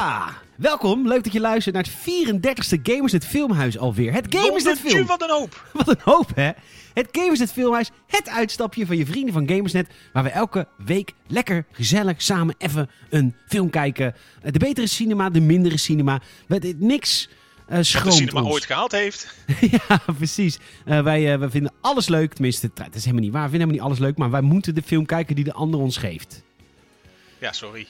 Hoppa! 0.00 0.32
Welkom, 0.56 1.08
leuk 1.08 1.24
dat 1.24 1.32
je 1.32 1.40
luistert 1.40 1.74
naar 1.74 1.84
het 1.84 1.92
34ste 1.92 2.80
Gamersnet 2.82 3.26
Filmhuis 3.26 3.78
alweer. 3.78 4.12
Het 4.12 4.26
Gamersnet 4.34 4.78
Film... 4.80 5.06
wat 5.06 5.22
een 5.22 5.30
hoop. 5.30 5.64
Wat 5.72 5.88
een 5.88 6.00
hoop, 6.04 6.30
hè? 6.34 6.50
Het 6.94 7.08
Gamersnet 7.12 7.52
Filmhuis, 7.52 7.90
het 8.06 8.28
uitstapje 8.28 8.86
van 8.86 8.96
je 8.96 9.06
vrienden 9.06 9.32
van 9.32 9.48
Gamersnet... 9.48 9.88
waar 10.12 10.22
we 10.22 10.28
elke 10.28 10.68
week 10.84 11.12
lekker, 11.26 11.64
gezellig, 11.72 12.22
samen 12.22 12.54
even 12.58 12.90
een 13.10 13.34
film 13.48 13.70
kijken. 13.70 14.14
De 14.42 14.58
betere 14.58 14.86
cinema, 14.86 15.30
de 15.30 15.40
mindere 15.40 15.76
cinema. 15.76 16.20
We- 16.46 16.74
Niks 16.78 17.28
eh 17.66 17.76
Wat 17.76 18.04
de 18.04 18.10
cinema 18.10 18.40
ons. 18.42 18.52
ooit 18.52 18.64
gehaald 18.64 18.92
heeft. 18.92 19.34
ja, 19.88 20.00
precies. 20.16 20.58
Eh, 20.84 21.02
wij, 21.02 21.38
wij 21.38 21.50
vinden 21.50 21.72
alles 21.80 22.08
leuk. 22.08 22.32
Tenminste, 22.32 22.70
dat 22.74 22.94
is 22.94 23.04
helemaal 23.04 23.24
niet 23.24 23.32
waar. 23.32 23.44
We 23.44 23.50
vinden 23.50 23.68
helemaal 23.68 23.88
niet 23.88 23.98
alles 23.98 24.08
leuk. 24.08 24.18
Maar 24.18 24.30
wij 24.30 24.40
moeten 24.40 24.74
de 24.74 24.82
film 24.82 25.06
kijken 25.06 25.34
die 25.34 25.44
de 25.44 25.52
ander 25.52 25.80
ons 25.80 25.96
geeft. 25.96 26.42
Ja, 27.38 27.52
sorry. 27.52 27.86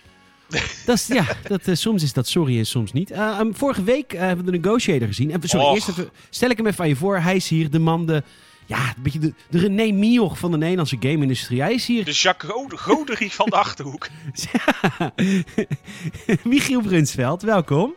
Dat 0.86 0.96
is, 0.96 1.06
ja, 1.06 1.24
dat, 1.42 1.66
eh, 1.68 1.74
soms 1.74 2.02
is 2.02 2.12
dat 2.12 2.28
sorry 2.28 2.58
en 2.58 2.66
soms 2.66 2.92
niet. 2.92 3.10
Eh, 3.10 3.38
um, 3.41 3.54
vorige 3.54 3.82
week 3.82 4.12
eh, 4.12 4.20
hebben 4.20 4.45
we 4.45 4.50
de 4.50 4.58
Negotiator 4.58 5.06
gezien. 5.06 5.30
En, 5.30 5.41
sorry, 5.42 5.66
Och. 5.66 5.74
eerst 5.74 5.88
even, 5.88 6.10
stel 6.30 6.50
ik 6.50 6.56
hem 6.56 6.66
even 6.66 6.82
aan 6.82 6.88
je 6.88 6.96
voor. 6.96 7.18
Hij 7.18 7.36
is 7.36 7.48
hier 7.48 7.70
de 7.70 7.78
man, 7.78 8.06
de, 8.06 8.22
ja, 8.66 8.78
een 8.96 9.02
beetje 9.02 9.18
de, 9.18 9.32
de 9.50 9.58
René 9.58 9.92
Mioch 9.92 10.38
van 10.38 10.50
de 10.50 10.56
Nederlandse 10.56 10.96
game-industrie. 11.00 11.60
Hij 11.60 11.74
is 11.74 11.86
hier 11.86 12.05
De 12.05 12.12
Jacques 12.12 12.52
Gode- 12.52 12.77
Goderie 12.77 13.32
van 13.32 13.46
de 13.50 13.56
Achterhoek. 13.56 14.08
Michiel 16.44 16.80
Brunsveld. 16.80 17.42
Welkom. 17.42 17.94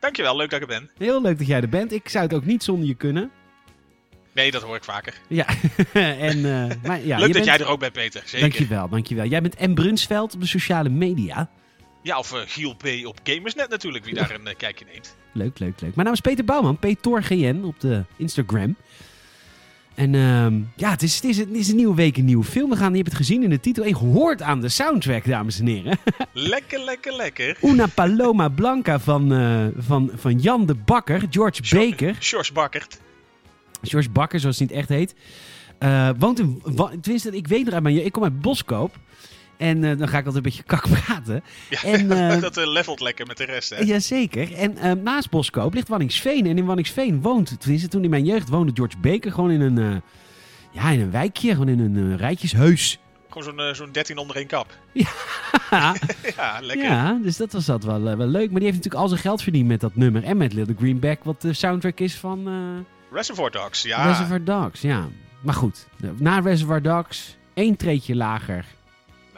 Dankjewel, 0.00 0.36
leuk 0.36 0.50
dat 0.50 0.62
ik 0.62 0.70
er 0.70 0.78
ben. 0.80 0.90
Heel 0.98 1.22
leuk 1.22 1.38
dat 1.38 1.46
jij 1.46 1.60
er 1.60 1.68
bent. 1.68 1.92
Ik 1.92 2.08
zou 2.08 2.24
het 2.24 2.34
ook 2.34 2.44
niet 2.44 2.62
zonder 2.62 2.86
je 2.88 2.94
kunnen. 2.94 3.30
Nee, 4.34 4.50
dat 4.50 4.62
hoor 4.62 4.76
ik 4.76 4.84
vaker. 4.84 5.14
Ja, 5.28 5.46
en, 5.92 6.40
maar, 6.82 7.04
ja 7.04 7.16
leuk 7.18 7.20
dat 7.26 7.32
bent- 7.32 7.44
jij 7.44 7.58
er 7.58 7.66
ook 7.66 7.78
bent, 7.80 7.92
Peter. 7.92 8.22
Zeker. 8.24 8.40
Dankjewel, 8.40 8.88
dankjewel. 8.88 9.26
Jij 9.26 9.42
bent 9.42 9.60
M. 9.60 9.74
Brunsveld 9.74 10.34
op 10.34 10.40
de 10.40 10.46
sociale 10.46 10.88
media. 10.88 11.50
Ja, 12.02 12.18
of 12.18 12.32
eh, 12.32 12.40
Giel 12.46 12.74
P. 12.74 13.06
op 13.06 13.18
Gamersnet 13.22 13.68
natuurlijk, 13.68 14.04
wie 14.04 14.14
daar 14.14 14.30
een 14.30 14.46
eh, 14.46 14.56
kijkje 14.56 14.84
neemt. 14.92 15.16
Leuk, 15.32 15.58
leuk, 15.58 15.80
leuk. 15.80 15.94
Mijn 15.94 16.06
naam 16.06 16.12
is 16.12 16.20
Peter 16.20 16.44
Bouwman, 16.44 16.78
PetorGN 16.78 17.62
op 17.64 17.80
de 17.80 18.04
Instagram. 18.16 18.76
En 19.94 20.14
ehm, 20.14 20.60
ja, 20.76 20.90
het 20.90 21.02
is, 21.02 21.14
het, 21.14 21.24
is, 21.24 21.38
het 21.38 21.48
is 21.50 21.68
een 21.68 21.76
nieuwe 21.76 21.94
week, 21.94 22.16
een 22.16 22.24
nieuwe 22.24 22.44
film. 22.44 22.70
We 22.70 22.76
gaan, 22.76 22.90
je 22.90 22.96
hebt 22.96 23.08
het 23.08 23.16
gezien 23.16 23.42
in 23.42 23.50
de 23.50 23.60
titel. 23.60 23.82
En 23.82 23.88
je 23.88 23.94
hoort 23.96 24.42
aan 24.42 24.60
de 24.60 24.68
soundtrack, 24.68 25.24
dames 25.24 25.58
en 25.58 25.66
heren. 25.66 25.98
Lekker, 26.32 26.80
lekker, 26.80 27.16
lekker. 27.16 27.56
Una 27.62 27.86
Paloma 27.86 28.48
Blanca 28.48 29.00
van, 29.00 29.32
eh, 29.32 29.66
van, 29.76 30.10
van 30.14 30.38
Jan 30.38 30.66
de 30.66 30.74
Bakker, 30.74 31.22
George 31.30 31.76
Baker. 31.76 32.16
Sjors 32.20 32.52
Bakkert. 32.52 33.00
George 33.82 34.10
Bakker, 34.10 34.40
zoals 34.40 34.58
hij 34.58 34.66
het 34.70 34.76
echt 34.76 34.88
heet. 34.88 35.14
Woont 36.18 36.38
in, 36.38 36.62
tenminste, 37.00 37.30
ik 37.30 37.46
weet 37.46 37.64
nog 37.64 37.74
uit 37.74 37.82
mijn. 37.82 38.04
Ik 38.04 38.12
kom 38.12 38.22
uit 38.22 38.40
Boskoop. 38.40 38.98
En 39.56 39.84
eh, 39.84 39.98
dan 39.98 40.08
ga 40.08 40.18
ik 40.18 40.26
altijd 40.26 40.34
een 40.36 40.42
beetje 40.50 40.62
kak 40.62 40.88
praten. 41.04 41.42
Ja, 41.70 41.82
En, 41.82 42.10
eh, 42.30 42.40
dat 42.40 42.56
eh, 42.56 42.66
levelt 42.66 43.00
lekker 43.00 43.26
met 43.26 43.36
de 43.36 43.44
rest, 43.44 43.70
hè. 43.70 43.76
Jazeker. 43.76 44.54
En 44.54 45.02
naast 45.02 45.30
Boskoop 45.30 45.74
ligt 45.74 45.88
Wanningsveen. 45.88 46.46
En 46.46 46.58
in 46.58 46.64
Wanningsveen 46.64 47.20
woont, 47.22 47.60
tenminste 47.60 47.88
toen 47.88 48.04
in 48.04 48.10
mijn 48.10 48.24
jeugd, 48.24 48.48
woonde 48.48 48.72
George 48.74 48.98
Baker 48.98 49.32
gewoon 49.32 49.50
in 49.50 49.60
een, 49.60 50.02
ja, 50.70 50.90
in 50.90 51.00
een 51.00 51.10
wijkje. 51.10 51.50
Gewoon 51.50 51.68
in 51.68 51.78
een 51.78 52.16
rijtjesheus. 52.16 52.98
Gewoon 53.28 53.54
zo'n 53.56 53.74
zo'n 53.74 53.92
13 53.92 54.18
onder 54.18 54.36
één 54.36 54.46
kap. 54.46 54.76
ja, 54.92 55.94
Ja, 56.36 56.58
lekker. 56.60 56.86
ja, 56.86 57.18
dus 57.22 57.36
dat 57.36 57.52
was 57.52 57.64
dat 57.64 57.84
wel, 57.84 58.02
wel 58.02 58.26
leuk. 58.26 58.50
Maar 58.50 58.60
die 58.60 58.70
heeft 58.70 58.76
natuurlijk 58.76 59.02
al 59.02 59.08
zijn 59.08 59.20
geld 59.20 59.42
verdiend 59.42 59.68
met 59.68 59.80
dat 59.80 59.96
nummer. 59.96 60.24
En 60.24 60.36
met 60.36 60.52
Little 60.52 60.74
Greenback, 60.78 61.24
wat 61.24 61.40
de 61.40 61.52
soundtrack 61.52 62.00
is 62.00 62.14
van 62.14 62.48
Reservoir 63.12 63.50
Dogs, 63.50 63.82
ja. 63.82 64.06
Reservoir 64.06 64.44
Dogs. 64.44 64.80
Ja, 64.80 65.08
maar 65.42 65.54
goed. 65.54 65.86
Na 66.16 66.38
Reservoir 66.38 66.82
Dogs, 66.82 67.36
één 67.54 67.76
treetje 67.76 68.16
lager. 68.16 68.64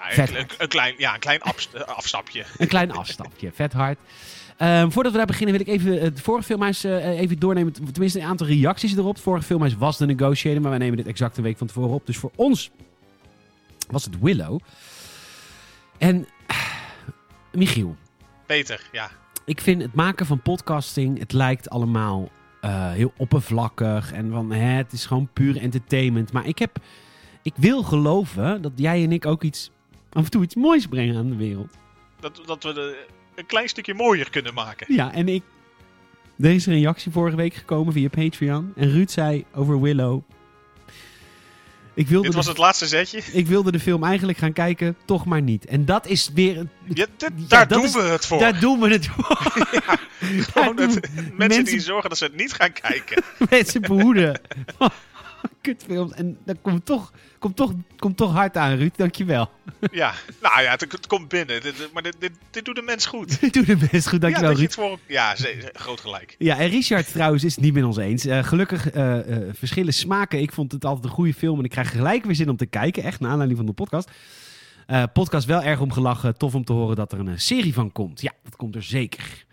Nou, 0.04 0.14
Vet 0.14 0.28
een, 0.28 0.34
hard. 0.34 0.52
een, 0.52 0.62
een 0.62 0.68
klein, 0.68 0.94
ja, 0.98 1.14
een 1.14 1.20
klein 1.20 1.40
eh, 1.40 1.80
afstapje. 1.80 2.44
Een 2.58 2.68
klein 2.68 2.92
afstapje, 2.92 3.50
vet 3.52 3.72
hard. 3.72 3.98
Ehm, 4.56 4.90
voordat 4.90 5.12
we 5.12 5.18
daar 5.18 5.26
beginnen 5.26 5.56
wil 5.56 5.66
ik 5.66 5.80
even 5.80 6.02
het 6.02 6.20
vorige 6.20 6.44
filmhuis 6.44 6.84
eh, 6.84 7.20
even 7.20 7.38
doornemen. 7.38 7.72
Tenminste 7.92 8.20
een 8.20 8.26
aantal 8.26 8.46
reacties 8.46 8.96
erop. 8.96 9.14
Het 9.14 9.22
vorige 9.22 9.44
filmhuis 9.46 9.74
was 9.74 9.98
de 9.98 10.06
Negotiator, 10.06 10.60
maar 10.60 10.70
wij 10.70 10.78
nemen 10.78 10.96
dit 10.96 11.06
exact 11.06 11.36
een 11.36 11.42
week 11.42 11.58
van 11.58 11.66
tevoren 11.66 11.94
op. 11.94 12.06
Dus 12.06 12.16
voor 12.16 12.32
ons 12.34 12.70
was 13.88 14.04
het 14.04 14.20
Willow. 14.20 14.60
En 15.98 16.26
Michiel, 17.52 17.96
Peter, 18.46 18.80
ja. 18.92 19.10
ik 19.44 19.60
vind 19.60 19.82
het 19.82 19.94
maken 19.94 20.26
van 20.26 20.42
podcasting, 20.42 21.18
het 21.18 21.32
lijkt 21.32 21.70
allemaal 21.70 22.30
eh, 22.60 22.90
heel 22.90 23.12
oppervlakkig. 23.16 24.12
En 24.12 24.30
van, 24.30 24.52
hè, 24.52 24.76
het 24.76 24.92
is 24.92 25.06
gewoon 25.06 25.28
puur 25.32 25.56
entertainment. 25.56 26.32
Maar 26.32 26.46
ik 26.46 26.58
heb, 26.58 26.76
ik 27.42 27.52
wil 27.56 27.82
geloven 27.82 28.62
dat 28.62 28.72
jij 28.74 29.02
en 29.02 29.12
ik 29.12 29.26
ook 29.26 29.42
iets, 29.42 29.70
af 30.14 30.24
en 30.24 30.30
toe 30.30 30.42
iets 30.42 30.54
moois 30.54 30.86
brengen 30.86 31.16
aan 31.16 31.28
de 31.30 31.36
wereld. 31.36 31.72
Dat, 32.20 32.40
dat 32.46 32.62
we 32.62 32.72
de, 32.72 33.04
een 33.34 33.46
klein 33.46 33.68
stukje 33.68 33.94
mooier 33.94 34.30
kunnen 34.30 34.54
maken. 34.54 34.94
Ja, 34.94 35.12
en 35.12 35.28
ik. 35.28 35.42
Er 36.38 36.50
is 36.50 36.66
een 36.66 36.72
reactie 36.74 37.12
vorige 37.12 37.36
week 37.36 37.54
gekomen 37.54 37.92
via 37.92 38.08
Patreon. 38.08 38.72
En 38.76 38.90
Ruud 38.90 39.10
zei 39.10 39.44
over 39.54 39.80
Willow. 39.80 40.22
Ik 41.94 42.08
wilde, 42.08 42.26
Dit 42.26 42.34
was 42.36 42.44
de, 42.44 42.50
het 42.50 42.60
laatste 42.60 42.86
zetje. 42.86 43.18
ik 43.32 43.46
wilde 43.46 43.72
de 43.72 43.80
film 43.80 44.04
eigenlijk 44.04 44.38
gaan 44.38 44.52
kijken, 44.52 44.96
toch 45.04 45.24
maar 45.24 45.42
niet. 45.42 45.64
En 45.64 45.84
dat 45.84 46.06
is 46.06 46.30
weer. 46.34 46.54
Ja, 46.84 47.06
dit- 47.16 47.32
Ja, 47.36 47.44
daar 47.46 47.68
doen 47.68 47.84
is- 47.84 47.92
we 47.94 48.00
het 48.02 48.26
voor. 48.26 48.38
Daar 48.38 48.60
doen 48.60 48.80
we 48.80 48.88
het 48.88 49.06
voor. 49.06 49.36
Gewoon 50.52 50.76
Daar 50.76 50.86
het- 50.88 51.02
doen 51.14 51.24
mensen, 51.36 51.36
die 51.36 51.48
mensen- 51.48 51.80
zorgen 51.80 52.08
dat 52.08 52.18
ze 52.18 52.24
het 52.24 52.36
niet 52.36 52.52
gaan 52.52 52.72
kijken. 52.72 53.22
mensen 53.50 53.80
behoeden. 53.80 54.40
Kutfilms. 55.62 56.12
En 56.12 56.38
dat 56.44 56.56
komt 56.62 56.86
toch, 56.86 57.12
komt, 57.38 57.56
toch, 57.56 57.72
komt 57.98 58.16
toch 58.16 58.32
hard 58.32 58.56
aan, 58.56 58.76
Ruud. 58.76 58.96
Dankjewel. 58.96 59.50
ja, 59.90 60.14
nou 60.42 60.62
ja, 60.62 60.70
het, 60.70 60.80
het 60.92 61.06
komt 61.06 61.28
binnen. 61.28 61.62
Dit- 61.62 61.76
dit- 61.76 61.92
maar 61.92 62.02
dit, 62.02 62.16
dit, 62.18 62.30
dit 62.50 62.64
doet 62.64 62.74
de 62.76 62.82
mens 62.82 63.06
goed. 63.06 63.52
Doe 63.54 63.64
het 63.64 63.90
best 63.90 64.08
goed. 64.08 64.12
ja, 64.12 64.18
Dankjewel, 64.18 64.50
je 64.50 64.56
Ruud. 64.56 64.72
voor, 64.72 64.98
ja 65.06 65.34
groot 65.72 66.00
gelijk. 66.00 66.34
Ja, 66.38 66.58
en 66.58 66.68
Richard 66.68 67.12
trouwens 67.12 67.44
is 67.44 67.54
het 67.54 67.64
niet 67.64 67.74
met 67.74 67.84
ons 67.84 67.96
eens. 67.96 68.24
Eh, 68.24 68.44
gelukkig 68.44 68.90
eh, 68.90 69.36
eh, 69.36 69.54
verschillen 69.54 69.94
smaken. 69.94 70.40
Ik 70.40 70.52
vond 70.52 70.72
het 70.72 70.84
altijd 70.84 71.04
een 71.04 71.10
goede 71.10 71.34
film 71.34 71.58
en 71.58 71.64
ik 71.64 71.70
krijg 71.70 71.90
gelijk 71.90 72.24
weer 72.24 72.34
zin 72.34 72.48
om 72.50 72.56
te 72.56 72.66
kijken. 72.66 73.02
Echt, 73.02 73.20
naar 73.20 73.30
aanleiding 73.30 73.58
van 73.58 73.68
de 73.68 73.74
podcast. 73.74 74.10
Podcast 75.12 75.46
wel 75.46 75.62
erg 75.62 75.80
om 75.80 75.92
gelachen. 75.92 76.36
Tof 76.36 76.54
om 76.54 76.64
te 76.64 76.72
horen 76.72 76.96
dat 76.96 77.12
er 77.12 77.18
een 77.18 77.40
serie 77.40 77.74
van 77.74 77.92
komt. 77.92 78.20
Ja, 78.20 78.32
dat 78.42 78.56
komt 78.56 78.74
er 78.74 78.82
zeker. 78.82 79.44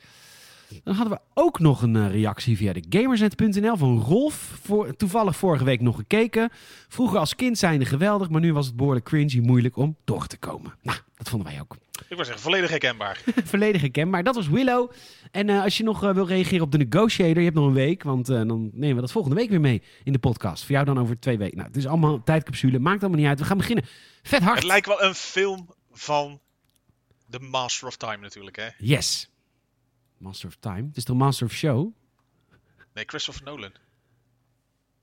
Dan 0.84 0.96
hadden 0.96 1.14
we 1.14 1.42
ook 1.42 1.60
nog 1.60 1.82
een 1.82 1.96
eh, 1.96 2.12
reactie 2.12 2.58
via 2.58 2.74
de 2.74 2.84
gamersnet.nl 2.90 3.78
van 3.78 4.00
Rolf. 4.00 4.60
Voor, 4.64 4.96
toevallig 4.96 5.36
vorige 5.36 5.64
week 5.64 5.82
nog 5.82 5.96
gekeken. 5.96 6.50
Vroeger 6.88 7.20
als 7.20 7.36
kind 7.36 7.58
zijnde 7.58 7.86
geweldig, 7.86 8.30
maar 8.30 8.42
nu 8.42 8.54
was 8.54 8.66
het 8.66 8.76
behoorlijk 8.76 9.06
cringy, 9.06 9.40
moeilijk 9.40 9.78
om 9.78 9.96
door 10.04 10.28
te 10.28 10.38
komen. 10.38 10.74
Nou, 10.82 10.98
dat 11.18 11.30
vonden 11.30 11.52
wij 11.52 11.62
ook. 11.62 11.76
Ik 12.10 12.16
wil 12.16 12.26
zeggen, 12.26 12.44
volledig 12.44 12.70
herkenbaar. 12.70 13.24
Volledig 13.44 13.82
herkenbaar. 13.82 14.24
Dat 14.24 14.36
was 14.36 14.48
Willow. 14.48 14.92
En 15.32 15.50
eh, 15.50 15.64
als 15.64 15.78
je 15.78 15.84
nog 15.84 16.04
eh, 16.04 16.14
wil 16.14 16.28
reageren 16.28 16.66
op 16.66 16.72
de 16.72 16.78
Negotiator, 16.78 17.38
je 17.38 17.44
hebt 17.44 17.56
nog 17.56 17.68
een 17.68 17.74
week. 17.74 18.04
Want 18.04 18.26
dan 18.26 18.70
nemen 18.74 18.96
we 18.96 19.02
dat 19.02 19.12
volgende 19.12 19.38
week 19.38 19.50
weer 19.50 19.62
mee 19.62 19.82
in 20.04 20.14
de 20.14 20.20
podcast. 20.20 20.64
Voor 20.64 20.72
jou 20.72 20.86
dan 20.86 21.00
over 21.00 21.20
twee 21.20 21.38
weken. 21.38 21.58
Nou, 21.58 21.68
het 21.68 21.78
is 21.78 21.88
allemaal 21.88 22.24
tijdcapsule. 22.24 22.80
Maakt 22.80 23.02
allemaal 23.02 23.20
niet 23.20 23.28
uit. 23.28 23.40
We 23.40 23.46
gaan 23.46 23.58
beginnen. 23.58 23.86
Vet 24.24 24.42
hard. 24.42 24.56
Het 24.56 24.68
lijkt 24.68 24.88
wel 24.88 25.04
een 25.04 25.16
film 25.16 25.70
van 25.92 26.40
The 27.30 27.40
Master 27.40 27.88
of 27.88 27.98
Time 27.98 28.18
natuurlijk, 28.18 28.56
hè? 28.56 28.68
Yes. 28.78 29.31
Master 30.22 30.48
of 30.48 30.56
Time. 30.60 30.88
Het 30.88 30.98
is 30.98 31.04
toch 31.04 31.18
Master 31.18 31.46
of 31.48 31.54
Show? 31.54 31.94
Nee, 32.94 33.04
Christopher 33.08 33.44
Nolan. 33.44 33.72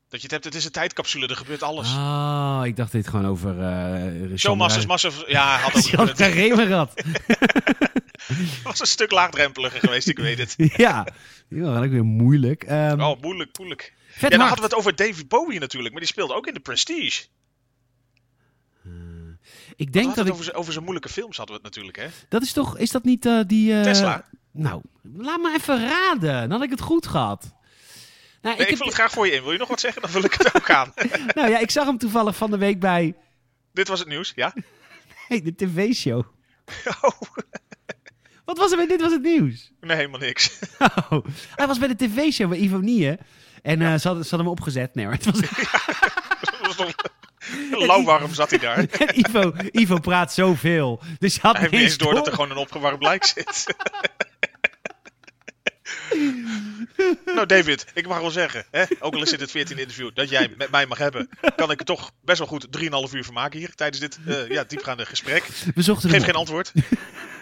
Dat 0.08 0.20
je 0.20 0.22
het 0.22 0.30
hebt, 0.30 0.44
het 0.44 0.54
is 0.54 0.64
een 0.64 0.70
tijdcapsule, 0.70 1.26
er 1.26 1.36
gebeurt 1.36 1.62
alles. 1.62 1.92
Oh, 1.94 2.60
ik 2.64 2.76
dacht 2.76 2.92
dit 2.92 3.08
gewoon 3.08 3.26
over... 3.26 3.60
eh 3.62 4.36
Showmasters, 4.36 4.86
Master 4.86 5.10
of... 5.10 5.28
Ja, 5.28 5.58
had 5.58 5.98
ook. 5.98 6.08
Remerad. 6.18 7.02
was 8.62 8.80
een 8.80 8.86
stuk 8.86 9.10
laagdrempeliger 9.10 9.80
geweest, 9.80 10.08
ik 10.08 10.18
weet 10.18 10.38
het. 10.38 10.54
ja. 10.76 11.06
Die 11.48 11.62
was 11.62 11.84
ook 11.84 11.90
weer 11.90 12.04
moeilijk. 12.04 12.62
Ehm, 12.64 13.00
Oh, 13.00 13.20
moeilijk, 13.20 13.58
moeilijk. 13.58 13.94
vet 14.08 14.20
Ja, 14.20 14.28
dan 14.28 14.38
hard. 14.38 14.50
hadden 14.50 14.68
we 14.68 14.74
het 14.76 14.86
over 14.86 14.96
David 15.06 15.28
Bowie 15.28 15.58
natuurlijk, 15.60 15.92
maar 15.92 16.02
die 16.02 16.10
speelde 16.12 16.34
ook 16.34 16.46
in 16.46 16.54
The 16.54 16.60
Prestige. 16.60 17.26
Ik 19.76 19.92
Denk 19.92 20.14
dat 20.14 20.26
ik... 20.26 20.32
over, 20.32 20.44
zijn- 20.44 20.56
over 20.56 20.72
zijn 20.72 20.84
moeilijke 20.84 21.12
films 21.12 21.36
hadden 21.36 21.56
we 21.56 21.62
het 21.62 21.76
natuurlijk, 21.76 21.96
hè? 21.96 22.08
Dat 22.28 22.42
is 22.42 22.52
toch... 22.52 22.78
Is 22.78 22.90
dat 22.90 23.04
niet 23.04 23.26
eh, 23.26 23.40
die... 23.46 23.72
eh, 23.74 23.82
Tesla. 23.82 24.24
Nou, 24.58 24.80
laat 25.16 25.40
me 25.40 25.52
even 25.54 25.88
raden. 25.88 26.40
Dan 26.40 26.50
had 26.50 26.62
ik 26.62 26.70
het 26.70 26.80
goed 26.80 27.06
gehad. 27.06 27.40
Nou, 27.42 27.52
Nee, 28.42 28.52
ik 28.54 28.60
ik, 28.60 28.68
heb- 28.68 28.76
vul 28.76 28.86
het 28.86 28.94
graag 28.94 29.10
voor 29.10 29.26
je 29.26 29.32
in. 29.32 29.42
Wil 29.42 29.52
je 29.52 29.58
nog 29.58 29.68
wat 29.68 29.80
zeggen? 29.80 30.02
Dan 30.02 30.10
vul 30.10 30.24
ik 30.24 30.32
het 30.34 30.54
ook 30.54 30.70
aan. 30.70 30.92
nou 31.34 31.50
ja, 31.50 31.58
ik 31.58 31.70
zag 31.70 31.86
hem 31.86 31.98
toevallig 31.98 32.36
van 32.36 32.50
de 32.50 32.58
week 32.58 32.80
bij 32.80 33.14
Dit 33.72 33.88
was 33.88 33.98
het 33.98 34.08
nieuws, 34.08 34.32
ja? 34.36 34.54
hey, 35.28 35.42
de 35.42 35.54
tv-show. 35.54 36.22
Oh, 37.00 37.20
Wat 38.44 38.58
was 38.58 38.70
er 38.70 38.76
bij 38.76 38.86
Dit 38.86 39.00
Was 39.00 39.12
Het 39.12 39.22
Nieuws? 39.22 39.72
nee, 39.80 39.96
helemaal 39.96 40.20
niks. 40.20 40.58
Oh, 41.10 41.24
hij 41.54 41.66
was 41.66 41.78
bij 41.78 41.88
de 41.88 41.96
tv-show 41.96 42.48
bij 42.48 42.58
Ivonie, 42.58 43.16
En 43.62 43.82
eh, 43.82 43.94
ze, 43.94 44.06
hadden, 44.06 44.24
ze 44.24 44.30
hadden 44.30 44.38
hem 44.38 44.46
opgezet. 44.48 44.94
Nee, 44.94 45.06
maar 45.06 45.14
het 45.14 45.24
was... 45.24 45.40
Nog- 46.76 46.94
Lauwwarm 47.86 48.34
zat 48.34 48.50
hij 48.50 48.58
daar. 48.58 48.76
Hij 48.76 48.88
En 48.88 49.18
Ivo, 49.18 49.52
Ivo 49.72 49.98
praat 49.98 50.32
zoveel. 50.32 51.00
Dus 51.18 51.34
je 51.34 51.40
had 51.42 51.56
heeft 51.56 51.70
niet 51.70 51.80
niet 51.80 51.80
eens 51.90 51.90
eens 51.98 52.02
door 52.02 52.14
dat 52.14 52.26
er 52.26 52.32
gewoon 52.32 52.50
een 52.50 52.56
opgewarmd 52.56 52.98
blijk 52.98 53.24
zit. 53.24 53.74
Nou, 57.34 57.46
David, 57.46 57.86
ik 57.94 58.08
mag 58.08 58.20
wel 58.20 58.30
zeggen, 58.30 58.64
hè, 58.70 58.84
ook 58.98 59.14
al 59.14 59.22
is 59.22 59.30
dit 59.30 59.40
het 59.40 59.50
14e 59.50 59.78
interview 59.78 60.10
dat 60.14 60.28
jij 60.28 60.54
met 60.56 60.70
mij 60.70 60.86
mag 60.86 60.98
hebben, 60.98 61.28
kan 61.56 61.70
ik 61.70 61.80
er 61.80 61.86
toch 61.86 62.10
best 62.24 62.38
wel 62.38 62.46
goed 62.48 62.66
3,5 63.10 63.14
uur 63.14 63.24
van 63.24 63.34
maken 63.34 63.58
hier 63.58 63.74
tijdens 63.74 64.00
dit 64.00 64.18
uh, 64.26 64.48
ja, 64.48 64.64
diepgaande 64.64 65.06
gesprek. 65.06 65.46
We 65.74 65.82
zochten 65.82 66.10
Geef 66.10 66.18
hem 66.18 66.26
geen 66.26 66.34
op. 66.34 66.40
antwoord. 66.40 66.72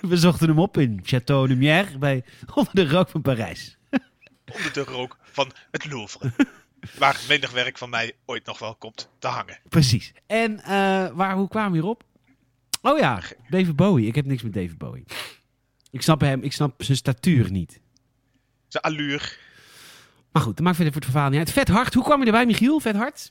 We 0.00 0.16
zochten 0.16 0.48
hem 0.48 0.58
op 0.58 0.76
in 0.78 1.00
Château 1.02 1.48
Lumière 1.48 1.98
bij 1.98 2.24
onder 2.54 2.74
de 2.74 2.88
rook 2.88 3.08
van 3.08 3.22
Parijs. 3.22 3.76
Onder 4.54 4.72
de 4.72 4.84
rook 4.84 5.18
van 5.22 5.52
het 5.70 5.86
Louvre. 5.90 6.32
Waar 6.98 7.20
menig 7.28 7.50
werk 7.50 7.78
van 7.78 7.90
mij 7.90 8.12
ooit 8.24 8.46
nog 8.46 8.58
wel 8.58 8.74
komt 8.74 9.08
te 9.18 9.26
hangen. 9.26 9.58
Precies. 9.68 10.12
En 10.26 10.60
eh, 10.60 10.68
waar, 11.12 11.34
hoe 11.34 11.48
kwamen 11.48 11.70
we 11.70 11.76
hierop? 11.76 12.02
Oh 12.82 12.98
ja, 12.98 13.22
David 13.48 13.76
Bowie. 13.76 14.06
Ik 14.06 14.14
heb 14.14 14.24
niks 14.24 14.42
met 14.42 14.52
David 14.52 14.78
Bowie. 14.78 15.04
Ik 15.90 16.02
snap 16.02 16.20
hem, 16.20 16.42
ik 16.42 16.52
snap 16.52 16.82
zijn 16.82 16.96
statuur 16.96 17.50
niet. 17.50 17.80
Zijn 18.80 18.94
allure. 18.94 19.28
Maar 20.32 20.42
goed, 20.42 20.56
dat 20.56 20.64
maakt 20.64 20.76
verder 20.76 20.92
voor 20.92 21.02
het 21.02 21.10
verhaal 21.10 21.30
niet 21.30 21.38
uit. 21.38 21.52
Vet 21.52 21.68
hard. 21.68 21.94
Hoe 21.94 22.04
kwam 22.04 22.20
je 22.20 22.26
erbij, 22.26 22.46
Michiel? 22.46 22.80
Vet 22.80 22.96
hard? 22.96 23.30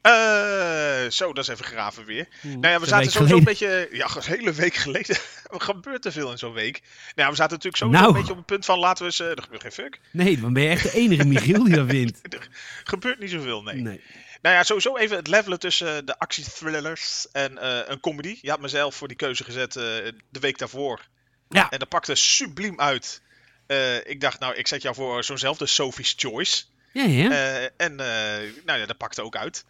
Eh, 0.00 1.10
zo, 1.10 1.32
dat 1.32 1.44
is 1.44 1.48
even 1.50 1.64
graven 1.64 2.04
weer. 2.04 2.28
Nou 2.42 2.68
ja, 2.68 2.80
we 2.80 2.86
zaten 2.86 3.10
sowieso 3.10 3.36
een 3.36 3.44
beetje... 3.44 3.88
Ja, 3.92 4.08
een 4.14 4.22
hele 4.22 4.52
week 4.52 4.74
geleden. 4.74 5.16
er 5.52 5.60
gebeurt 5.60 6.02
te 6.02 6.12
veel 6.12 6.30
in 6.30 6.38
zo'n 6.38 6.52
week. 6.52 6.80
Nou 6.82 6.90
ja, 7.14 7.28
we 7.30 7.36
zaten 7.36 7.56
natuurlijk 7.56 7.76
sowieso 7.76 8.00
Nou. 8.02 8.12
een 8.14 8.18
beetje 8.18 8.30
op 8.32 8.36
het 8.38 8.46
punt 8.46 8.64
van... 8.64 8.78
Laten 8.78 8.98
we 8.98 9.10
eens... 9.10 9.20
eh, 9.20 9.30
er 9.30 9.42
gebeurt 9.42 9.62
geen 9.62 9.72
fuck. 9.72 10.00
Nee, 10.10 10.40
dan 10.40 10.52
ben 10.52 10.62
je 10.62 10.68
echt 10.68 10.82
de 10.82 10.92
enige 10.92 11.24
Michiel 11.24 11.64
die 11.64 11.74
dat 11.74 11.86
wint. 11.96 12.20
Er 12.22 12.48
gebeurt 12.84 13.18
niet 13.18 13.30
zoveel, 13.30 13.62
nee. 13.62 13.74
Nee. 13.80 14.00
Nou 14.42 14.54
ja, 14.54 14.62
sowieso 14.62 14.96
even 14.96 15.16
het 15.16 15.26
levelen 15.26 15.58
tussen 15.58 15.96
eh, 15.96 16.02
de 16.04 16.18
actiethrillers 16.18 17.26
en 17.32 17.66
een 17.92 18.00
comedy. 18.00 18.38
Je 18.42 18.50
had 18.50 18.60
mezelf 18.60 18.94
voor 18.94 19.08
die 19.08 19.16
keuze 19.16 19.44
gezet 19.44 19.72
de 19.72 20.14
week 20.40 20.58
daarvoor. 20.58 21.00
Ja. 21.48 21.70
En 21.70 21.78
dat 21.78 21.88
pakte 21.88 22.14
subliem 22.14 22.80
uit. 22.80 23.22
Eh, 23.68 23.96
ik 24.06 24.20
dacht, 24.20 24.40
nou, 24.40 24.54
ik 24.54 24.66
zet 24.66 24.82
jou 24.82 24.94
voor 24.94 25.24
zo'nzelfde 25.24 25.66
Sophie's 25.66 26.14
Choice. 26.16 26.64
Ja, 26.92 27.04
ja. 27.04 27.30
Eh, 27.30 27.64
en 27.76 28.00
eh, 28.00 28.52
nou 28.64 28.78
ja, 28.78 28.86
dat 28.86 28.96
pakte 28.96 29.22
ook 29.22 29.36
uit. 29.36 29.64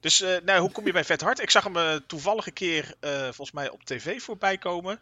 Dus 0.00 0.24
nou, 0.44 0.60
hoe 0.60 0.70
kom 0.70 0.86
je 0.86 0.92
bij 0.92 1.04
Vet 1.04 1.20
Hart? 1.20 1.40
Ik 1.40 1.50
zag 1.50 1.64
hem 1.64 1.76
eh, 1.76 1.94
toevallig 2.06 2.46
een 2.46 2.52
keer 2.52 2.94
volgens 3.24 3.52
mij 3.52 3.70
op 3.70 3.84
tv 3.84 4.22
voorbij 4.22 4.58
komen. 4.58 5.00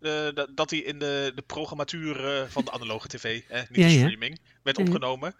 Dat, 0.00 0.48
dat 0.50 0.70
hij 0.70 0.78
in 0.78 0.98
de, 0.98 1.32
de 1.34 1.42
programmatuur 1.42 2.46
van 2.50 2.64
de 2.64 2.70
analoge 2.70 3.08
tv, 3.08 3.42
eh, 3.48 3.58
niet 3.68 3.68
Ja, 3.78 3.86
de 3.86 3.90
streaming, 3.90 4.40
werd 4.62 4.78
opgenomen. 4.78 5.34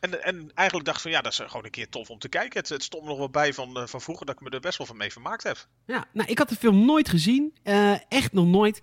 En, 0.00 0.22
en 0.22 0.50
eigenlijk 0.54 0.86
dacht 0.86 0.96
ik 0.96 1.02
van 1.02 1.12
ja, 1.12 1.20
dat 1.20 1.32
is 1.32 1.38
gewoon 1.38 1.64
een 1.64 1.70
keer 1.70 1.88
tof 1.88 2.10
om 2.10 2.18
te 2.18 2.28
kijken. 2.28 2.60
Het, 2.60 2.68
het 2.68 2.82
stond 2.82 3.02
me 3.02 3.08
nog 3.08 3.18
wel 3.18 3.30
bij 3.30 3.54
van, 3.54 3.88
van 3.88 4.00
vroeger 4.00 4.26
dat 4.26 4.34
ik 4.34 4.40
me 4.40 4.50
er 4.50 4.60
best 4.60 4.78
wel 4.78 4.86
van 4.86 4.96
mee 4.96 5.12
vermaakt 5.12 5.42
heb. 5.42 5.66
ja. 5.86 6.06
Nou, 6.12 6.30
ik 6.30 6.38
had 6.38 6.48
de 6.48 6.56
film 6.56 6.84
nooit 6.84 7.08
gezien. 7.08 7.54
Echt 8.08 8.32
nog 8.32 8.46
nooit. 8.46 8.80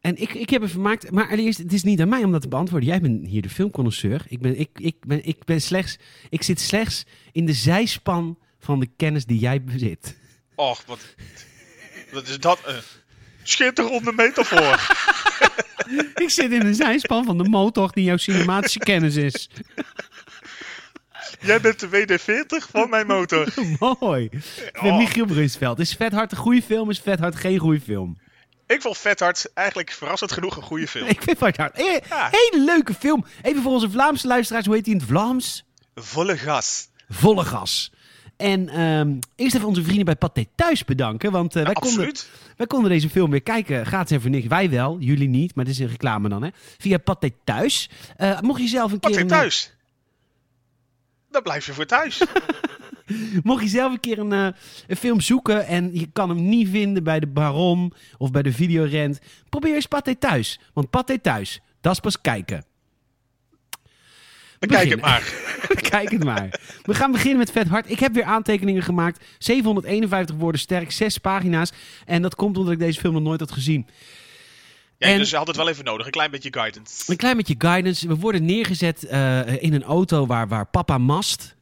En 0.00 0.16
ik, 0.16 0.34
ik 0.34 0.50
heb 0.50 0.60
hem 0.60 0.70
vermaakt. 0.70 1.10
Maar 1.10 1.28
allereerst, 1.30 1.58
het 1.58 1.72
is 1.72 1.82
niet 1.82 2.00
aan 2.00 2.08
mij 2.08 2.24
om 2.24 2.32
dat 2.32 2.40
te 2.40 2.48
beantwoorden. 2.48 2.88
Jij 2.88 3.00
bent 3.00 3.26
hier 3.26 3.42
de 3.42 3.48
filmconnoisseur. 3.50 4.24
Ik 4.28 4.40
ben, 4.40 4.58
ik, 4.58 4.68
ik 4.74 4.96
ben, 5.06 5.24
ik 5.24 5.44
ben 5.44 5.60
slechts... 5.60 5.98
Ik 6.28 6.42
zit 6.42 6.60
slechts 6.60 7.04
in 7.32 7.46
de 7.46 7.52
zijspan 7.52 8.38
van 8.58 8.80
de 8.80 8.88
kennis 8.96 9.24
die 9.24 9.38
jij 9.38 9.62
bezit. 9.62 10.16
Och, 10.54 10.84
wat, 10.86 11.14
wat 12.12 12.28
is 12.28 12.38
dat 12.38 12.60
een 12.64 12.80
schitterende 13.42 14.12
metafoor. 14.12 14.80
Ik 16.14 16.30
zit 16.30 16.52
in 16.52 16.60
de 16.60 16.74
zijspan 16.74 17.24
van 17.24 17.38
de 17.38 17.48
motor 17.48 17.92
die 17.92 18.04
jouw 18.04 18.16
cinematische 18.16 18.78
kennis 18.78 19.16
is. 19.16 19.48
Jij 21.40 21.60
bent 21.60 21.80
de 21.80 21.88
WD-40 21.88 22.70
van 22.70 22.90
mijn 22.90 23.06
motor. 23.06 23.54
Mooi. 24.00 24.24
Ik 24.24 24.78
ben 24.82 24.90
Oh. 24.92 24.98
Michiel 24.98 25.26
Brunsveld. 25.26 25.78
Is 25.78 25.92
Vet 25.92 26.12
Hard 26.12 26.32
een 26.32 26.38
goede 26.38 26.62
film? 26.62 26.90
Is 26.90 26.98
Vet 26.98 27.18
Hard 27.18 27.36
geen 27.36 27.58
goede 27.58 27.80
film? 27.80 28.18
Ik 28.68 28.80
vond 28.82 28.98
Vet 28.98 29.20
Hart 29.20 29.50
eigenlijk 29.54 29.90
verrassend 29.90 30.32
genoeg 30.32 30.56
een 30.56 30.62
goede 30.62 30.88
film. 30.88 31.08
Ik 31.16 31.22
vind 31.22 31.38
Vet 31.38 31.56
Hard 31.56 31.76
Ja. 32.08 32.28
hele 32.30 32.64
leuke 32.64 32.94
film. 32.94 33.24
Even 33.42 33.62
voor 33.62 33.72
onze 33.72 33.90
Vlaamse 33.90 34.26
luisteraars. 34.26 34.66
Hoe 34.66 34.74
heet 34.74 34.84
die 34.84 34.94
in 34.94 35.00
het 35.00 35.08
Vlaams? 35.08 35.64
Volle 35.94 36.36
gas. 36.38 36.88
Volle 37.08 37.44
gas. 37.44 37.92
En 38.36 38.68
ehm, 38.68 39.14
eerst 39.36 39.54
even 39.54 39.68
onze 39.68 39.82
vrienden 39.82 40.04
bij 40.04 40.16
Pathé 40.16 40.44
Thuis 40.54 40.84
bedanken. 40.84 41.30
Want 41.32 41.56
eh, 41.56 41.64
wij, 41.64 41.72
konden, 41.72 42.12
wij 42.56 42.66
konden 42.66 42.90
deze 42.90 43.08
film 43.10 43.30
weer 43.30 43.42
kijken. 43.42 43.86
Gratis 43.86 44.10
en 44.16 44.20
voor 44.20 44.30
niks. 44.30 44.46
Wij 44.46 44.70
wel, 44.70 44.96
jullie 44.98 45.28
niet. 45.28 45.54
Maar 45.54 45.64
dit 45.64 45.74
is 45.74 45.80
een 45.80 45.88
reclame 45.88 46.28
dan, 46.28 46.42
hè. 46.42 46.48
Via 46.78 46.98
Pathé 46.98 47.30
Thuis. 47.44 47.90
Eh, 48.16 48.40
mocht 48.40 48.60
je 48.60 48.66
zelf 48.68 48.92
een 48.92 49.00
keer... 49.00 49.18
een- 49.20 49.26
thuis? 49.26 49.72
Dan 51.30 51.42
blijf 51.42 51.66
je 51.66 51.72
voor 51.72 51.86
thuis. 51.86 52.20
Mocht 53.42 53.62
je 53.62 53.68
zelf 53.68 53.92
een 53.92 54.00
keer 54.00 54.18
een, 54.18 54.32
eh, 54.32 54.48
een 54.86 54.96
film 54.96 55.20
zoeken 55.20 55.66
en 55.66 55.90
je 55.92 56.08
kan 56.12 56.28
hem 56.28 56.48
niet 56.48 56.68
vinden 56.68 57.04
bij 57.04 57.20
de 57.20 57.26
Baron 57.26 57.92
of 58.18 58.30
bij 58.30 58.42
de 58.42 58.52
Videorent, 58.52 59.18
probeer 59.48 59.74
eens 59.74 59.86
Pathé 59.86 60.14
Thuis. 60.14 60.60
Want 60.72 60.90
Pathé 60.90 61.18
Thuis, 61.18 61.60
dat 61.80 61.92
is 61.92 62.00
pas 62.00 62.20
kijken. 62.20 62.64
Dan 64.58 64.68
kijk 64.68 64.90
het 64.90 65.00
maar. 65.00 65.32
Kijk 65.90 66.10
het 66.10 66.24
maar. 66.24 66.60
We 66.82 66.94
gaan 66.94 67.12
beginnen 67.12 67.38
met 67.38 67.50
Vet 67.50 67.68
Hard. 67.68 67.90
Ik 67.90 67.98
heb 67.98 68.14
weer 68.14 68.24
aantekeningen 68.24 68.82
gemaakt. 68.82 69.24
751 69.38 70.36
woorden 70.36 70.60
sterk, 70.60 70.90
6 70.92 71.18
pagina's. 71.18 71.72
En 72.06 72.22
dat 72.22 72.34
komt 72.34 72.56
omdat 72.56 72.72
ik 72.72 72.78
deze 72.78 73.00
film 73.00 73.14
nog 73.14 73.22
nooit 73.22 73.40
had 73.40 73.52
gezien. 73.52 73.86
Ja, 74.96 75.06
En- 75.06 75.18
dus 75.18 75.30
je 75.30 75.36
had 75.36 75.46
het 75.46 75.56
wel 75.56 75.68
even 75.68 75.84
nodig. 75.84 76.06
Een 76.06 76.12
klein 76.12 76.30
beetje 76.30 76.52
guidance. 76.52 77.10
Een 77.10 77.16
klein 77.16 77.36
beetje 77.36 77.54
guidance. 77.58 78.08
We 78.08 78.16
worden 78.16 78.44
neergezet 78.44 79.04
eh, 79.04 79.62
in 79.62 79.72
een 79.72 79.82
auto 79.84 80.26
waar, 80.26 80.48
waar 80.48 80.66
papa 80.66 80.98
Mast, 80.98 81.54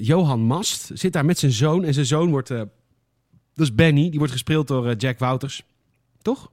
Johan 0.00 0.40
Mast, 0.40 0.90
zit 0.94 1.12
daar 1.12 1.24
met 1.24 1.38
zijn 1.38 1.52
zoon. 1.52 1.84
En 1.84 1.94
zijn 1.94 2.06
zoon 2.06 2.30
wordt, 2.30 2.50
eh, 2.50 2.58
dat 3.54 3.66
is 3.66 3.74
Benny, 3.74 4.10
die 4.10 4.18
wordt 4.18 4.32
gespeeld 4.32 4.68
door 4.68 4.88
eh, 4.88 4.94
Jack 4.98 5.18
Wouters. 5.18 5.62
Toch? 6.22 6.50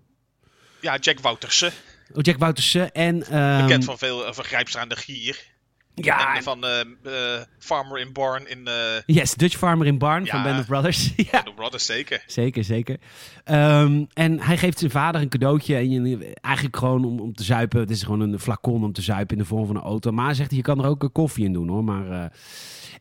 Ja, 0.82 0.98
Jack 0.98 1.20
Woutersen. 1.20 1.72
Oh, 2.14 2.22
Jack 2.22 2.38
Woutersen. 2.38 2.92
En, 2.92 3.24
ehm, 3.24 3.62
Bekend 3.62 3.84
van 3.84 3.98
veel 3.98 4.28
uh, 4.28 4.34
vergrijpsraande 4.34 4.96
gier. 4.96 5.50
Ja, 5.96 6.36
En 6.36 6.44
van 6.44 6.64
eh, 6.64 6.80
eh, 6.82 7.42
Farmer 7.60 8.00
in 8.00 8.14
Barn 8.14 8.50
in 8.50 8.68
eh 8.68 8.74
yes, 9.06 9.34
Dutch 9.34 9.58
Farmer 9.58 9.88
in 9.88 9.98
Barn 9.98 10.28
van. 10.28 10.44
Band 10.44 10.60
of 10.60 10.66
Brothers. 10.66 11.14
ja. 11.32 11.44
The 11.44 11.54
Brothers, 11.56 11.86
zeker. 11.86 12.24
Zeker, 12.28 12.64
zeker. 12.64 12.98
Ehm, 13.44 14.06
en 14.14 14.40
hij 14.40 14.58
geeft 14.58 14.80
zijn 14.80 14.92
vader 14.92 15.22
een 15.22 15.30
cadeautje. 15.30 15.76
En 15.76 16.06
je, 16.06 16.34
eigenlijk 16.42 16.78
gewoon 16.78 17.06
om, 17.06 17.20
om 17.20 17.34
te 17.34 17.44
zuipen. 17.44 17.80
Het 17.80 17.90
is 17.90 18.04
gewoon 18.04 18.20
een 18.20 18.40
flacon 18.40 18.84
om 18.84 18.94
te 18.94 19.02
zuipen 19.02 19.36
in 19.36 19.42
de 19.42 19.48
vorm 19.48 19.66
van 19.66 19.76
een 19.76 19.82
auto. 19.82 20.12
Maar 20.12 20.26
hij 20.26 20.34
zegt, 20.34 20.52
je 20.52 20.62
kan 20.62 20.80
er 20.80 20.90
ook 20.90 21.04
een 21.04 21.12
koffie 21.12 21.46
in 21.46 21.54
doen 21.54 21.68
hoor. 21.68 21.84
Maar 21.84 22.12
eh, 22.12 22.26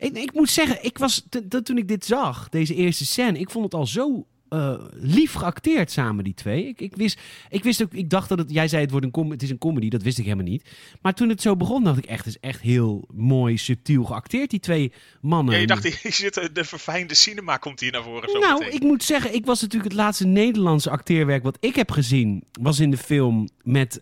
ik, 0.00 0.17
ik 0.17 0.32
moet 0.32 0.50
zeggen, 0.50 0.85
ik 0.85 0.99
was, 0.99 1.26
toen 1.62 1.79
ik 1.79 1.88
dit 1.88 2.05
zag, 2.05 2.49
deze 2.49 2.75
eerste 2.75 3.06
scène, 3.06 3.38
ik 3.38 3.50
vond 3.50 3.64
het 3.64 3.75
al 3.75 3.87
zo 3.87 4.26
eh, 4.49 4.75
lief 4.93 5.32
geacteerd 5.32 5.91
samen, 5.91 6.25
die 6.25 6.35
twee. 6.35 6.67
Ik, 6.67 6.81
ik, 6.81 6.97
wist, 6.97 7.20
ik 7.49 7.62
wist 7.62 7.82
ook, 7.82 7.93
ik 7.93 8.11
dacht 8.11 8.29
dat 8.29 8.38
het, 8.38 8.50
jij 8.50 8.69
zei 8.69 8.82
het, 8.82 8.91
wordt 8.91 9.06
een 9.06 9.12
com 9.12 9.31
het 9.31 9.43
is 9.43 9.50
een 9.50 9.58
comedy, 9.58 9.88
dat 9.88 10.02
wist 10.02 10.19
ik 10.19 10.25
helemaal 10.25 10.47
niet. 10.47 10.64
Maar 11.02 11.14
toen 11.14 11.28
het 11.28 11.42
zo 11.42 11.57
begon, 11.57 11.85
dacht 11.85 11.99
ik 11.99 12.04
echt, 12.04 12.25
het 12.25 12.35
is 12.35 12.40
echt 12.40 12.61
heel 12.61 13.09
mooi, 13.14 13.59
subtiel 13.59 14.04
geacteerd, 14.04 14.50
die 14.50 14.61
twee 14.61 14.92
mannen. 15.21 15.54
Ja, 15.54 15.61
je 15.61 15.66
dacht, 15.66 15.85
hier 16.02 16.12
zit 16.12 16.50
de 16.52 16.64
verfijnde 16.64 17.14
cinema 17.14 17.57
komt 17.57 17.80
hier 17.80 17.92
naar 17.92 18.02
voren. 18.02 18.30
Zo 18.30 18.38
Nou, 18.38 18.59
meteen. 18.59 18.75
ik 18.75 18.83
moet 18.83 19.04
zeggen, 19.04 19.35
ik 19.35 19.47
was 19.47 19.61
natuurlijk 19.61 19.90
het 19.90 20.00
laatste 20.00 20.26
Nederlandse 20.26 20.90
acteerwerk 20.90 21.42
wat 21.42 21.57
ik 21.61 21.75
heb 21.75 21.90
gezien, 21.90 22.45
was 22.61 22.80
in 22.80 22.90
de 22.90 22.97
film 22.97 23.49
met 23.62 23.99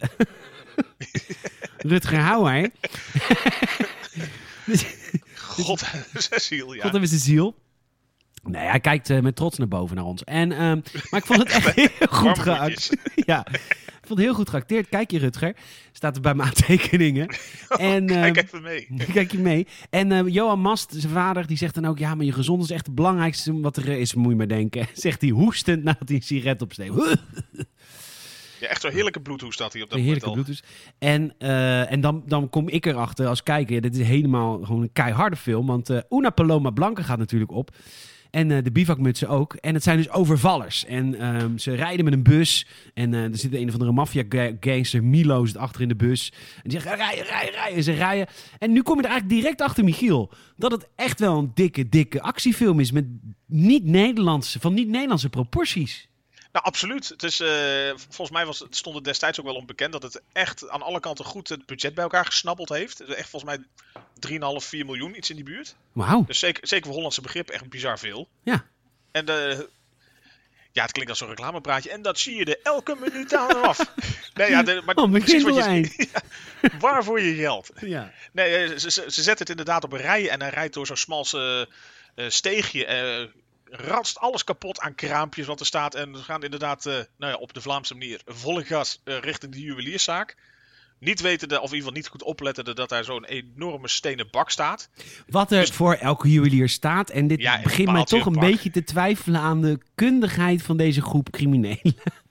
Rutger 1.91 2.19
Hauer. 2.19 2.71
God, 5.49 5.85
Cecile, 6.15 6.77
ja. 6.77 6.89
God 6.89 7.03
is 7.03 7.11
de 7.11 7.19
ziel. 7.19 7.55
Nee, 8.43 8.67
hij 8.67 8.81
kijkt 8.81 9.11
eh, 9.11 9.21
met 9.21 9.37
trots 9.37 9.59
naar 9.59 9.69
boven 9.69 9.97
naar 9.97 10.05
ons. 10.05 10.25
En, 10.25 10.53
ehm, 10.53 10.81
maar 11.11 11.21
ik 11.21 11.27
vond 11.27 11.39
het 11.39 11.51
echt 11.57 11.75
heel 11.75 12.07
goed 12.11 12.39
geacteerd. 12.39 12.97
ja, 13.15 13.47
ik 13.47 14.15
vond 14.17 14.19
het 14.19 14.29
heel 14.29 14.35
goed 14.35 14.49
geacteerd. 14.49 14.89
Kijk 14.89 15.11
je, 15.11 15.19
Rutger. 15.19 15.57
Staat 15.93 16.17
er 16.17 16.23
bij 16.23 16.35
mijn 16.35 16.49
aantekeningen. 16.49 17.29
En, 17.69 18.07
Kijk 18.07 18.37
ehm, 18.37 18.47
even 18.47 18.63
mee. 18.63 18.89
Kijk 19.13 19.33
je 19.33 19.39
mee. 19.39 19.67
En 19.91 20.13
eh, 20.13 20.27
Johan 20.27 20.61
Mast, 20.61 20.95
zijn 20.97 21.13
vader, 21.13 21.47
die 21.47 21.57
zegt 21.57 21.75
dan 21.75 21.87
ook... 21.87 21.99
Ja, 21.99 22.15
maar 22.15 22.25
je 22.25 22.33
gezond 22.33 22.63
is 22.63 22.71
echt 22.71 22.87
het 22.87 22.95
belangrijkste 22.95 23.61
wat 23.61 23.77
er 23.77 23.89
is, 23.89 24.15
moet 24.15 24.31
je 24.31 24.37
maar 24.37 24.49
denken. 24.49 24.87
Zegt 24.93 25.21
hij 25.21 25.31
hoestend 25.31 25.85
nadat 25.85 26.09
hij 26.09 26.17
een 26.17 26.23
sigaret 26.23 26.63
opsteekt. 26.63 26.95
Ja, 28.61 28.69
echt 28.69 28.81
zo'n 28.81 28.91
heerlijke 28.91 29.21
bloedhoes 29.21 29.55
staat 29.55 29.73
hij 29.73 29.83
op 29.83 29.91
dat 29.91 29.99
moment 29.99 30.21
heerlijke 30.21 30.43
bloedhoes. 30.43 30.71
En, 30.99 31.35
eh, 31.39 31.93
en 31.93 32.01
dan, 32.01 32.23
dan 32.27 32.51
kom 32.51 32.69
ik 32.69 32.87
erachter 32.87 33.27
als 33.27 33.43
kijker. 33.43 33.75
ja, 33.75 33.81
dit 33.81 33.97
is 33.97 34.07
helemaal 34.07 34.65
gewoon 34.65 34.83
een 34.83 34.93
keiharde 34.93 35.37
film. 35.37 35.67
Want 35.67 35.91
eh 35.91 35.99
Una 36.11 36.31
Paloma 36.31 36.71
Blanca 36.71 37.03
gaat 37.03 37.19
natuurlijk 37.19 37.53
op. 37.53 37.71
En 38.31 38.51
eh, 38.51 38.65
de 38.65 38.73
bivakmutsen 38.73 39.29
ook. 39.29 39.55
En 39.55 39.75
het 39.75 39.83
zijn 39.83 39.97
dus 39.97 40.11
overvallers. 40.11 40.85
En 40.85 41.15
ehm, 41.21 41.57
ze 41.57 41.75
rijden 41.75 42.05
met 42.05 42.15
een 42.15 42.23
bus. 42.23 42.67
En 42.95 43.13
er 43.13 43.31
zit 43.33 43.55
een 43.55 43.67
of 43.67 43.73
andere 43.73 43.93
maffia-gangster, 43.93 45.05
Milo, 45.05 45.47
zit 45.47 45.57
achter 45.57 45.83
in 45.83 45.89
de 45.89 45.97
bus. 45.97 46.33
En 46.57 46.71
die 46.71 46.81
zegt, 46.81 46.97
rijden, 46.97 47.25
rijden, 47.25 47.55
rijden. 47.55 47.77
En 47.77 47.83
ze 47.83 47.93
rijden. 47.93 48.27
En 48.59 48.73
nu 48.73 48.83
kom 48.83 48.97
je 48.97 49.03
er 49.03 49.11
eigenlijk 49.11 49.41
direct 49.41 49.61
achter, 49.61 49.85
Michiel. 49.85 50.31
Dat 50.57 50.71
het 50.71 50.89
echt 50.97 51.21
wel 51.21 51.39
een 51.39 51.51
dikke, 51.55 51.89
dikke 51.89 52.23
actiefilm 52.23 52.81
is. 52.81 52.93
Met 52.93 53.07
niet-Nederlandse, 53.47 54.61
van 54.61 54.75
niet-Nederlandse 54.75 55.29
proporties. 55.29 56.08
Nou, 56.59 56.71
absoluut. 56.71 57.09
Het 57.09 57.23
is, 57.23 57.41
eh, 57.41 57.93
volgens 57.97 58.31
mij 58.31 58.47
was, 58.47 58.59
het 58.59 58.77
stond 58.77 58.95
het 58.95 59.05
destijds 59.05 59.41
ook 59.41 59.47
wel 59.47 59.55
onbekend 59.55 59.93
dat 59.93 60.03
het 60.03 60.23
echt 60.33 60.69
aan 60.69 60.83
alle 60.83 61.01
kanten 61.01 61.25
goed 61.25 61.49
het 61.49 61.67
budget 61.67 61.95
bij 61.95 62.05
elkaar 62.05 62.25
gesnabbeld 62.27 62.69
heeft. 62.69 63.01
Echt 63.01 63.29
volgens 63.29 63.57
mij 63.57 63.65
3,5, 64.19 64.65
4 64.65 64.85
miljoen, 64.85 65.17
iets 65.17 65.31
in 65.31 65.37
die 65.37 65.45
buurt. 65.45 65.75
Wauw. 65.93 66.25
Dus 66.25 66.39
zeker, 66.39 66.67
zeker 66.67 66.87
voor 66.87 66.95
Hollandse 66.95 67.21
begrip 67.21 67.49
echt 67.49 67.69
bizar 67.69 67.99
veel. 67.99 68.29
Ja. 68.43 68.65
En 69.11 69.25
de, 69.25 69.69
Ja, 70.73 70.83
het 70.83 70.93
klinkt 70.93 71.11
als 71.11 71.21
een 71.21 71.29
reclamepraatje. 71.29 71.91
En 71.91 72.03
dat 72.03 72.19
zie 72.19 72.37
je 72.37 72.45
er 72.45 72.59
elke 72.63 72.97
minuut 73.01 73.35
aan 73.35 73.63
af. 73.63 73.79
Nee, 74.35 74.51
ja, 74.51 74.63
de, 74.63 74.83
maar 74.85 74.95
Oh, 74.95 75.11
precies 75.11 75.43
wat 75.43 75.55
je 75.55 76.07
Ja, 76.13 76.71
Waarvoor 76.79 77.21
je 77.21 77.35
geld? 77.35 77.71
Ja. 77.81 78.13
Nee, 78.33 78.57
eh, 78.57 78.77
ze, 78.77 78.91
ze, 78.91 79.05
ze 79.07 79.23
zetten 79.23 79.39
het 79.39 79.49
inderdaad 79.49 79.85
op 79.85 79.93
een 79.93 80.01
rij 80.01 80.29
en 80.29 80.41
hij 80.41 80.51
rijdt 80.51 80.75
door 80.75 80.87
zo'n 80.87 80.97
smal 80.97 81.27
eh, 81.33 81.61
eh, 81.61 81.67
steegje. 82.29 82.87
eh 82.87 83.27
ratst 83.71 84.19
alles 84.19 84.45
kapot 84.45 84.81
aan 84.81 84.95
kraampjes 84.95 85.47
wat 85.47 85.61
er 85.61 85.67
staat. 85.67 85.95
En 85.95 86.13
we 86.13 86.19
gaan 86.19 86.43
inderdaad, 86.43 86.87
eh, 86.87 86.95
nou 87.19 87.33
ja, 87.33 87.35
op 87.39 87.53
de 87.53 87.61
Vlaamse 87.61 87.95
manier, 87.95 88.21
volle 88.27 88.65
gas 88.65 89.01
eh, 89.05 89.19
richting 89.19 89.53
de 89.53 89.61
juwelierszaak. 89.61 90.37
Niet 91.01 91.21
wetende, 91.21 91.55
of 91.61 91.69
in 91.71 91.77
ieder 91.77 91.79
geval 91.79 91.93
niet 91.93 92.09
goed 92.09 92.23
oplettende, 92.23 92.75
dat 92.75 92.89
daar 92.89 93.05
zo'n 93.05 93.25
enorme 93.25 93.89
stenen 93.89 94.29
bak 94.31 94.51
staat. 94.51 94.89
Wat 95.29 95.53
er 95.53 95.61
Dus- 95.61 95.71
voor 95.71 95.95
elke 95.95 96.29
juwelier 96.31 96.69
staat. 96.69 97.11
En 97.11 97.27
dit 97.27 97.41
Ja, 97.41 97.63
begint 97.63 97.93
mij 97.93 98.05
toch 98.05 98.27
een 98.27 98.33
pak. 98.33 98.41
beetje 98.43 98.71
te 98.71 98.85
twijfelen 98.85 99.41
aan 99.41 99.61
de 99.63 99.79
kundigheid 99.95 100.63
van 100.63 100.77
deze 100.77 101.03
groep 101.03 101.31
criminelen. 101.31 101.79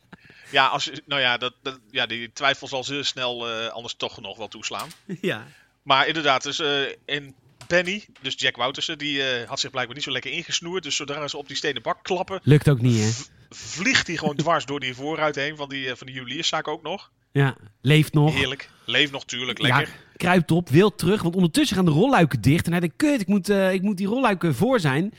Ja, 0.52 0.68
als, 0.68 0.92
nou 1.06 1.22
ja, 1.22 1.38
dat, 1.38 1.54
dat- 1.62 1.80
ja, 1.92 2.06
die 2.06 2.32
twijfel 2.34 2.68
zal 2.68 2.84
zeer 2.84 3.06
snel 3.06 3.50
eh, 3.50 3.68
anders 3.68 3.94
toch 3.94 4.22
nog 4.22 4.38
wel 4.38 4.48
toeslaan. 4.48 4.90
ja. 5.22 5.48
Maar 5.84 6.08
inderdaad, 6.08 6.44
dus 6.44 6.60
in 7.06 7.36
Benny, 7.68 8.06
dus 8.22 8.34
Jack 8.38 8.56
Woutersen, 8.56 8.98
die 8.98 9.24
eh, 9.24 9.48
had 9.50 9.60
zich 9.60 9.72
blijkbaar 9.72 9.96
niet 9.96 10.06
zo 10.06 10.12
lekker 10.12 10.32
ingesnoerd. 10.32 10.84
Dus 10.84 10.96
zodra 10.96 11.28
ze 11.28 11.38
op 11.38 11.48
die 11.48 11.58
stenen 11.58 11.82
bak 11.82 12.04
klappen, 12.04 12.40
Lukt 12.44 12.70
ook 12.70 12.82
niet, 12.82 13.00
hè? 13.00 13.10
vliegt 13.50 14.08
hij 14.08 14.16
gewoon 14.16 14.36
dwars 14.44 14.66
door 14.66 14.80
die 14.80 14.96
voorruit 14.96 15.36
heen 15.36 15.56
van 15.56 15.70
die, 15.70 15.90
eh, 15.90 15.96
van 15.96 16.08
die 16.08 16.16
juwelierszaak 16.16 16.68
ook 16.68 16.84
nog. 16.84 17.12
Ja, 17.32 17.56
leeft 17.82 18.14
nog. 18.14 18.34
Heerlijk. 18.34 18.70
Leef 18.86 19.12
nog, 19.12 19.26
tuurlijk. 19.26 19.62
Ja, 19.62 19.78
Lekker. 19.78 19.96
kruipt 20.18 20.52
op, 20.52 20.70
wil 20.70 20.96
terug. 20.96 21.22
Want 21.22 21.36
ondertussen 21.36 21.76
gaan 21.76 21.86
de 21.86 21.92
rolluiken 21.92 22.42
dicht. 22.42 22.66
En 22.66 22.72
hij 22.72 22.80
denkt, 22.80 22.96
kut, 22.96 23.22
ik 23.22 23.28
moet, 23.28 23.50
eh, 23.50 23.74
ik 23.74 23.82
moet 23.82 23.98
die 23.98 24.08
rolluiken 24.08 24.56
voor 24.56 24.80
zijn. 24.80 25.14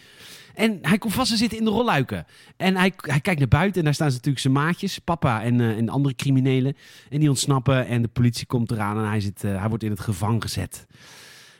En 0.54 0.78
hij 0.82 0.98
komt 0.98 1.12
vast 1.14 1.30
te 1.30 1.36
zitten 1.36 1.58
in 1.58 1.64
de 1.64 1.70
rolluiken. 1.70 2.26
En 2.56 2.76
hij, 2.76 2.92
hij 2.96 3.20
kijkt 3.20 3.38
naar 3.38 3.48
buiten 3.48 3.78
en 3.78 3.84
daar 3.84 3.94
staan 3.94 4.08
ze 4.10 4.16
natuurlijk 4.16 4.42
zijn 4.42 4.54
maatjes. 4.54 4.98
Papa 4.98 5.42
en, 5.42 5.60
en 5.60 5.88
andere 5.88 6.14
criminelen. 6.14 6.76
En 7.10 7.20
die 7.20 7.28
ontsnappen 7.28 7.86
en 7.86 8.02
de 8.02 8.08
politie 8.08 8.46
komt 8.46 8.70
eraan. 8.70 8.98
En 8.98 9.08
hij, 9.08 9.20
zit, 9.20 9.42
hij 9.42 9.68
wordt 9.68 9.84
in 9.84 9.90
het 9.90 10.00
gevangen 10.00 10.42
gezet. 10.42 10.86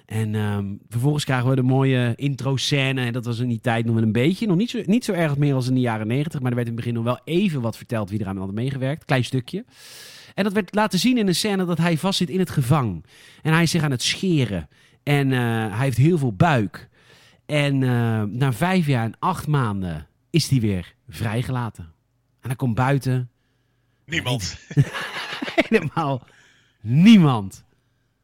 En 0.08 0.34
ehm, 0.34 0.74
vervolgens 0.88 1.24
krijgen 1.24 1.48
we 1.48 1.54
de 1.54 1.62
mooie 1.62 2.12
intro-scène. 2.16 3.00
En 3.00 3.12
dat 3.12 3.24
was 3.24 3.38
in 3.38 3.48
die 3.48 3.60
tijd 3.60 3.84
nog 3.84 3.94
wel 3.94 4.02
een 4.02 4.12
beetje. 4.12 4.46
Nog 4.46 4.56
niet 4.56 4.70
zo, 4.70 4.80
niet 4.84 5.04
zo 5.04 5.12
erg 5.12 5.36
meer 5.36 5.54
als 5.54 5.68
in 5.68 5.74
de 5.74 5.80
jaren 5.80 6.06
negentig. 6.06 6.40
Maar 6.40 6.50
er 6.50 6.56
werd 6.56 6.68
in 6.68 6.74
het 6.74 6.84
begin 6.84 6.96
nog 6.96 7.04
wel 7.04 7.20
even 7.24 7.60
wat 7.60 7.76
verteld 7.76 8.10
wie 8.10 8.20
eraan 8.20 8.36
had 8.36 8.52
meegewerkt. 8.52 9.04
Klein 9.04 9.24
stukje. 9.24 9.64
En 10.34 10.44
dat 10.44 10.52
werd 10.52 10.74
laten 10.74 10.98
zien 10.98 11.18
in 11.18 11.26
een 11.26 11.34
scène 11.34 11.64
dat 11.64 11.78
hij 11.78 11.98
vastzit 11.98 12.28
in 12.28 12.38
het 12.38 12.50
gevang. 12.50 13.04
En 13.42 13.52
hij 13.52 13.62
is 13.62 13.70
zich 13.70 13.82
aan 13.82 13.90
het 13.90 14.02
scheren. 14.02 14.68
En 15.02 15.32
eh, 15.32 15.38
hij 15.76 15.84
heeft 15.84 15.96
heel 15.96 16.18
veel 16.18 16.32
buik. 16.32 16.88
En 17.46 17.82
eh, 17.82 18.22
na 18.22 18.52
vijf 18.52 18.86
jaar 18.86 19.04
en 19.04 19.16
acht 19.18 19.46
maanden 19.46 20.06
is 20.30 20.48
hij 20.48 20.60
weer 20.60 20.94
vrijgelaten. 21.08 21.84
En 22.40 22.48
hij 22.48 22.56
komt 22.56 22.74
buiten. 22.74 23.30
Niemand. 24.04 24.58
Helemaal 25.68 26.26
niemand. 26.80 27.64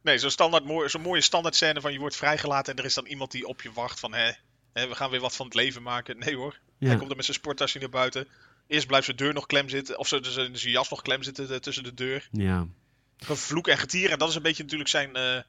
Nee, 0.05 0.17
zo'n 0.17 0.29
standaard 0.29 0.91
zo'n 0.91 1.01
mooie 1.01 1.21
standaard 1.21 1.55
scène 1.55 1.81
van 1.81 1.93
je 1.93 1.99
wordt 1.99 2.15
vrijgelaten 2.15 2.73
en 2.73 2.79
er 2.79 2.85
is 2.85 2.93
dan 2.93 3.05
iemand 3.05 3.31
die 3.31 3.47
op 3.47 3.61
je 3.61 3.71
wacht 3.71 3.99
van 3.99 4.13
hè, 4.13 4.31
hè, 4.73 4.87
we 4.87 4.95
gaan 4.95 5.09
weer 5.09 5.19
wat 5.19 5.35
van 5.35 5.45
het 5.45 5.55
leven 5.55 5.81
maken. 5.81 6.19
Nee 6.19 6.35
hoor. 6.35 6.59
Hij 6.79 6.95
komt 6.95 7.09
er 7.09 7.15
met 7.15 7.25
zijn 7.25 7.37
sporttasje 7.37 7.79
naar 7.79 7.89
buiten. 7.89 8.27
Eerst 8.67 8.87
blijft 8.87 9.05
zijn 9.05 9.17
deur 9.17 9.33
nog 9.33 9.45
klem 9.45 9.69
zitten, 9.69 9.99
of 9.99 10.07
zijn, 10.07 10.25
zijn, 10.25 10.57
zijn 10.57 10.71
jas 10.71 10.89
nog 10.89 11.01
klem 11.01 11.23
zitten 11.23 11.49
eh, 11.49 11.55
tussen 11.55 11.83
de 11.83 11.93
deur. 11.93 12.27
Ja. 12.31 12.67
Gevloek 13.17 13.67
en 13.67 13.77
getier. 13.77 14.11
En 14.11 14.17
dat 14.17 14.29
is 14.29 14.35
een 14.35 14.41
beetje 14.41 14.63
natuurlijk 14.63 14.89
zijn, 14.89 15.15
eh, 15.15 15.41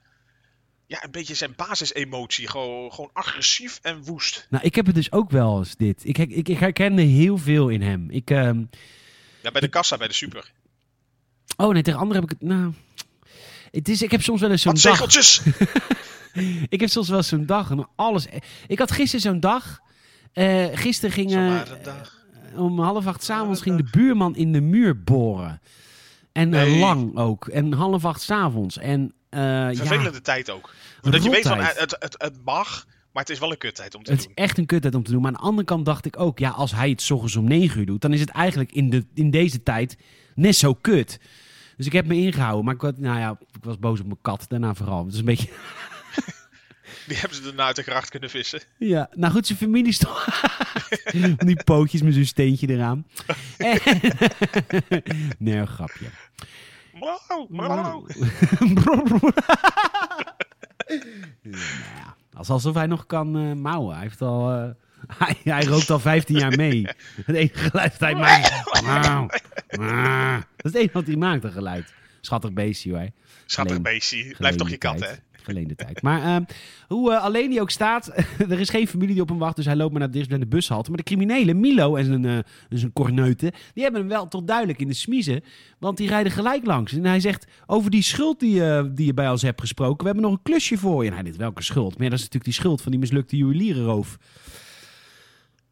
ja, 0.86 1.04
een 1.04 1.10
beetje 1.10 1.34
zijn 1.34 1.54
basisemotie. 1.56 2.48
Gewoon, 2.48 2.92
gewoon 2.92 3.10
agressief 3.12 3.78
en 3.82 4.02
woest. 4.02 4.46
Nou, 4.50 4.64
ik 4.64 4.74
heb 4.74 4.86
het 4.86 4.94
dus 4.94 5.12
ook 5.12 5.30
wel 5.30 5.58
eens 5.58 5.76
dit. 5.76 6.04
Ik, 6.04 6.18
ik, 6.18 6.48
ik 6.48 6.58
herkende 6.58 7.02
heel 7.02 7.38
veel 7.38 7.68
in 7.68 7.82
hem. 7.82 8.10
Ik, 8.10 8.30
ehm, 8.30 8.64
Ja, 9.42 9.50
bij 9.50 9.60
de 9.60 9.68
kassa, 9.68 9.96
bij 9.96 10.08
de 10.08 10.14
super. 10.14 10.52
oh 11.56 11.72
nee, 11.72 11.82
tegen 11.82 12.00
anderen 12.00 12.22
heb 12.22 12.32
ik 12.32 12.38
het... 12.40 12.48
Nou, 12.48 12.72
het 13.76 13.88
is, 13.88 14.02
ik 14.02 14.10
heb 14.10 14.22
soms 14.22 14.40
wel 14.40 14.50
eens 14.50 14.62
zo'n 14.62 14.72
dag... 14.72 14.82
zegeltjes! 14.82 15.40
Ik 16.68 16.80
heb 16.80 16.88
soms 16.90 17.08
wel 17.08 17.16
eens 17.18 17.28
zo'n 17.28 17.46
dag 17.46 17.70
en 17.70 17.88
alles... 17.96 18.26
Ik 18.66 18.78
had 18.78 18.90
gisteren 18.90 19.20
zo'n 19.20 19.40
dag... 19.40 19.80
eh 20.32 20.64
gisteren 20.72 21.10
ging... 21.14 21.30
eh, 21.30 21.36
Zomaar 21.36 21.70
een 21.70 21.82
dag. 21.82 22.24
om 22.56 22.80
half 22.80 23.06
acht 23.06 23.24
s'avonds 23.24 23.60
ging 23.62 23.76
de 23.76 23.88
buurman 23.90 24.36
in 24.36 24.52
de 24.52 24.60
muur 24.60 25.02
boren. 25.02 25.60
En 26.32 26.54
eh, 26.54 26.78
lang 26.78 27.16
ook. 27.16 27.46
En 27.48 27.72
half 27.72 28.04
acht 28.04 28.22
s'avonds. 28.22 28.78
En 28.78 29.12
eh, 29.28 29.40
ja, 29.40 29.74
Vervelende 29.74 30.20
tijd 30.20 30.50
ook. 30.50 30.74
Dat 31.00 31.22
je 31.24 31.30
weet 31.30 31.46
van, 31.46 31.58
eh, 31.60 31.66
het, 31.74 31.96
het, 31.98 32.14
het 32.18 32.34
mag, 32.44 32.86
maar 33.12 33.22
het 33.22 33.32
is 33.32 33.38
wel 33.38 33.50
een 33.50 33.58
kuttijd 33.58 33.94
om 33.94 34.02
te 34.02 34.10
het 34.10 34.20
is 34.20 34.26
doen. 34.26 34.34
echt 34.34 34.58
een 34.58 34.66
kuttijd 34.66 34.94
om 34.94 35.02
te 35.02 35.10
doen. 35.10 35.20
Maar 35.20 35.30
aan 35.30 35.36
de 35.36 35.42
andere 35.46 35.66
kant 35.66 35.84
dacht 35.84 36.04
ik 36.06 36.20
ook... 36.20 36.38
Ja, 36.38 36.50
als 36.50 36.72
hij 36.72 36.90
het 36.90 37.02
's 37.02 37.10
ochtends 37.10 37.36
om 37.36 37.44
negen 37.48 37.78
uur 37.80 37.86
doet... 37.86 38.00
dan 38.00 38.12
is 38.12 38.20
het 38.20 38.30
eigenlijk 38.30 38.72
in, 38.72 38.90
de, 38.90 39.06
in 39.14 39.30
deze 39.30 39.62
tijd 39.62 39.96
net 40.34 40.56
zo 40.56 40.74
kut. 40.74 41.18
Dus 41.76 41.86
ik 41.86 41.92
heb 41.92 42.06
me 42.06 42.14
ingehouden. 42.14 42.64
Maar 42.64 42.74
ik, 42.74 42.80
had, 42.80 42.98
nou 42.98 43.18
ja, 43.18 43.38
ik 43.52 43.64
was 43.64 43.78
boos 43.78 44.00
op 44.00 44.06
mijn 44.06 44.18
kat. 44.22 44.44
Daarna 44.48 44.74
vooral. 44.74 45.04
Het 45.04 45.12
is 45.12 45.18
een 45.18 45.24
beetje... 45.24 45.48
Die 47.06 47.16
hebben 47.16 47.36
ze 47.36 47.42
daarna 47.42 47.64
uit 47.64 47.76
de 47.76 47.82
gracht 47.82 48.10
kunnen 48.10 48.30
vissen. 48.30 48.60
Ja, 48.78 49.08
nou 49.12 49.32
goed, 49.32 49.46
zijn 49.46 49.58
familie 49.58 49.92
stond... 49.92 50.24
Die 51.46 51.64
pootjes 51.64 52.02
met 52.02 52.14
zo'n 52.14 52.24
steentje 52.24 52.68
eraan. 52.68 53.06
Nee, 55.38 55.56
een 55.56 55.66
grapje. 55.66 56.06
Mauw, 56.92 57.46
mauw. 57.48 58.06
nou 61.42 61.64
ja, 61.96 62.16
alsof 62.32 62.74
hij 62.74 62.86
nog 62.86 63.06
kan 63.06 63.36
eh, 63.36 63.52
mouwen. 63.52 63.94
Hij, 63.94 64.02
heeft 64.02 64.22
al, 64.22 64.52
eh, 64.52 64.70
hij, 65.18 65.36
hij 65.44 65.64
rookt 65.64 65.90
al 65.90 65.98
15 65.98 66.38
jaar 66.38 66.56
mee. 66.56 66.86
Het 67.24 67.36
enige 67.36 67.58
geluid 67.58 67.90
dat 67.90 68.00
hij 68.00 68.14
maakt. 68.14 68.52
Dat 70.56 70.64
is 70.64 70.72
het 70.72 70.74
enige 70.74 70.92
wat 70.92 71.06
hij 71.06 71.16
maakt, 71.16 71.44
een 71.44 71.52
geluid. 71.52 71.94
Schattig 72.20 72.52
beestje 72.52 72.90
hoor. 72.90 73.08
Schattig 73.46 73.80
beestje. 73.80 74.34
Blijf 74.38 74.54
toch 74.54 74.70
je 74.70 74.76
kat, 74.76 75.00
hè? 75.00 75.12
Verleende 75.32 75.74
tijd. 75.74 76.02
Maar 76.02 76.22
ehm, 76.22 76.44
hoe 76.88 77.12
eh, 77.12 77.22
alleen 77.22 77.50
hij 77.50 77.60
ook 77.60 77.70
staat, 77.70 78.12
er 78.50 78.60
is 78.60 78.68
geen 78.68 78.88
familie 78.88 79.14
die 79.14 79.22
op 79.22 79.28
hem 79.28 79.38
wacht, 79.38 79.56
dus 79.56 79.64
hij 79.64 79.76
loopt 79.76 79.90
maar 79.90 80.00
naar 80.00 80.08
de 80.08 80.14
dichtstbijzijnde 80.14 80.56
bushalte. 80.56 80.88
Maar 80.88 80.98
de 80.98 81.04
criminelen, 81.04 81.60
Milo 81.60 81.96
en 81.96 82.04
zijn, 82.04 82.44
zijn 82.68 82.92
korneuten, 82.92 83.52
die 83.74 83.82
hebben 83.82 84.00
hem 84.00 84.10
wel 84.10 84.28
toch 84.28 84.42
duidelijk 84.44 84.78
in 84.78 84.88
de 84.88 84.94
smiezen. 84.94 85.42
Want 85.78 85.96
die 85.96 86.08
rijden 86.08 86.32
gelijk 86.32 86.66
langs. 86.66 86.92
En 86.92 87.04
hij 87.04 87.20
zegt, 87.20 87.46
over 87.66 87.90
die 87.90 88.02
schuld 88.02 88.40
die, 88.40 88.64
eh, 88.64 88.84
die 88.90 89.06
je 89.06 89.14
bij 89.14 89.30
ons 89.30 89.42
hebt 89.42 89.60
gesproken, 89.60 89.98
we 89.98 90.04
hebben 90.04 90.22
nog 90.22 90.32
een 90.32 90.42
klusje 90.42 90.78
voor 90.78 91.02
je. 91.02 91.08
En 91.08 91.14
hij 91.14 91.22
denkt, 91.22 91.38
welke 91.38 91.62
schuld? 91.62 91.94
Maar 91.94 92.04
ja, 92.04 92.10
dat 92.10 92.18
is 92.18 92.24
natuurlijk 92.24 92.52
die 92.52 92.62
schuld 92.62 92.82
van 92.82 92.90
die 92.90 93.00
mislukte 93.00 93.36
juwelierenroof. 93.36 94.18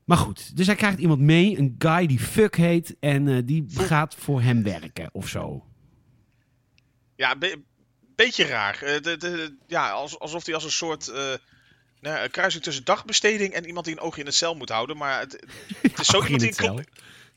Maar 0.05 0.17
goed, 0.17 0.57
dus 0.57 0.67
hij 0.67 0.77
krijgt 0.77 0.99
iemand 0.99 1.21
mee, 1.21 1.59
een 1.59 1.75
guy 1.79 2.07
die 2.07 2.19
Fuck 2.21 2.57
heet, 2.57 2.97
en 3.01 3.29
eh, 3.29 3.39
die 3.45 3.65
gaat 3.89 4.15
voor 4.15 4.43
hem 4.43 4.63
werken 4.63 5.09
of 5.13 5.29
zo. 5.29 5.65
Ja, 7.17 7.33
een 7.33 7.39
be- 7.39 7.61
beetje 8.15 8.45
raar. 8.45 8.83
Eh, 8.83 9.01
de, 9.03 9.17
de, 9.17 9.57
ja, 9.67 9.91
als, 9.91 10.19
alsof 10.19 10.45
hij 10.45 10.55
als 10.55 10.65
een 10.65 10.71
soort 10.71 11.09
eh, 11.09 11.33
nou, 12.01 12.25
een 12.25 12.31
kruising 12.31 12.63
tussen 12.63 12.85
dagbesteding 12.85 13.53
en 13.53 13.67
iemand 13.67 13.87
die 13.87 13.95
een 13.95 14.01
oogje 14.03 14.21
in 14.21 14.27
het 14.27 14.35
cel 14.35 14.55
moet 14.55 14.69
houden. 14.69 14.97
Maar 14.97 15.21
het, 15.21 15.45
het 15.83 16.01
is 16.01 16.07
zo 16.15 16.23
iemand 16.23 16.41
die 16.41 16.69
een. 16.69 16.87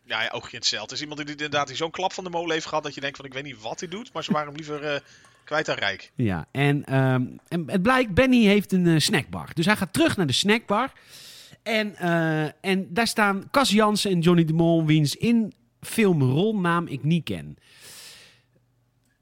Ja, 0.04 0.22
ja, 0.24 0.30
oogje 0.30 0.52
in 0.52 0.58
het 0.58 0.66
cel. 0.68 0.82
Het 0.82 0.92
is 0.92 1.02
iemand 1.02 1.20
die 1.20 1.30
inderdaad 1.30 1.68
die 1.68 1.76
zo'n 1.76 1.92
klap 1.92 2.14
van 2.14 2.24
de 2.24 2.30
molen 2.30 2.52
heeft 2.52 2.66
gehad 2.66 2.84
dat 2.84 2.94
je 2.94 3.02
denkt 3.02 3.18
van 3.18 3.26
ik 3.26 3.34
weet 3.34 3.44
niet 3.44 3.62
wat 3.62 3.80
hij 3.80 3.90
doet, 3.90 4.14
maar 4.14 4.24
ze 4.24 4.32
waren 4.32 4.48
hem 4.48 4.56
liever 4.56 5.04
kwijt 5.44 5.70
aan 5.70 5.76
rijk. 5.76 6.12
Ja, 6.16 6.46
en, 6.52 6.86
ehm, 6.86 7.26
en 7.48 7.64
het 7.66 7.82
blijkt, 7.82 8.14
Benny 8.14 8.46
heeft 8.46 8.72
een 8.72 9.02
snackbar. 9.02 9.50
Dus 9.54 9.66
hij 9.66 9.76
gaat 9.76 9.94
terug 9.94 10.18
naar 10.18 10.28
de 10.28 10.34
snackbar. 10.34 10.92
En, 11.68 11.96
eh, 11.96 12.72
en 12.72 12.88
daar 12.90 13.08
staan 13.08 13.48
Cas 13.52 13.70
Jansen 13.70 14.12
en 14.12 14.20
Johnny 14.20 14.46
de 14.46 14.54
Mol, 14.54 14.86
wiens 14.86 15.16
in 15.16 15.54
filmrolnaam 15.82 16.88
ik 16.88 17.04
niet 17.04 17.24
ken. 17.24 17.58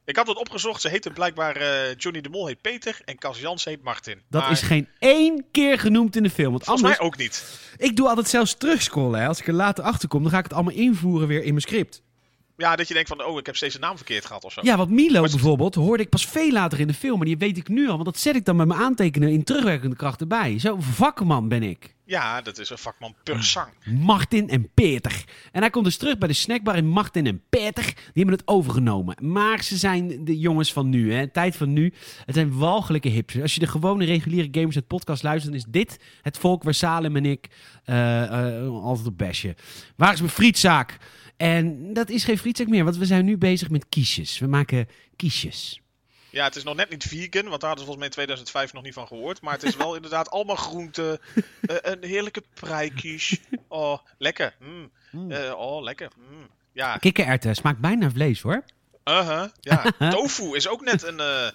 Ik 0.05 0.15
had 0.15 0.27
het 0.27 0.37
opgezocht. 0.37 0.81
Ze 0.81 0.89
heten 0.89 1.13
blijkbaar 1.13 1.55
eh, 1.55 1.95
Johnny 1.97 2.21
de 2.21 2.29
Mol 2.29 2.47
heet 2.47 2.61
Peter 2.61 3.01
en 3.05 3.17
Cas 3.17 3.39
Jans 3.39 3.65
heet 3.65 3.83
Martin. 3.83 4.21
Dat 4.29 4.41
Maar 4.41 4.51
is 4.51 4.61
geen 4.61 4.87
één 4.99 5.45
keer 5.51 5.79
genoemd 5.79 6.15
in 6.15 6.23
de 6.23 6.29
film. 6.29 6.51
Want 6.51 6.63
volgens 6.63 6.85
anders, 6.85 6.99
mij 6.99 7.07
ook 7.07 7.17
niet. 7.17 7.59
ik 7.77 7.95
doe 7.95 8.07
altijd 8.07 8.27
zelfs 8.27 8.55
terugscrollen. 8.57 9.19
Hè. 9.19 9.27
Als 9.27 9.39
ik 9.39 9.47
er 9.47 9.53
later 9.53 9.83
achter 9.83 10.07
kom, 10.07 10.21
dan 10.21 10.31
ga 10.31 10.37
ik 10.37 10.43
het 10.43 10.53
allemaal 10.53 10.73
invoeren 10.73 11.27
weer 11.27 11.43
in 11.43 11.49
mijn 11.49 11.61
script. 11.61 12.01
Ja, 12.57 12.75
dat 12.75 12.87
je 12.87 12.93
denkt 12.93 13.09
van 13.09 13.25
oh, 13.25 13.39
ik 13.39 13.45
heb 13.45 13.55
steeds 13.55 13.75
een 13.75 13.81
naam 13.81 13.95
verkeerd 13.95 14.25
gehad 14.25 14.43
of 14.43 14.53
zo. 14.53 14.61
Ja, 14.63 14.77
want 14.77 14.89
Milo 14.89 15.21
bijvoorbeeld 15.21 15.75
hoorde 15.75 16.03
ik 16.03 16.09
pas 16.09 16.25
veel 16.25 16.51
later 16.51 16.79
in 16.79 16.87
de 16.87 16.93
film. 16.93 17.17
Maar 17.17 17.27
die 17.27 17.37
weet 17.37 17.57
ik 17.57 17.67
nu 17.67 17.87
al, 17.87 17.93
want 17.93 18.05
dat 18.05 18.19
zet 18.19 18.35
ik 18.35 18.45
dan 18.45 18.55
met 18.55 18.67
mijn 18.67 18.79
aantekenen 18.79 19.29
in 19.29 19.43
terugwerkende 19.43 19.95
kracht 19.95 20.21
erbij. 20.21 20.59
Zo 20.59 20.77
vakman 20.79 21.47
ben 21.47 21.63
ik. 21.63 21.93
Ja, 22.07 22.41
dat 22.41 22.57
is 22.59 22.69
een 22.69 22.77
vakman 22.77 23.15
per 23.23 23.43
zang. 23.43 23.67
Martin 23.85 24.49
en 24.49 24.69
Peter. 24.73 25.23
En 25.51 25.61
hij 25.61 25.69
komt 25.69 25.85
dus 25.85 25.97
terug 25.97 26.17
bij 26.17 26.27
de 26.27 26.33
snackbar 26.33 26.75
en 26.75 26.87
Martin 26.87 27.25
en 27.25 27.41
Peter, 27.49 27.83
die 27.83 27.93
hebben 28.13 28.33
het 28.33 28.47
overgenomen. 28.47 29.15
Maar 29.21 29.63
ze 29.63 29.77
zijn 29.77 30.25
de 30.25 30.39
jongens 30.39 30.73
van 30.73 30.89
nu, 30.89 31.13
hè. 31.13 31.27
Tijd 31.27 31.55
van 31.55 31.73
nu. 31.73 31.93
Het 32.25 32.35
zijn 32.35 32.57
walgelijke 32.57 33.09
hipsters. 33.09 33.43
Als 33.43 33.53
je 33.53 33.59
de 33.59 33.67
gewone 33.67 34.05
reguliere 34.05 34.47
Gamers 34.51 34.75
het 34.75 34.87
podcast 34.87 35.23
luistert, 35.23 35.53
dan 35.53 35.61
is 35.61 35.67
dit 35.69 35.99
het 36.21 36.37
volk 36.37 36.63
waar 36.63 36.73
Salem 36.73 37.15
en 37.15 37.25
ik 37.25 37.47
eh, 37.83 38.23
eh, 38.23 38.69
altijd 38.69 39.07
op 39.07 39.17
besje. 39.17 39.55
Waar 39.95 40.13
is 40.13 40.19
mijn 40.19 40.31
frietzaak? 40.31 40.97
En 41.37 41.93
dat 41.93 42.09
is 42.09 42.23
geen 42.23 42.37
frietzaak 42.37 42.67
meer, 42.67 42.83
want 42.83 42.97
we 42.97 43.05
zijn 43.05 43.25
nu 43.25 43.37
bezig 43.37 43.69
met 43.69 43.85
kiesjes. 43.89 44.39
We 44.39 44.47
maken 44.47 44.87
kiesjes. 45.15 45.79
Ja, 46.29 46.43
het 46.43 46.55
is 46.55 46.63
nog 46.63 46.75
net 46.75 46.89
niet 46.89 47.03
vegan, 47.03 47.49
want 47.49 47.61
daar 47.61 47.69
hadden 47.69 47.77
ze 47.79 47.85
volgens 47.85 47.97
mij 47.97 48.05
in 48.05 48.11
2005 48.11 48.73
nog 48.73 48.83
niet 48.83 48.93
van 48.93 49.07
gehoord. 49.07 49.41
Maar 49.41 49.53
het 49.53 49.63
is 49.63 49.75
wel 49.75 49.95
inderdaad 49.99 50.29
allemaal 50.29 50.55
groente, 50.55 51.19
eh, 51.61 51.75
een 51.81 52.03
heerlijke 52.03 52.43
prijkies. 52.53 53.39
Oh, 53.67 53.97
lekker. 54.17 54.55
Mm. 54.59 54.91
Mm. 55.11 55.31
Eh, 55.31 55.53
oh, 55.57 55.83
lekker. 55.83 56.09
Mm. 56.17 56.47
Ja, 56.71 56.97
Kikkererwten 56.97 57.55
smaakt 57.55 57.79
bijna 57.79 58.09
vlees 58.11 58.41
hoor. 58.41 58.63
uh-huh. 59.03 59.45
ja. 59.59 59.83
tofu 60.09 60.55
is 60.55 60.67
ook 60.67 60.81
net 60.81 61.03
een 61.03 61.19
eh, 61.19 61.47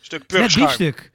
stuk 0.00 0.18
Net 0.18 0.26
purkschuim. 0.28 0.66
biefstuk. 0.66 1.10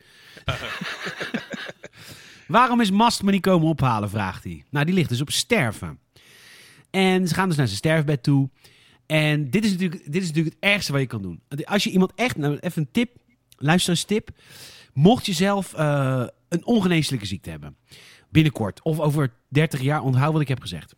Waarom 2.48 2.82
is 2.82 2.92
Mast 2.92 3.24
me 3.24 3.32
niet 3.32 3.42
komen 3.42 3.68
ophalen, 3.68 4.10
vraagt 4.10 4.44
hij. 4.44 4.66
Nou, 4.70 4.86
die 4.86 4.94
ligt 4.94 5.10
dus 5.10 5.22
op 5.22 5.32
sterven. 5.32 6.00
En 6.92 7.28
ze 7.28 7.34
gaan 7.34 7.48
dus 7.48 7.58
naar 7.58 7.68
zijn 7.68 7.78
sterfbed 7.78 8.24
toe. 8.24 8.50
En 9.06 9.50
dit 9.50 9.66
is 9.66 9.72
natuurlijk, 9.72 10.04
dit 10.06 10.22
is 10.22 10.28
natuurlijk 10.28 10.56
het 10.56 10.72
ergste 10.72 10.92
wat 10.92 11.02
je 11.02 11.08
kan 11.08 11.22
doen. 11.22 11.42
Als 11.64 11.84
je 11.84 11.92
iemand 11.92 12.12
echt, 12.16 12.38
nou 12.38 12.58
even 12.60 12.82
een 12.82 12.92
tip, 12.92 13.18
luister 13.58 13.90
eens 13.92 14.04
tip. 14.04 14.30
Mocht 14.94 15.26
je 15.26 15.34
zelf 15.34 15.74
eh, 15.74 16.24
een 16.50 16.66
ongeneeslijke 16.66 17.26
ziekte 17.26 17.50
hebben, 17.50 17.76
binnenkort 18.30 18.82
of 18.82 19.00
over 19.00 19.34
30 19.48 19.82
jaar, 19.82 20.02
onthoud 20.02 20.34
wat 20.34 20.42
ik 20.42 20.48
heb 20.48 20.62
gezegd. 20.62 20.96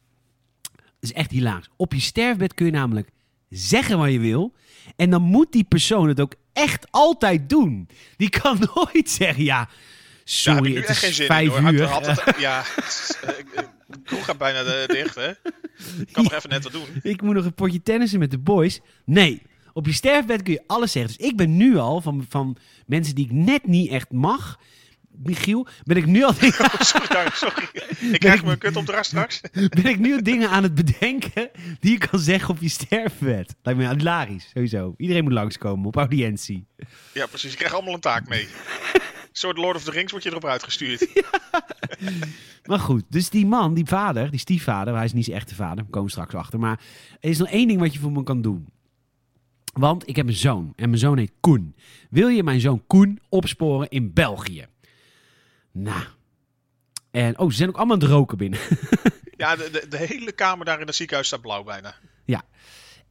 Dat 0.71 0.83
is 0.99 1.13
echt 1.13 1.31
hilarisch. 1.31 1.69
Op 1.75 1.93
je 1.93 1.99
sterfbed 1.99 2.53
kun 2.53 2.65
je 2.65 2.71
namelijk 2.71 3.09
zeggen 3.49 3.97
wat 3.97 4.11
je 4.11 4.19
wil. 4.19 4.53
En 4.95 5.09
dan 5.09 5.21
moet 5.21 5.51
die 5.51 5.63
persoon 5.63 6.07
het 6.07 6.19
ook 6.19 6.33
echt 6.53 6.91
altijd 6.91 7.49
doen. 7.49 7.87
Die 8.17 8.29
kan 8.29 8.57
nooit 8.75 9.09
zeggen, 9.09 9.43
ja, 9.43 9.69
sorry, 10.23 10.69
ik 10.69 10.75
het 10.75 10.85
echt 10.85 10.99
geen 10.99 11.09
is 11.09 11.15
zin 11.15 11.25
vijf 11.25 11.57
in, 11.57 11.73
uur. 11.73 11.83
Had- 11.83 12.05
had 12.07 12.25
het- 12.25 12.39
ja, 12.39 12.63
is, 12.77 13.13
ik- 13.37 13.67
ik- 14.09 14.19
gaat 14.23 14.37
bijna 14.37 14.85
dicht, 14.85 15.15
hè. 15.15 15.29
Ik 15.29 16.09
kan 16.11 16.23
nog 16.23 16.33
even 16.33 16.49
net 16.49 16.63
wat 16.63 16.71
doen. 16.71 16.85
Ik 17.01 17.21
moet 17.21 17.35
nog 17.35 17.45
een 17.45 17.53
potje 17.53 17.81
tennissen 17.83 18.19
met 18.19 18.31
de 18.31 18.37
boys. 18.37 18.79
Nee, 19.05 19.41
op 19.73 19.85
je 19.85 19.93
sterfbed 19.93 20.41
kun 20.43 20.53
je 20.53 20.63
alles 20.67 20.91
zeggen. 20.91 21.15
Dus 21.17 21.27
ik 21.27 21.37
ben 21.37 21.57
nu 21.57 21.77
al 21.77 22.01
van, 22.01 22.25
van 22.29 22.57
mensen 22.85 23.15
die 23.15 23.25
ik 23.25 23.31
net 23.31 23.67
niet 23.67 23.91
echt 23.91 24.11
mag. 24.11 24.59
Michiel, 25.23 25.67
ben 25.83 25.97
ik 25.97 26.05
nu 26.05 26.23
al, 26.23 26.33
Sorry, 26.79 27.07
nou, 27.09 27.29
sorry. 27.33 27.67
Ik 28.13 28.19
krijg 28.19 28.43
mijn 28.43 28.57
kut 28.57 28.75
op 28.75 28.85
de 28.85 28.91
ras 28.91 29.07
straks. 29.07 29.41
ben 29.51 29.85
ik 29.85 29.99
nu 29.99 30.21
dingen 30.21 30.49
aan 30.49 30.63
het 30.63 30.75
bedenken 30.75 31.49
die 31.79 31.91
je 31.91 31.97
kan 31.97 32.19
zeggen 32.19 32.49
op 32.49 32.61
je 32.61 32.69
sterfbed. 32.69 33.55
Lijkt 33.63 33.79
me 33.79 33.89
hilarisch, 33.95 34.49
sowieso. 34.53 34.93
Iedereen 34.97 35.23
moet 35.23 35.33
langskomen 35.33 35.85
op 35.85 35.95
audiëntie. 35.95 36.67
Ja, 37.13 37.25
precies. 37.25 37.51
Je 37.51 37.57
krijgt 37.57 37.75
allemaal 37.75 37.93
een 37.93 37.99
taak 37.99 38.27
mee. 38.27 38.47
Soort 39.33 39.57
Lord 39.57 39.75
of 39.75 39.83
the 39.83 39.91
Rings 39.91 40.11
wordt 40.11 40.25
je 40.25 40.31
erop 40.31 40.45
uitgestuurd. 40.45 41.07
Maar 42.63 42.79
goed, 42.79 43.03
dus 43.09 43.29
die 43.29 43.45
man, 43.45 43.73
die 43.73 43.85
vader, 43.85 44.31
die 44.31 44.39
stiefvader, 44.39 44.95
hij 44.95 45.05
is 45.05 45.13
niet 45.13 45.25
zijn 45.25 45.37
echte 45.37 45.55
vader, 45.55 45.75
daar 45.75 45.85
komen 45.85 46.03
we 46.03 46.09
straks 46.09 46.33
achter. 46.33 46.59
Maar 46.59 46.79
er 47.19 47.29
is 47.29 47.37
nog 47.37 47.49
één 47.49 47.67
ding 47.67 47.79
wat 47.79 47.93
je 47.93 47.99
voor 47.99 48.11
me 48.11 48.23
kan 48.23 48.41
doen. 48.41 48.67
Want 49.73 50.07
ik 50.07 50.15
heb 50.15 50.27
een 50.27 50.33
zoon 50.33 50.73
en 50.75 50.89
mijn 50.89 50.99
zoon 50.99 51.17
heet 51.17 51.31
Koen. 51.39 51.75
Wil 52.09 52.27
je 52.27 52.43
mijn 52.43 52.59
zoon 52.59 52.83
Koen 52.87 53.19
opsporen 53.29 53.89
in 53.89 54.13
België? 54.13 54.67
Nou. 55.71 56.03
En, 57.11 57.39
oh, 57.39 57.49
ze 57.49 57.55
zijn 57.55 57.69
ook 57.69 57.77
allemaal 57.77 57.95
aan 57.95 58.01
het 58.01 58.11
roken 58.11 58.37
binnen. 58.37 58.59
Ja, 59.37 59.55
de, 59.55 59.69
de, 59.71 59.87
de 59.87 59.97
hele 59.97 60.31
kamer 60.31 60.65
daar 60.65 60.79
in 60.79 60.87
het 60.87 60.95
ziekenhuis 60.95 61.27
staat 61.27 61.41
blauw 61.41 61.63
bijna. 61.63 61.95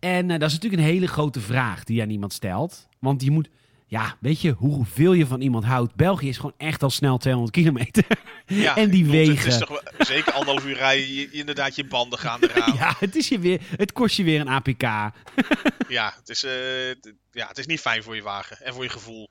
En 0.02 0.30
eh, 0.30 0.38
dat 0.38 0.48
is 0.48 0.54
natuurlijk 0.54 0.82
een 0.82 0.88
hele 0.88 1.06
grote 1.06 1.40
vraag 1.40 1.84
die 1.84 2.02
aan 2.02 2.10
iemand 2.10 2.32
stelt. 2.32 2.88
Want 2.98 3.22
je 3.22 3.30
moet, 3.30 3.48
ja, 3.92 4.16
weet 4.20 4.40
je 4.40 4.50
hoeveel 4.50 5.12
je 5.12 5.26
van 5.26 5.40
iemand 5.40 5.64
houdt? 5.64 5.94
België 5.94 6.28
is 6.28 6.36
gewoon 6.36 6.54
echt 6.56 6.82
al 6.82 6.90
snel 6.90 7.18
200 7.18 7.54
kilometer. 7.56 8.04
Ja, 8.46 8.76
En 8.82 8.90
die 8.90 9.02
Het 9.02 9.10
wegen. 9.10 9.46
is 9.46 9.58
toch 9.58 9.68
wel- 9.68 9.82
zeker 9.98 10.32
anderhalf 10.32 10.66
uur 10.66 10.76
rijden, 10.76 11.06
je, 11.08 11.14
je- 11.14 11.30
inderdaad 11.30 11.76
je 11.76 11.84
banden 11.86 12.18
gaan 12.18 12.40
eraan. 12.42 12.72
ja. 12.74 12.80
Ja, 12.84 12.94
het, 12.98 13.16
is 13.16 13.28
je 13.28 13.38
weer, 13.38 13.60
het 13.76 13.92
kost 13.92 14.16
je 14.16 14.22
weer 14.24 14.40
een 14.40 14.48
APK. 14.48 14.82
het 16.18 16.28
is, 16.28 16.44
eh, 16.44 16.88
ja, 17.32 17.46
het 17.48 17.58
is 17.58 17.66
niet 17.66 17.80
fijn 17.80 18.02
voor 18.02 18.14
je 18.16 18.22
wagen 18.22 18.60
en 18.60 18.74
voor 18.74 18.82
je 18.82 18.88
gevoel. 18.90 19.28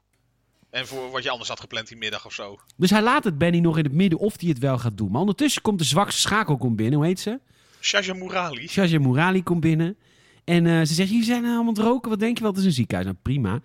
En 0.69 0.87
voor 0.87 1.11
wat 1.11 1.23
je 1.23 1.29
anders 1.29 1.49
had 1.49 1.59
gepland 1.59 1.87
die 1.87 1.97
middag 1.97 2.25
of 2.25 2.33
zo. 2.33 2.59
Dus 2.77 2.89
hij 2.89 3.01
laat 3.01 3.23
het 3.23 3.37
Benny 3.37 3.59
nog 3.59 3.77
in 3.77 3.83
het 3.83 3.93
midden 3.93 4.19
of 4.19 4.39
hij 4.39 4.49
het 4.49 4.59
wel 4.59 4.77
gaat 4.77 4.97
doen. 4.97 5.11
Maar 5.11 5.21
ondertussen 5.21 5.61
komt 5.61 5.79
de 5.79 5.85
zwakste 5.85 6.21
schakel 6.21 6.57
komt 6.57 6.75
binnen. 6.75 6.97
Hoe 6.99 7.07
heet 7.07 7.19
ze? 7.19 7.39
Shaja 7.79 8.13
Murali. 8.13 8.67
Shaja 8.67 8.99
Murali 8.99 9.43
komt 9.43 9.59
binnen. 9.61 9.97
En 10.43 10.65
eh, 10.65 10.79
ze 10.79 10.93
zegt, 10.93 11.09
jullie 11.09 11.23
zijn 11.25 11.43
allemaal 11.43 11.59
aan 11.61 11.67
het 11.67 11.77
roken. 11.77 12.09
Wat 12.09 12.19
denk 12.19 12.37
je 12.37 12.43
wel? 12.43 12.51
Het 12.51 12.59
is 12.61 12.65
een 12.65 12.71
ziekenhuis. 12.71 13.07
Nou, 13.07 13.17
prima. 13.21 13.59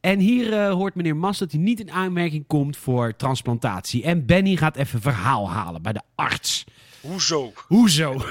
En 0.00 0.18
hier 0.18 0.52
eh, 0.52 0.72
hoort 0.72 0.94
meneer 0.94 1.16
Mas 1.16 1.38
dat 1.38 1.52
hij 1.52 1.60
niet 1.60 1.80
in 1.80 1.90
aanmerking 1.90 2.46
komt 2.46 2.76
voor 2.76 3.16
transplantatie. 3.16 4.02
En 4.02 4.26
Benny 4.26 4.56
gaat 4.56 4.76
even 4.76 5.00
verhaal 5.00 5.50
halen 5.50 5.82
bij 5.82 5.92
de 5.92 6.02
arts. 6.14 6.64
Hoezo? 7.00 7.52
Hoezo? 7.66 8.16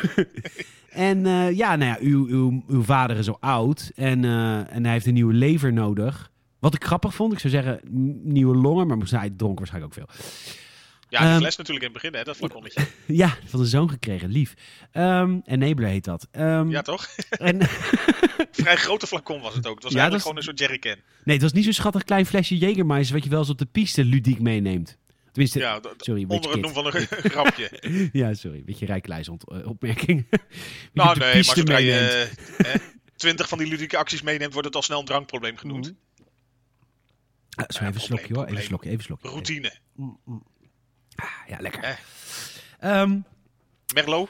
en 0.89 1.25
eh, 1.25 1.57
ja, 1.57 1.75
nou 1.75 1.91
ja, 1.91 1.97
uw, 1.99 2.27
uw, 2.27 2.63
uw 2.67 2.83
vader 2.83 3.17
is 3.17 3.25
zo 3.25 3.37
oud 3.39 3.91
en, 3.95 4.25
eh, 4.25 4.75
en 4.75 4.83
hij 4.83 4.93
heeft 4.93 5.05
een 5.05 5.13
nieuwe 5.13 5.33
lever 5.33 5.73
nodig. 5.73 6.31
Wat 6.59 6.73
ik 6.73 6.83
grappig 6.83 7.13
vond, 7.13 7.33
ik 7.33 7.39
zou 7.39 7.53
zeggen 7.53 7.79
nieuwe 8.23 8.55
longen, 8.55 8.87
maar 8.87 8.97
hij 9.09 9.29
dronk 9.29 9.57
waarschijnlijk 9.57 9.93
ook 9.93 10.05
veel. 10.05 10.15
Ja, 11.09 11.19
Ehm, 11.31 11.37
fles 11.39 11.55
natuurlijk 11.55 11.85
in 11.85 11.91
het 11.93 12.01
begin, 12.01 12.17
hè, 12.17 12.23
dat 12.23 12.35
flaconnetje. 12.35 12.87
Ja, 13.05 13.37
van 13.45 13.59
de 13.59 13.65
zoon 13.65 13.89
gekregen, 13.89 14.29
lief. 14.29 14.53
Ehm 14.91 15.39
Enabler 15.45 15.89
heet 15.89 16.03
dat. 16.03 16.27
Ehm, 16.31 16.69
Ja, 16.69 16.81
toch? 16.81 17.07
en, 17.29 17.61
Vrij 18.51 18.75
grote 18.75 19.07
flacon 19.07 19.41
was 19.41 19.55
het 19.55 19.67
ook. 19.67 19.73
Het 19.75 19.83
was 19.83 19.91
Ja, 19.93 19.97
eigenlijk 19.99 20.21
gewoon 20.21 20.37
een 20.37 20.43
soort 20.43 20.59
jerrycan. 20.59 20.95
nee, 21.23 21.33
het 21.35 21.41
was 21.43 21.53
niet 21.53 21.63
zo'n 21.63 21.73
schattig 21.73 22.03
klein 22.03 22.25
flesje 22.25 22.57
Jägermeister 22.57 23.13
wat 23.13 23.23
je 23.23 23.29
wel 23.29 23.39
eens 23.39 23.49
op 23.49 23.57
de 23.57 23.65
piste 23.65 24.03
ludiek 24.05 24.39
meeneemt. 24.39 24.97
Tenminste, 25.31 25.59
Ja, 25.59 25.79
sorry, 25.97 26.25
onder 26.27 26.51
het 26.51 26.61
noem 26.61 26.73
van 26.73 26.85
een 26.85 26.91
grapje. 27.31 28.09
Ja, 28.13 28.33
sorry, 28.33 28.57
een 28.57 28.65
beetje 28.65 28.85
rijklijs 28.85 29.29
ont- 29.29 29.49
eh, 29.51 29.67
opmerking. 29.67 30.27
Nou 30.93 31.19
nee, 31.19 31.33
maar 31.33 31.43
zodra 31.43 31.77
je 31.77 32.29
eh, 32.57 32.73
twintig 33.15 33.47
van 33.49 33.57
die 33.57 33.67
ludieke 33.67 33.97
acties 33.97 34.21
meeneemt, 34.21 34.51
wordt 34.53 34.67
het 34.67 34.75
al 34.75 34.81
snel 34.81 34.99
een 34.99 35.05
drankprobleem 35.05 35.57
genoemd. 35.57 35.85
Mhm. 35.85 35.95
Ah, 37.55 37.65
zo 37.69 37.79
even 37.83 37.93
een 37.95 38.01
slokje 38.01 38.33
hoor, 38.33 38.45
even 38.45 38.63
slokje, 38.63 38.89
even 38.89 39.03
slokje. 39.03 39.29
Routine. 39.29 39.73
Ah, 41.25 41.49
ja, 41.49 41.57
lekker. 41.59 41.83
Eh. 41.83 41.95
Ehm, 42.79 43.19
Merlot? 43.93 44.29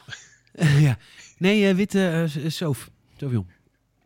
ja. 0.88 0.98
Nee, 1.38 1.68
eh, 1.70 1.76
witte 1.76 2.10
eh, 2.10 2.50
s- 2.50 2.56
soof. 2.58 2.90
Sofion. 3.20 3.48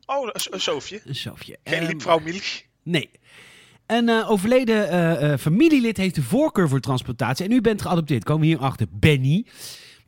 Oh, 0.06 0.30
een, 0.52 0.60
soofje. 0.62 1.02
Een 1.06 1.16
soofje. 1.16 1.58
Geen 1.64 1.80
Ehm, 1.80 1.88
liepvrouw 1.88 2.20
Milch. 2.20 2.64
Nee. 2.84 3.10
Een 3.86 4.10
eh, 4.10 4.30
overleden 4.32 4.90
eh, 4.90 5.32
eh, 5.34 5.40
familielid 5.40 5.98
heeft 5.98 6.16
de 6.16 6.24
voorkeur 6.24 6.70
voor 6.70 6.80
transplantatie. 6.80 7.46
En 7.46 7.52
u 7.52 7.62
bent 7.62 7.82
geadopteerd. 7.82 8.24
Komen 8.24 8.42
we 8.42 8.48
hier 8.48 8.60
achter. 8.60 8.88
Benny. 8.90 9.46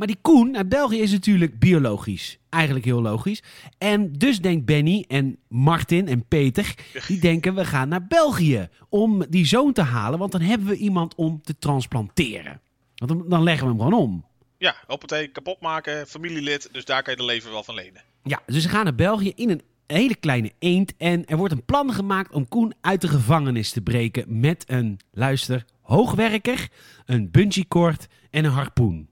Maar 0.03 0.11
die 0.11 0.21
Koen 0.21 0.57
uit 0.57 0.69
België 0.69 0.99
is 0.99 1.11
natuurlijk 1.11 1.59
biologisch. 1.59 2.37
Eigenlijk 2.49 2.85
heel 2.85 3.01
logisch. 3.01 3.43
En 3.77 4.13
dus 4.13 4.39
denkt 4.39 4.65
Benny 4.65 5.05
en 5.07 5.37
Martin 5.47 6.07
en 6.07 6.27
Peter... 6.27 6.75
die 7.07 7.19
denken 7.19 7.55
we 7.55 7.65
gaan 7.65 7.87
naar 7.87 8.07
België 8.07 8.69
om 8.89 9.25
die 9.29 9.45
zoon 9.45 9.73
te 9.73 9.81
halen. 9.81 10.19
Want 10.19 10.31
dan 10.31 10.41
hebben 10.41 10.67
we 10.67 10.75
iemand 10.75 11.15
om 11.15 11.41
te 11.41 11.57
transplanteren. 11.57 12.61
Want 12.95 13.11
dan, 13.11 13.29
dan 13.29 13.43
leggen 13.43 13.63
we 13.63 13.73
hem 13.73 13.81
gewoon 13.81 13.99
om. 14.01 14.25
Ja, 14.57 14.75
hoppatee, 14.87 15.27
kapot 15.27 15.61
maken, 15.61 16.07
familielid. 16.07 16.69
Dus 16.71 16.85
daar 16.85 17.03
kan 17.03 17.13
je 17.13 17.19
de 17.19 17.25
leven 17.25 17.51
wel 17.51 17.63
van 17.63 17.75
lenen. 17.75 18.01
Ja, 18.23 18.41
dus 18.45 18.63
ze 18.63 18.69
gaan 18.69 18.83
naar 18.83 18.95
België 18.95 19.31
in 19.35 19.49
een 19.49 19.61
hele 19.87 20.15
kleine 20.15 20.51
eend. 20.59 20.93
En 20.97 21.25
er 21.25 21.37
wordt 21.37 21.53
een 21.53 21.65
plan 21.65 21.93
gemaakt 21.93 22.31
om 22.31 22.47
Koen 22.47 22.73
uit 22.81 23.01
de 23.01 23.07
gevangenis 23.07 23.71
te 23.71 23.81
breken 23.81 24.39
met 24.39 24.63
een, 24.67 24.99
luister, 25.11 25.65
hoogwerker, 25.81 26.69
een 27.05 27.31
bungee-cord 27.31 28.07
en 28.29 28.45
een 28.45 28.51
harpoen. 28.51 29.11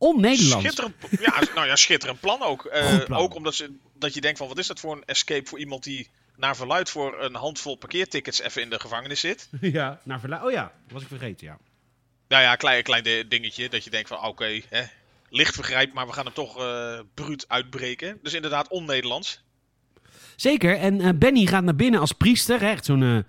On-Nederlands. 0.00 0.64
Schitterend, 0.64 0.94
ja, 1.20 1.42
nou 1.54 1.66
ja, 1.66 1.76
schitterend 1.76 2.20
plan 2.20 2.42
ook. 2.42 2.64
Eh, 2.64 3.04
plan. 3.04 3.18
Ook 3.20 3.34
omdat 3.34 3.54
ze, 3.54 3.72
dat 3.98 4.14
je 4.14 4.20
denkt 4.20 4.38
van, 4.38 4.48
wat 4.48 4.58
is 4.58 4.66
dat 4.66 4.80
voor 4.80 4.96
een 4.96 5.04
escape 5.04 5.48
voor 5.48 5.58
iemand 5.58 5.82
die 5.82 6.08
naar 6.36 6.56
verluid 6.56 6.90
voor 6.90 7.22
een 7.22 7.34
handvol 7.34 7.76
parkeertickets 7.76 8.40
even 8.40 8.62
in 8.62 8.70
de 8.70 8.80
gevangenis 8.80 9.20
zit. 9.20 9.48
Ja, 9.60 10.00
naar 10.04 10.20
verla- 10.20 10.44
Oh 10.44 10.50
ja, 10.50 10.72
was 10.88 11.02
ik 11.02 11.08
vergeten, 11.08 11.46
ja. 11.46 11.58
Nou 12.28 12.42
ja, 12.42 12.56
klein, 12.56 12.82
klein 12.82 13.02
di- 13.02 13.28
dingetje. 13.28 13.68
Dat 13.68 13.84
je 13.84 13.90
denkt 13.90 14.08
van, 14.08 14.24
oké, 14.24 14.60
hè, 14.68 14.82
licht 15.28 15.54
vergrijp, 15.54 15.92
maar 15.92 16.06
we 16.06 16.12
gaan 16.12 16.24
hem 16.24 16.34
toch 16.34 16.58
eh 16.58 16.98
bruut 17.14 17.44
uitbreken. 17.48 18.18
Dus 18.22 18.32
inderdaad 18.34 18.68
on-Nederlands. 18.68 19.42
Zeker, 20.36 20.76
en 20.76 21.00
eh, 21.00 21.08
Benny 21.14 21.46
gaat 21.46 21.64
naar 21.64 21.76
binnen 21.76 22.00
als 22.00 22.12
priester. 22.12 22.60
Hè, 22.60 22.68
echt 22.70 22.84
zo'n 22.84 23.24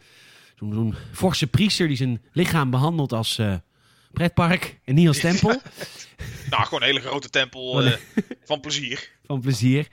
zo'n 0.59 0.73
zo'n 0.73 0.95
forse 1.13 1.47
priester 1.47 1.87
die 1.87 1.97
zijn 1.97 2.21
lichaam 2.31 2.69
behandelt 2.69 3.13
als 3.13 3.37
pretpark 4.13 4.79
en 4.85 4.95
niet 4.95 5.07
als 5.07 5.19
tempel. 5.19 5.61
Nou, 6.49 6.63
gewoon 6.63 6.81
een 6.81 6.87
hele 6.87 6.99
grote 6.99 7.29
tempel 7.29 7.83
eh, 7.83 7.93
van 8.43 8.59
plezier. 8.59 9.09
van 9.25 9.41
plezier. 9.41 9.87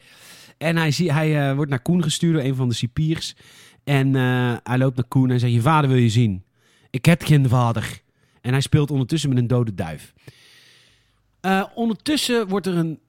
En 0.59 0.77
hij, 0.77 0.91
zie, 0.91 1.13
hij 1.13 1.49
eh, 1.49 1.55
wordt 1.55 1.71
naar 1.71 1.83
Koen 1.83 2.03
gestuurd 2.03 2.35
door 2.35 2.43
een 2.43 2.55
van 2.55 2.69
de 2.69 2.75
cipiers. 2.75 3.35
En 3.85 4.17
eh, 4.17 4.57
hij 4.63 4.79
loopt 4.79 4.97
naar 4.97 5.09
Koen 5.09 5.31
en 5.31 5.41
zegt, 5.41 5.53
je 5.53 5.61
vader 5.61 5.91
wil 5.91 5.99
je 5.99 6.09
zien. 6.09 6.45
Ik 6.91 7.05
heb 7.05 7.23
geen 7.23 7.49
vader. 7.49 8.01
En 8.41 8.53
hij 8.53 8.61
speelt 8.61 8.91
ondertussen 8.91 9.29
met 9.29 9.39
een 9.39 9.47
dode 9.47 9.75
duif. 9.75 10.13
Ondertussen 11.75 12.49
wordt 12.49 12.67
er 12.67 12.77
een 12.77 13.01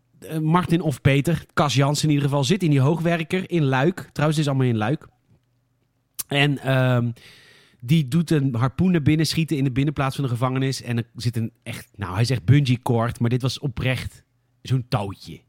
Martin 0.41 0.81
of 0.81 1.01
Peter, 1.01 1.45
Cas 1.53 1.73
Jans 1.73 2.03
in 2.03 2.09
ieder 2.09 2.23
geval, 2.23 2.43
zit 2.43 2.63
in 2.63 2.69
die 2.69 2.79
hoogwerker 2.79 3.51
in 3.51 3.63
Luik. 3.63 4.09
Trouwens, 4.13 4.37
het 4.37 4.47
is 4.47 4.47
allemaal 4.47 4.67
in 4.67 4.77
Luik. 4.77 5.07
En 6.27 6.59
ehm, 6.59 7.11
die 7.79 8.07
doet 8.07 8.31
een 8.31 8.55
harpoen 8.55 8.91
naar 8.91 9.01
binnen 9.01 9.25
schieten 9.25 9.57
in 9.57 9.63
de 9.63 9.71
binnenplaats 9.71 10.15
van 10.15 10.23
de 10.23 10.29
gevangenis. 10.29 10.81
En 10.81 10.97
er 10.97 11.05
zit 11.15 11.35
een 11.35 11.51
echt, 11.63 11.87
nou 11.95 12.13
hij 12.13 12.23
zegt 12.25 12.45
bungee 12.45 12.79
cord, 12.81 13.19
maar 13.19 13.29
dit 13.29 13.41
was 13.41 13.59
oprecht 13.59 14.23
zo'n 14.61 14.85
touwtje. 14.89 15.39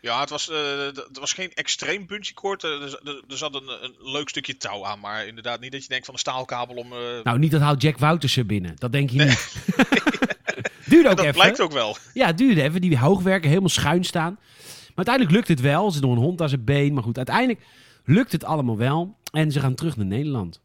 Ja, 0.00 0.20
het 0.20 0.30
was, 0.30 0.50
eh, 0.50 0.56
het 0.86 1.18
was 1.18 1.32
geen 1.32 1.52
extreem 1.54 2.06
bungee 2.06 2.34
cord. 2.34 2.64
Eh, 2.64 2.70
er, 2.70 3.00
er, 3.04 3.22
er 3.28 3.36
zat 3.36 3.54
een, 3.54 3.68
een 3.82 3.94
leuk 4.12 4.28
stukje 4.28 4.56
touw 4.56 4.84
aan, 4.84 5.00
maar 5.00 5.26
inderdaad 5.26 5.60
niet 5.60 5.72
dat 5.72 5.82
je 5.82 5.88
denkt 5.88 6.04
van 6.04 6.14
een 6.14 6.20
staalkabel 6.20 6.76
om... 6.76 6.92
eh, 6.92 6.98
Nou, 7.22 7.38
niet 7.38 7.50
dat 7.50 7.60
houdt 7.60 7.82
Jack 7.82 7.98
Wouters 7.98 8.36
er 8.36 8.46
binnen. 8.46 8.72
Dat 8.76 8.92
denk 8.92 9.10
je 9.10 9.18
niet. 9.24 9.56
duurde 10.88 11.08
ook 11.08 11.16
dat 11.16 11.24
even. 11.24 11.32
blijkt 11.40 11.60
ook 11.60 11.72
wel. 11.72 11.96
Ja, 12.14 12.26
het 12.26 12.38
duurde 12.38 12.62
even. 12.62 12.80
Die 12.80 12.98
hoogwerken 12.98 13.48
helemaal 13.48 13.68
schuin 13.68 14.04
staan. 14.04 14.32
Maar 14.94 15.06
uiteindelijk 15.06 15.34
lukt 15.36 15.48
het 15.48 15.60
wel. 15.60 15.90
Zit 15.90 16.02
nog 16.02 16.10
een 16.12 16.18
hond 16.22 16.40
aan 16.40 16.48
zijn 16.48 16.64
been. 16.64 16.92
Maar 16.94 17.02
goed, 17.02 17.16
uiteindelijk 17.16 17.60
lukt 18.04 18.32
het 18.32 18.44
allemaal 18.44 18.76
wel. 18.76 19.16
En 19.32 19.50
ze 19.52 19.60
gaan 19.60 19.74
terug 19.74 19.96
naar 19.96 20.06
Nederland. 20.06 20.60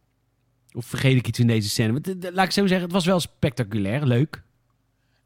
Of 0.77 0.85
vergeet 0.85 1.17
ik 1.17 1.27
iets 1.27 1.39
in 1.39 1.47
deze 1.47 1.69
scène? 1.69 1.91
Want, 1.91 2.07
eh, 2.07 2.31
Laat 2.31 2.45
ik 2.45 2.51
zo 2.51 2.67
zeggen, 2.67 2.85
het 2.85 2.95
was 2.95 3.05
wel 3.05 3.19
spectaculair. 3.19 4.05
Leuk. 4.05 4.41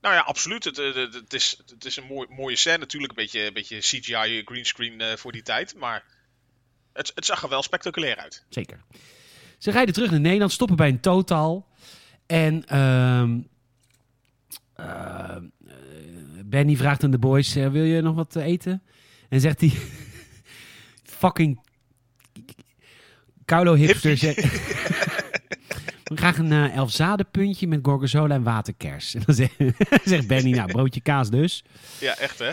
Nou 0.02 0.16
ja, 0.16 0.22
absoluut. 0.22 0.64
Het, 0.64 0.78
eh, 0.80 0.94
het, 0.94 1.14
het 1.14 1.34
is, 1.34 1.62
het 1.66 1.86
is 1.86 1.98
een 1.98 2.08
mooi, 2.08 2.28
mooie 2.30 2.56
scène. 2.56 2.78
Natuurlijk 2.78 3.12
een 3.12 3.24
beetje, 3.24 3.46
een 3.46 3.54
beetje 3.54 3.78
CGI 3.78 4.42
greenscreen 4.46 5.02
eh 5.02 5.16
voor 5.16 5.32
die 5.32 5.42
tijd. 5.42 5.76
Maar 5.76 6.04
het, 6.94 7.12
het 7.16 7.26
zag 7.26 7.44
er 7.44 7.50
wel 7.50 7.64
spectaculair 7.64 8.18
uit. 8.18 8.46
Zeker. 8.50 8.84
Ze 9.58 9.72
rijden 9.72 9.94
terug 9.94 10.12
naar 10.12 10.20
Nederland, 10.20 10.52
stoppen 10.52 10.78
bij 10.78 10.90
een 10.90 11.00
totaal. 11.00 11.68
En 12.26 12.66
ehm, 12.66 13.40
eh, 14.76 15.36
eh, 15.68 16.46
Benny 16.46 16.76
vraagt 16.76 17.04
aan 17.04 17.12
de 17.12 17.20
boys: 17.20 17.56
eh, 17.56 17.68
Wil 17.68 17.84
je 17.84 18.02
nog 18.02 18.16
wat 18.16 18.36
eh, 18.36 18.46
eten? 18.46 18.84
En 19.30 19.40
zegt 19.40 19.60
hij: 19.60 19.72
Fucking 21.04 21.60
Carlo 23.46 23.74
hipster. 23.74 24.18
Zegt, 24.18 24.40
graag 26.18 26.38
een 26.38 26.52
eh 26.52 26.76
elfzadenpuntje 26.76 27.68
met 27.68 27.80
gorgonzola 27.84 28.36
en 28.36 28.44
waterkers. 28.44 29.14
En 29.16 29.22
dan 29.26 29.36
zegt, 29.36 29.56
zegt 30.04 30.28
Benny: 30.28 30.52
Nou, 30.52 30.72
broodje 30.72 31.02
kaas 31.02 31.30
dus. 31.30 31.64
Ja, 32.00 32.18
echt 32.18 32.40
hè? 32.40 32.52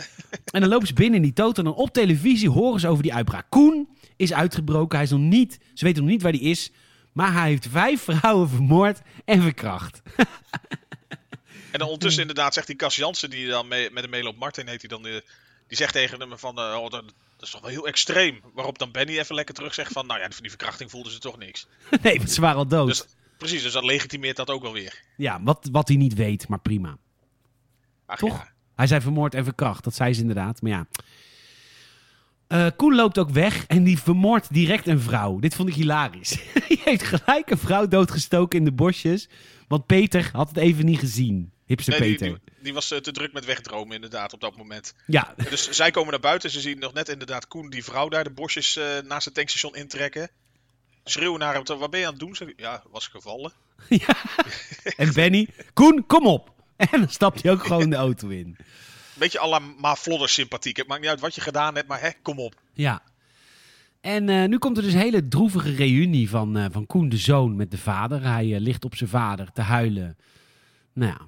En 0.50 0.60
dan 0.60 0.68
lopen 0.68 0.86
ze 0.86 0.92
binnen 0.92 1.16
in 1.16 1.22
die 1.22 1.32
toten 1.32 1.66
en 1.66 1.72
op 1.72 1.92
televisie 1.92 2.50
horen 2.50 2.80
ze 2.80 2.88
over 2.88 3.02
die 3.02 3.14
uitbraak. 3.14 3.46
Koen 3.48 3.88
is 4.16 4.32
uitgebroken. 4.32 4.96
Hij 4.96 5.06
is 5.06 5.12
nog 5.12 5.20
niet, 5.20 5.58
ze 5.74 5.84
weten 5.84 6.02
nog 6.02 6.10
niet 6.10 6.22
waar 6.22 6.32
hij 6.32 6.40
is. 6.40 6.70
Maar 7.12 7.32
hij 7.32 7.48
heeft 7.48 7.66
vijf 7.70 8.02
vrouwen 8.02 8.48
vermoord 8.48 9.00
en 9.24 9.42
verkracht. 9.42 10.00
En 11.70 11.78
dan 11.78 11.88
ondertussen 11.88 12.20
inderdaad 12.20 12.54
zegt 12.54 12.66
die 12.66 12.76
Cas 12.76 12.96
Jansen, 12.96 13.30
die 13.30 13.48
dan 13.48 13.68
mee, 13.68 13.90
met 13.90 14.02
hem 14.02 14.10
meeloopt, 14.10 14.38
Martin 14.38 14.68
heet 14.68 14.80
hij 14.80 14.88
dan, 14.88 15.02
die 15.02 15.22
zegt 15.68 15.92
tegen 15.92 16.20
hem 16.20 16.38
van, 16.38 16.58
eh, 16.58 16.76
oh, 16.80 16.90
dat, 16.90 17.04
dat 17.36 17.46
is 17.46 17.50
toch 17.50 17.60
wel 17.60 17.70
heel 17.70 17.86
extreem. 17.86 18.40
Waarop 18.54 18.78
dan 18.78 18.90
Benny 18.90 19.18
even 19.18 19.34
lekker 19.34 19.54
terug 19.54 19.74
zegt 19.74 19.92
van, 19.92 20.06
nou 20.06 20.20
ja, 20.20 20.30
van 20.30 20.40
die 20.40 20.50
verkrachting 20.50 20.90
voelden 20.90 21.12
ze 21.12 21.18
toch 21.18 21.38
niks. 21.38 21.66
nee, 22.02 22.16
want 22.16 22.30
ze 22.30 22.40
waren 22.40 22.58
al 22.58 22.66
dood. 22.66 22.88
Dus 22.88 23.04
precies, 23.38 23.62
dus 23.62 23.72
dat 23.72 23.85
legitimeert 23.85 24.37
dat 24.37 24.51
ook 24.51 24.62
wel 24.62 24.72
weer. 24.72 25.03
Ja, 25.16 25.42
wat, 25.42 25.68
wat 25.72 25.88
hij 25.88 25.96
niet 25.96 26.14
weet, 26.14 26.48
maar 26.48 26.61
prima. 26.61 26.98
Ach, 28.07 28.18
Toch? 28.18 28.37
ja. 28.37 28.53
Hij 28.74 28.87
zei 28.87 29.01
vermoord 29.01 29.35
en 29.35 29.44
verkracht. 29.44 29.85
Dat 29.85 29.94
zei 29.94 30.14
ze 30.14 30.20
inderdaad. 30.20 30.62
Maar 30.62 30.70
ja. 30.70 30.87
Eh, 32.46 32.66
Koen 32.77 32.94
loopt 32.94 33.18
ook 33.18 33.31
weg 33.31 33.66
en 33.66 33.85
die 33.85 33.98
vermoordt 33.98 34.53
direct 34.53 34.87
een 34.87 35.01
vrouw. 35.01 35.38
Dit 35.38 35.55
vond 35.55 35.68
ik 35.68 35.74
hilarisch. 35.74 36.38
Die 36.68 36.81
heeft 36.85 37.03
gelijk 37.03 37.51
een 37.51 37.59
vrouw 37.59 37.88
doodgestoken 37.88 38.59
in 38.59 38.64
de 38.64 38.72
bosjes. 38.72 39.29
Want 39.68 39.87
Peter 39.87 40.31
had 40.33 40.48
het 40.48 40.57
even 40.57 40.85
niet 40.85 40.98
gezien. 40.98 41.53
Nee, 41.66 41.77
die, 41.77 41.98
Peter. 41.98 42.27
die, 42.27 42.38
die 42.62 42.74
was 42.74 42.90
eh, 42.90 42.98
te 42.98 43.12
druk 43.12 43.33
met 43.33 43.44
wegdromen 43.44 43.94
inderdaad 43.94 44.33
op 44.33 44.40
dat 44.40 44.57
moment. 44.57 44.94
Ja, 45.07 45.35
Dus 45.51 45.70
zij 45.70 45.90
komen 45.90 46.11
naar 46.11 46.20
buiten. 46.20 46.51
Ze 46.51 46.61
zien 46.61 46.79
nog 46.79 46.92
net 46.92 47.09
inderdaad 47.09 47.46
Koen, 47.48 47.70
die 47.70 47.85
vrouw 47.85 48.09
daar, 48.09 48.24
de 48.24 48.31
bosjes 48.31 48.77
eh, 48.77 48.85
naast 49.05 49.24
het 49.24 49.35
tankstation 49.35 49.74
intrekken. 49.74 50.31
Schreeuwen 51.10 51.38
naar 51.38 51.54
hem, 51.54 51.64
wat 51.78 51.90
ben 51.90 52.00
je 52.00 52.06
aan 52.06 52.12
het 52.12 52.20
doen? 52.20 52.34
Zeg, 52.34 52.48
ja, 52.56 52.82
was 52.90 53.06
gevallen. 53.06 53.52
En 54.96 55.12
Benny, 55.12 55.48
Koen, 55.72 56.06
kom 56.06 56.26
op. 56.26 56.52
En 56.76 57.00
dan 57.00 57.08
stapt 57.08 57.42
hij 57.42 57.52
ook 57.52 57.66
gewoon 57.66 57.90
de 57.90 57.96
auto 57.96 58.28
in. 58.28 58.56
Beetje 59.14 59.40
à 59.40 59.48
la 59.48 59.58
Ma 59.58 59.96
Flodder 59.96 60.28
sympathiek. 60.28 60.76
Het 60.76 60.86
maakt 60.86 61.00
niet 61.00 61.10
uit 61.10 61.20
wat 61.20 61.34
je 61.34 61.40
gedaan 61.40 61.74
hebt, 61.74 61.88
maar 61.88 62.00
hè, 62.00 62.10
kom 62.22 62.38
op. 62.38 62.54
Ja. 62.72 63.02
En 64.00 64.28
eh, 64.28 64.48
nu 64.48 64.58
komt 64.58 64.76
er 64.76 64.82
dus 64.82 64.92
een 64.92 64.98
hele 64.98 65.28
droevige 65.28 65.70
reunie 65.70 66.30
van, 66.30 66.56
eh, 66.56 66.66
van 66.70 66.86
Koen 66.86 67.08
de 67.08 67.16
zoon 67.16 67.56
met 67.56 67.70
de 67.70 67.78
vader. 67.78 68.22
Hij 68.22 68.54
eh, 68.54 68.60
ligt 68.60 68.84
op 68.84 68.96
zijn 68.96 69.10
vader 69.10 69.52
te 69.52 69.60
huilen. 69.60 70.16
Nou 70.92 71.10
ja, 71.10 71.20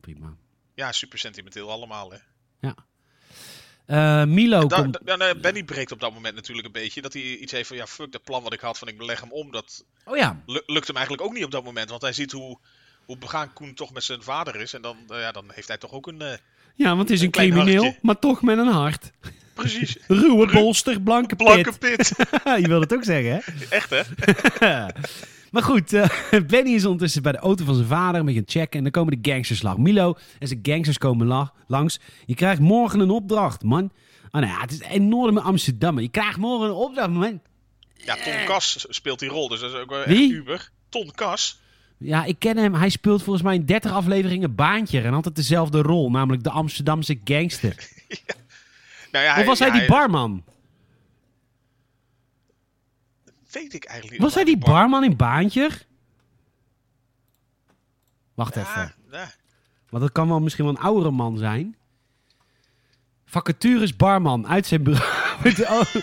prima. 0.00 0.34
Ja, 0.74 0.92
super 0.92 1.18
sentimenteel 1.18 1.70
allemaal 1.70 2.10
hè. 2.10 2.18
Eh, 3.86 4.24
Milo 4.24 4.66
Da- 4.66 4.76
komt... 4.80 4.98
da- 5.04 5.16
nou, 5.16 5.34
Benny 5.38 5.64
breekt 5.64 5.92
op 5.92 6.00
dat 6.00 6.12
moment 6.14 6.34
natuurlijk 6.34 6.66
een 6.66 6.72
beetje. 6.72 7.02
Dat 7.02 7.12
hij 7.12 7.22
iets 7.22 7.52
heeft 7.52 7.68
van, 7.68 7.76
ja, 7.76 7.86
fuck, 7.86 8.12
dat 8.12 8.24
plan 8.24 8.42
wat 8.42 8.52
ik 8.52 8.60
had 8.60 8.78
van 8.78 8.88
ik 8.88 9.02
leg 9.02 9.20
hem 9.20 9.32
om. 9.32 9.50
Dat 9.52 9.84
Oh 10.04 10.16
ja, 10.16 10.42
lu- 10.46 10.62
lukt 10.66 10.86
hem 10.86 10.96
eigenlijk 10.96 11.26
ook 11.26 11.32
niet 11.34 11.44
op 11.44 11.50
dat 11.50 11.64
moment. 11.64 11.90
Want 11.90 12.02
hij 12.02 12.12
ziet 12.12 12.32
hoe, 12.32 12.58
hoe 13.04 13.18
begaan 13.18 13.52
Koen 13.52 13.74
toch 13.74 13.92
met 13.92 14.04
zijn 14.04 14.22
vader 14.22 14.56
is. 14.60 14.72
En 14.74 14.82
dan, 14.82 14.96
eh, 15.08 15.20
ja, 15.20 15.32
dan 15.32 15.44
heeft 15.54 15.68
hij 15.68 15.78
toch 15.78 15.92
ook 15.92 16.06
een... 16.06 16.22
eh, 16.22 16.36
ja 16.74 16.88
want 16.88 17.00
het 17.00 17.10
is 17.10 17.20
een, 17.20 17.30
crimineel, 17.30 17.82
hartje. 17.82 17.98
maar 18.02 18.18
toch 18.18 18.42
met 18.42 18.58
een 18.58 18.66
hart. 18.66 19.10
precies, 19.54 19.96
Ruwe 20.08 20.46
Ru- 20.46 20.52
bolster, 20.52 21.00
blanke, 21.00 21.36
blanke 21.36 21.72
pit. 21.78 21.96
pit. 21.96 22.28
Je 22.62 22.68
wil 22.68 22.80
het 22.80 22.94
ook 22.94 23.04
zeggen, 23.04 23.30
hè? 23.32 23.66
Echt 23.76 23.90
hè? 23.90 24.02
maar 25.54 25.62
goed, 25.62 25.92
eh, 25.92 26.08
Benny 26.46 26.70
is 26.74 26.84
ondertussen 26.84 27.22
bij 27.22 27.32
de 27.32 27.38
auto 27.38 27.64
van 27.64 27.74
zijn 27.74 27.86
vader 27.86 28.20
een 28.20 28.26
beetje 28.26 28.40
een 28.40 28.48
check. 28.48 28.74
En 28.74 28.82
dan 28.82 28.92
komen 28.92 29.22
de 29.22 29.30
gangsters 29.30 29.62
lang. 29.62 29.78
Milo 29.78 30.16
en 30.38 30.48
zijn 30.48 30.60
gangsters 30.62 30.98
komen 30.98 31.26
la- 31.26 31.52
langs. 31.66 32.00
Je 32.26 32.34
krijgt 32.34 32.60
morgen 32.60 33.00
een 33.00 33.10
opdracht, 33.10 33.62
man. 33.62 33.84
Oh, 34.30 34.40
nou 34.40 34.46
ja, 34.46 34.60
het 34.60 34.72
is 34.72 34.78
een 34.80 34.90
enorme 34.90 35.40
Amsterdammer. 35.40 36.02
Je 36.02 36.08
krijgt 36.08 36.38
morgen 36.38 36.66
een 36.68 36.74
opdracht, 36.74 37.10
man. 37.10 37.40
Ja, 37.96 38.14
Ton 38.14 38.44
Kas 38.46 38.86
speelt 38.88 39.18
die 39.18 39.28
rol. 39.28 39.48
Dus 39.48 39.60
dat 39.60 39.72
is 39.72 39.78
ook 39.80 39.90
wel 39.90 39.98
echt 39.98 40.08
Wie? 40.08 40.32
uber. 40.32 40.70
Ton 40.88 41.10
Kas. 41.14 41.60
Ja, 41.98 42.24
ik 42.24 42.38
ken 42.38 42.56
hem. 42.56 42.74
Hij 42.74 42.88
speelt 42.88 43.22
volgens 43.22 43.44
mij 43.44 43.54
in 43.54 43.64
30 43.64 43.92
afleveringen 43.92 44.54
Baantje. 44.54 45.00
En 45.00 45.14
altijd 45.14 45.36
dezelfde 45.36 45.82
rol, 45.82 46.10
namelijk 46.10 46.42
de 46.42 46.50
Amsterdamse 46.50 47.20
gangster. 47.24 47.74
Nou 49.12 49.26
ja, 49.26 49.38
Of 49.40 49.46
was 49.46 49.58
hij 49.58 49.70
die 49.70 49.80
ja, 49.80 49.86
barman? 49.86 50.44
Weet 53.54 53.74
ik 53.74 53.84
eigenlijk 53.84 54.12
niet. 54.12 54.22
Was 54.22 54.34
hij 54.34 54.44
die 54.44 54.58
barman 54.58 55.04
in 55.04 55.16
Baantje? 55.16 55.70
Wacht 58.34 58.56
even. 58.56 58.94
Ja. 59.10 59.32
Want 59.88 60.02
dat 60.02 60.12
kan 60.12 60.28
wel 60.28 60.40
misschien 60.40 60.64
wel 60.64 60.74
een 60.74 60.80
oudere 60.80 61.10
man 61.10 61.38
zijn. 61.38 61.76
Vacatures 63.24 63.96
barman 63.96 64.46
uit 64.48 64.66
zijn 64.66 64.82
bureau. 64.82 65.42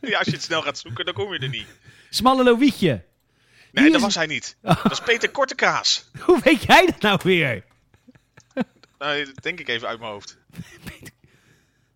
Ja, 0.00 0.18
als 0.18 0.26
je 0.26 0.32
het 0.32 0.42
snel 0.42 0.62
gaat 0.62 0.78
zoeken, 0.78 1.04
dan 1.04 1.14
kom 1.14 1.32
je 1.32 1.38
er 1.38 1.48
niet. 1.48 1.66
Smalle 2.10 2.44
Lovietje. 2.44 3.04
Nee, 3.72 3.90
dat 3.90 4.00
was 4.00 4.14
hij 4.14 4.26
niet. 4.26 4.56
Dat 4.60 4.90
is 4.90 5.00
Peter 5.00 5.30
Kortekaas. 5.30 6.10
Hoe 6.20 6.40
weet 6.42 6.62
jij 6.62 6.86
dat 6.86 7.00
nou 7.00 7.20
weer? 7.22 7.64
Nou, 8.98 9.24
dat 9.24 9.42
denk 9.42 9.60
ik 9.60 9.68
even 9.68 9.88
uit 9.88 9.98
mijn 9.98 10.12
hoofd. 10.12 10.38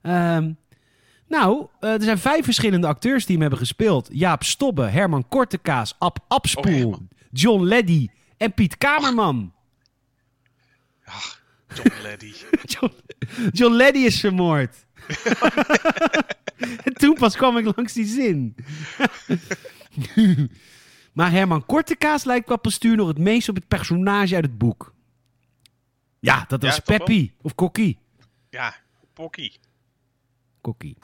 Ehm, 0.03 0.53
nou, 1.29 1.67
eh, 1.81 1.93
er 1.93 2.03
zijn 2.03 2.19
vijf 2.19 2.45
verschillende 2.45 2.87
acteurs 2.87 3.23
die 3.25 3.33
hem 3.33 3.41
hebben 3.41 3.59
gespeeld. 3.59 4.09
Jaap 4.13 4.43
Stobbe, 4.43 4.83
Herman 4.83 5.29
Kortekaas, 5.29 5.95
Ab 5.99 6.19
Abspoel, 6.29 6.93
Oh. 6.93 7.01
John 7.31 7.63
Leddy 7.63 8.09
en 8.37 8.53
Piet 8.55 8.77
Kamerman. 8.79 9.53
Ach, 11.05 11.43
John 11.75 11.93
Leddy. 12.03 12.33
John, 12.73 12.93
John 13.53 13.73
Leddy 13.75 13.99
is 13.99 14.21
vermoord. 14.21 14.77
en 16.85 16.95
toen 16.95 17.15
pas 17.15 17.37
kwam 17.37 17.57
ik 17.57 17.77
langs 17.77 17.93
die 17.93 18.07
zin. 18.07 18.55
maar 21.13 21.31
Herman 21.31 21.67
Kortekaas 21.67 22.25
lijkt 22.25 22.47
qua 22.47 22.57
postuur 22.57 22.97
nog 22.97 23.09
het 23.09 23.19
meest 23.19 23.49
op 23.49 23.55
het 23.55 23.69
personage 23.69 24.35
uit 24.35 24.45
het 24.45 24.59
boek. 24.59 24.95
Ja, 26.21 26.45
dat 26.49 26.63
Ja, 26.63 26.69
was 26.69 26.81
wel? 26.85 26.97
Peppy 26.97 27.31
of 27.43 27.55
Kokkie. 27.55 27.99
Ja, 28.51 28.75
Pocky. 29.13 29.53
Kokkie. 30.61 30.97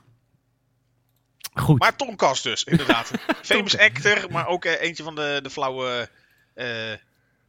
Goed. 1.54 1.78
Maar 1.78 1.96
Tom 1.96 2.16
Kas 2.16 2.42
dus, 2.42 2.64
inderdaad. 2.64 3.10
Famous 3.42 3.78
actor, 3.78 4.26
maar 4.30 4.46
ook 4.46 4.64
eh, 4.64 4.80
eentje 4.80 5.02
van 5.02 5.14
de, 5.14 5.40
de 5.42 5.50
flauwe 5.50 6.08
eh 6.54 6.92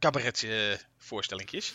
cabaret 0.04 0.42
eh, 0.42 0.50
voorstellingjes. 0.98 1.74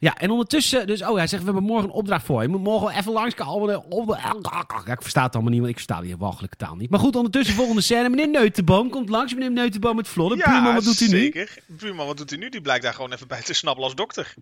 Ja, 0.00 0.16
en 0.16 0.30
ondertussen, 0.30 0.86
dus, 0.86 1.02
oh, 1.02 1.16
hij 1.16 1.26
zegt, 1.26 1.42
we 1.42 1.50
hebben 1.50 1.68
morgen 1.68 1.88
een 1.88 1.94
opdracht 1.94 2.24
voor 2.24 2.42
je. 2.42 2.48
Moet 2.48 2.62
morgen 2.62 2.88
wel 2.88 2.96
even 2.96 3.12
langskomen. 3.12 3.84
Ja, 4.86 4.92
ik 4.92 5.02
versta 5.02 5.22
het 5.22 5.34
allemaal 5.34 5.52
niet, 5.52 5.60
want 5.60 5.70
ik 5.70 5.80
versta 5.80 6.00
die 6.00 6.16
walgelijke 6.16 6.56
taal 6.56 6.74
niet. 6.74 6.90
Maar 6.90 7.00
goed, 7.00 7.16
ondertussen, 7.16 7.54
volgende 7.54 7.80
scène. 7.80 8.08
Meneer 8.08 8.28
Neutenboom 8.28 8.90
komt 8.90 9.08
langs. 9.08 9.34
Meneer 9.34 9.50
Neutenboom 9.50 9.96
met 9.96 10.08
Vlodder. 10.08 10.38
Buurman, 10.38 10.74
wat 10.74 10.84
doet 10.84 11.00
u 11.00 11.08
nu? 11.08 11.18
zeker. 11.18 11.58
Buurman, 11.66 12.06
wat 12.06 12.16
doet 12.16 12.30
hij 12.30 12.38
nu? 12.38 12.48
Die 12.48 12.60
blijkt 12.60 12.82
daar 12.82 12.94
gewoon 12.94 13.12
even 13.12 13.28
bij 13.28 13.42
te 13.42 13.54
snabbelen 13.54 13.88
als 13.88 13.98
dokter. 13.98 14.34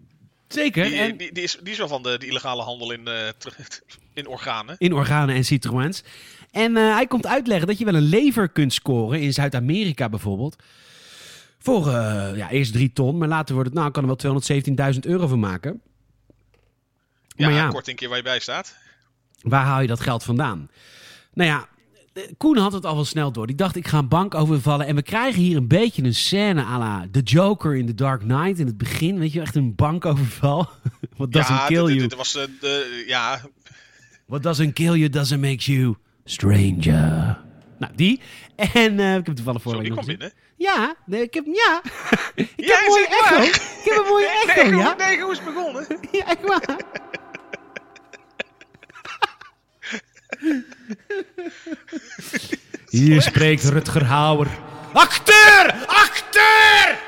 Zeker. 0.48 0.84
Die, 0.84 0.98
en 0.98 1.16
die, 1.16 1.32
die, 1.32 1.42
is, 1.42 1.58
die 1.62 1.72
is 1.72 1.78
wel 1.78 1.88
van 1.88 2.02
de, 2.02 2.18
de 2.18 2.26
illegale 2.26 2.62
handel 2.62 2.92
in, 2.92 3.06
eh, 3.06 3.28
in 4.14 4.26
organen. 4.26 4.74
in 4.78 4.92
organen 4.92 5.34
en 5.34 5.44
citroëns. 5.44 6.02
En 6.50 6.76
eh, 6.76 6.94
hij 6.94 7.06
komt 7.06 7.26
uitleggen 7.26 7.66
dat 7.66 7.78
je 7.78 7.84
wel 7.84 7.94
een 7.94 8.02
lever 8.08 8.48
kunt 8.48 8.72
scoren, 8.72 9.20
in 9.20 9.32
Zuid-Amerika 9.32 10.08
bijvoorbeeld. 10.08 10.56
Voor 11.58 11.88
eh, 11.88 12.36
ja, 12.36 12.50
eerst 12.50 12.72
drie 12.72 12.92
ton, 12.92 13.18
maar 13.18 13.28
later 13.28 13.54
wordt 13.54 13.70
het, 13.70 13.78
nou, 13.78 13.90
kan 13.90 14.08
er 14.08 14.16
wel 14.30 14.94
217.000 14.94 15.00
euro 15.00 15.26
van 15.26 15.40
maken. 15.40 15.80
Ja, 17.36 17.46
maar 17.46 17.56
ja, 17.56 17.64
een 17.64 17.72
kortingje 17.72 18.08
waar 18.08 18.16
je 18.16 18.22
bij 18.22 18.38
staat. 18.38 18.76
waar 19.40 19.64
haal 19.64 19.80
je 19.80 19.86
dat 19.86 20.00
geld 20.00 20.24
vandaan? 20.24 20.70
Nou 21.32 21.50
ja, 21.50 21.68
Koen 22.36 22.56
had 22.56 22.72
het 22.72 22.86
al 22.86 22.94
wel 22.94 23.04
snel 23.04 23.32
door. 23.32 23.46
Die 23.46 23.56
dacht, 23.56 23.76
ik 23.76 23.86
ga 23.88 23.98
een 23.98 24.08
bank 24.08 24.34
overvallen. 24.34 24.86
En 24.86 24.94
we 24.94 25.02
krijgen 25.02 25.42
hier 25.42 25.56
een 25.56 25.68
beetje 25.68 26.02
een 26.02 26.14
scène 26.14 26.62
à 26.62 26.78
la 26.78 27.06
The 27.10 27.20
Joker 27.20 27.76
in 27.76 27.86
The 27.86 27.94
Dark 27.94 28.20
Knight 28.20 28.58
in 28.58 28.66
het 28.66 28.76
begin. 28.78 29.18
Weet 29.18 29.32
je, 29.32 29.40
echt 29.40 29.54
een 29.54 29.74
bankoverval. 29.74 30.68
What 31.16 31.32
doesn't 31.32 31.58
ja, 31.58 31.66
kill 31.66 31.84
you. 31.84 31.98
dit 31.98 32.14
was 32.14 32.36
eh, 32.36 32.42
de, 32.60 33.04
ja, 33.06 33.40
What 34.26 34.42
doesn't 34.42 34.72
kill 34.72 34.92
you 34.94 35.08
doesn't 35.08 35.40
make 35.40 35.72
you 35.72 35.94
stranger. 36.24 37.38
Nou, 37.78 37.92
die. 37.96 38.20
En 38.56 39.00
eh, 39.00 39.16
ik 39.16 39.26
heb 39.26 39.34
toevallig 39.34 39.62
vorige 39.62 39.82
week 39.82 39.94
nog 39.94 40.04
binnen. 40.04 40.32
Ja, 40.56 40.94
nee, 41.06 41.22
ik 41.22 41.34
heb, 41.34 41.44
ja. 41.46 41.82
ik 42.34 42.52
Ja, 42.56 42.66
heb 42.66 42.80
een 42.80 42.88
mooie 42.88 43.06
echo. 43.08 43.42
Ik 43.42 43.80
heb 43.84 43.96
een 44.04 44.08
mooie 44.08 44.28
echo, 44.46 44.70
Nee, 44.70 44.78
ja. 44.78 44.94
nee, 44.96 45.20
hoe 45.20 45.32
is 45.32 45.38
het 45.38 45.54
begonnen? 45.54 45.86
Ja, 46.12 46.26
echt 46.26 46.46
waar. 46.46 46.76
Hier 52.88 53.22
spreekt 53.22 53.64
Rutger 53.64 54.04
Hauer. 54.04 54.48
Acteur! 54.92 55.72
Acteur! 55.86 56.98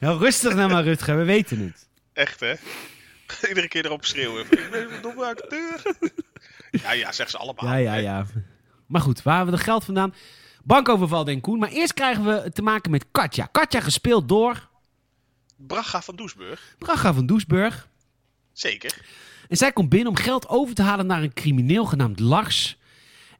nou, 0.00 0.18
rustig 0.18 0.54
nou 0.54 0.70
maar, 0.70 0.84
Rutger. 0.84 1.16
We 1.16 1.24
weten 1.24 1.58
het. 1.58 1.86
Echt, 2.12 2.40
hè? 2.40 2.54
Iedere 3.48 3.68
keer 3.68 3.84
erop 3.84 4.04
schreeuwen. 4.04 4.44
Ik 4.50 4.68
ben 4.70 4.92
een 4.92 5.02
domme 5.02 5.24
acteur. 5.24 5.82
ja, 6.70 6.92
ja, 6.92 7.12
zeg 7.12 7.30
ze 7.30 7.38
allemaal. 7.38 7.64
Ja, 7.66 7.76
ja, 7.76 7.94
ja. 7.94 8.26
Maar 8.86 9.00
goed, 9.00 9.22
waar 9.22 9.36
hebben 9.36 9.54
we 9.54 9.58
de 9.58 9.66
geld 9.66 9.84
vandaan? 9.84 10.14
Bankoverval, 10.64 11.24
denk 11.24 11.42
Koen. 11.42 11.58
Maar 11.58 11.70
eerst 11.70 11.94
krijgen 11.94 12.24
we 12.24 12.50
te 12.52 12.62
maken 12.62 12.90
met 12.90 13.04
Katja. 13.10 13.48
Katja 13.52 13.80
gespeeld 13.80 14.28
door 14.28 14.68
Braga 15.56 16.02
van 16.02 16.16
Doesburg. 16.16 16.74
Braga 16.78 17.14
van 17.14 17.26
Doesburg. 17.26 17.88
Zeker. 18.52 18.98
En 19.48 19.56
zij 19.56 19.72
komt 19.72 19.88
binnen 19.88 20.08
om 20.08 20.16
geld 20.16 20.48
over 20.48 20.74
te 20.74 20.82
halen 20.82 21.06
naar 21.06 21.22
een 21.22 21.32
crimineel 21.32 21.84
genaamd 21.84 22.20
Lars. 22.20 22.78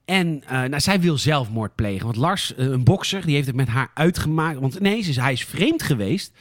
En 0.04 0.42
eh, 0.46 0.62
nou, 0.62 0.80
zij 0.80 1.00
wil 1.00 1.18
zelfmoord 1.18 1.74
plegen. 1.74 2.04
Want 2.04 2.16
Lars, 2.16 2.54
eh, 2.54 2.66
een 2.66 2.84
bokser, 2.84 3.26
die 3.26 3.34
heeft 3.34 3.46
het 3.46 3.56
met 3.56 3.68
haar 3.68 3.90
uitgemaakt. 3.94 4.58
Want 4.58 4.80
nee, 4.80 4.98
is, 4.98 5.16
hij 5.16 5.32
is 5.32 5.44
vreemd 5.44 5.82
geweest. 5.82 6.32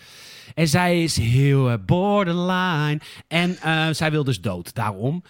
En 0.54 0.68
zij 0.68 1.04
is 1.04 1.18
heel 1.18 1.70
eh, 1.70 1.78
borderline. 1.86 3.00
En 3.28 3.58
zij 3.96 4.12
wil 4.12 4.24
dus 4.24 4.42
dood, 4.42 4.74
daarom. 4.74 5.24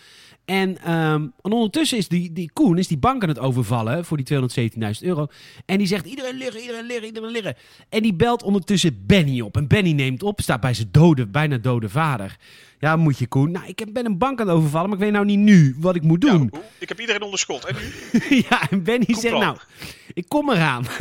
En, 0.45 0.77
ehm, 0.83 1.21
en 1.41 1.51
ondertussen 1.51 1.97
is 1.97 2.07
die, 2.07 2.33
die 2.33 2.49
Koen 2.53 2.77
is 2.77 2.87
die 2.87 2.97
bank 2.97 3.23
aan 3.23 3.29
het 3.29 3.39
overvallen 3.39 4.05
voor 4.05 4.17
die 4.17 4.25
217.000 4.25 5.03
euro. 5.05 5.27
En 5.65 5.77
die 5.77 5.87
zegt 5.87 6.05
iedereen 6.05 6.35
liggen, 6.37 6.61
iedereen 6.61 6.85
liggen, 6.85 7.05
iedereen 7.05 7.31
liggen. 7.31 7.55
En 7.89 8.01
die 8.01 8.13
belt 8.13 8.43
ondertussen 8.43 9.03
Benny 9.05 9.41
op. 9.41 9.57
En 9.57 9.67
Benny 9.67 9.91
neemt 9.91 10.23
op, 10.23 10.41
staat 10.41 10.61
bij 10.61 10.73
zijn 10.73 10.87
dode, 10.91 11.27
bijna 11.27 11.57
dode 11.57 11.89
vader. 11.89 12.37
Ja, 12.79 12.95
moet 12.95 13.17
je 13.17 13.27
Koen. 13.27 13.51
Nou, 13.51 13.65
ik 13.67 13.79
heb- 13.79 13.93
ben 13.93 14.05
een 14.05 14.17
bank 14.17 14.39
aan 14.39 14.47
het 14.47 14.55
overvallen, 14.55 14.89
maar 14.89 14.97
ik 14.97 15.03
weet 15.03 15.13
nou 15.13 15.25
niet 15.25 15.39
nu 15.39 15.75
wat 15.79 15.95
ik 15.95 16.03
moet 16.03 16.21
doen. 16.21 16.51
ik 16.79 16.89
heb 16.89 16.99
iedereen 16.99 17.21
onder 17.21 17.39
schot. 17.39 17.65
En 17.65 17.75
nu? 17.75 18.19
Ja, 18.49 18.69
en 18.69 18.83
Benny 18.83 19.05
Goed 19.05 19.17
zegt 19.19 19.33
plan. 19.35 19.45
nou, 19.45 19.57
ik 20.13 20.25
kom 20.27 20.49
eraan. 20.51 20.85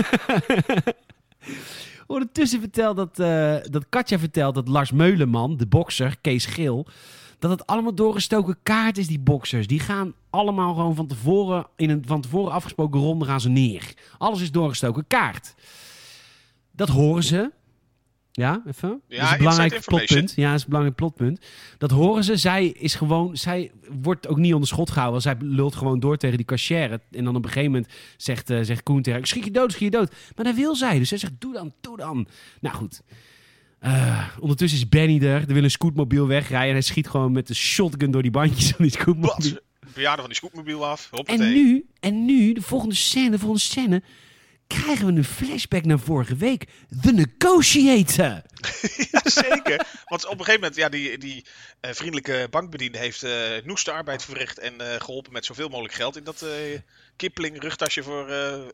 Ondertussen 2.06 2.60
vertelt 2.60 2.96
dat, 2.96 3.18
eh, 3.18 3.56
dat 3.70 3.86
Katja 3.88 4.18
vertelt 4.18 4.54
dat 4.54 4.68
Lars 4.68 4.92
Meuleman, 4.92 5.56
de 5.56 5.66
bokser, 5.66 6.16
Kees 6.20 6.46
Geel, 6.46 6.86
dat 7.38 7.50
het 7.50 7.66
allemaal 7.66 7.94
doorgestoken 7.94 8.56
kaart 8.62 8.98
is, 8.98 9.06
die 9.06 9.18
boksers. 9.18 9.66
Die 9.66 9.80
gaan 9.80 10.14
allemaal 10.30 10.74
gewoon 10.74 10.94
van 10.94 11.06
tevoren, 11.06 11.66
in 11.76 11.90
een 11.90 12.02
van 12.06 12.20
tevoren 12.20 12.52
afgesproken 12.52 13.00
ronde 13.00 13.24
gaan 13.24 13.40
ze 13.40 13.48
neer. 13.48 13.94
Alles 14.18 14.40
is 14.40 14.50
doorgestoken 14.52 15.06
kaart. 15.06 15.54
Dat 16.70 16.88
horen 16.88 17.22
ze. 17.22 17.50
Ja, 18.36 18.62
even. 18.66 19.00
dat 19.08 19.18
is 19.18 19.30
een 19.30 19.38
belangrijk 19.38 19.84
plotpunt. 19.84 20.32
Ja, 20.36 20.46
dat 20.46 20.54
is 20.54 20.62
een 20.62 20.68
belangrijk 20.68 20.96
plotpunt. 20.96 21.46
Dat 21.78 21.90
horen 21.90 22.24
ze. 22.24 22.36
Zij 22.36 22.66
is 22.66 22.94
gewoon, 22.94 23.36
zij 23.36 23.72
wordt 24.02 24.28
ook 24.28 24.36
niet 24.36 24.52
onder 24.54 24.68
schot 24.68 24.90
gehouden. 24.90 25.22
Zij 25.22 25.36
lult 25.38 25.74
gewoon 25.74 26.00
door 26.00 26.16
tegen 26.16 26.36
die 26.36 26.46
cashier. 26.46 27.00
En 27.10 27.24
dan 27.24 27.36
op 27.36 27.44
een 27.44 27.50
gegeven 27.50 27.72
moment 27.72 27.92
zegt, 28.16 28.50
eh, 28.50 28.58
zegt 28.62 28.82
Koen 28.82 28.96
tegen 28.96 29.12
haar, 29.12 29.20
"Ik 29.20 29.26
schiet 29.26 29.44
je 29.44 29.50
dood, 29.50 29.72
schiet 29.72 29.92
je 29.92 29.98
dood. 29.98 30.14
Maar 30.36 30.44
dat 30.44 30.54
wil 30.54 30.74
zij. 30.76 30.98
Dus 30.98 31.08
zij 31.08 31.18
zegt, 31.18 31.32
doe 31.38 31.52
dan, 31.52 31.72
doe 31.80 31.96
dan. 31.96 32.26
Nou 32.60 32.76
goed. 32.76 33.02
Eh, 33.84 34.28
ondertussen 34.40 34.78
is 34.78 34.88
Benny 34.88 35.26
er. 35.26 35.40
Er 35.48 35.54
wil 35.54 35.64
een 35.64 35.70
scootmobiel 35.70 36.26
wegrijden. 36.26 36.68
En 36.68 36.72
hij 36.72 36.82
schiet 36.82 37.08
gewoon 37.08 37.32
met 37.32 37.46
de 37.46 37.54
shotgun 37.54 38.10
door 38.10 38.22
die 38.22 38.30
bandjes 38.30 38.68
van 38.68 38.84
die 38.84 38.90
scootmobiel. 38.90 39.60
Wat? 39.94 40.16
Van 40.16 40.26
die 40.26 40.34
scootmobiel 40.34 40.86
af. 40.86 41.10
En 41.24 41.38
nu, 41.38 41.86
en 42.00 42.24
nu, 42.24 42.52
de 42.52 42.62
volgende 42.62 42.94
scène, 42.94 43.30
de 43.30 43.38
volgende 43.38 43.62
scène, 43.62 44.02
krijgen 44.66 45.06
we 45.06 45.12
een 45.12 45.24
flashback 45.24 45.84
naar 45.84 45.98
vorige 45.98 46.36
week. 46.36 46.66
The 47.02 47.12
Negotiator. 47.12 48.42
Ja, 49.10 49.20
zeker. 49.24 49.86
Want 50.04 50.24
op 50.24 50.38
een 50.38 50.44
gegeven 50.44 50.60
moment, 50.60 50.76
ja, 50.76 50.88
die, 50.88 51.18
die 51.18 51.44
eh, 51.80 51.92
vriendelijke 51.92 52.46
bankbediende 52.50 52.98
heeft 52.98 53.22
eh 53.22 53.32
noeste 53.64 53.92
arbeid 53.92 54.24
verricht 54.24 54.58
en 54.58 54.80
eh, 54.80 55.00
geholpen 55.00 55.32
met 55.32 55.44
zoveel 55.44 55.68
mogelijk 55.68 55.94
geld 55.94 56.16
in 56.16 56.24
dat 56.24 56.42
eh 56.42 56.78
Kipling 57.16 57.62
rugtasje 57.62 58.02
voor 58.02 58.26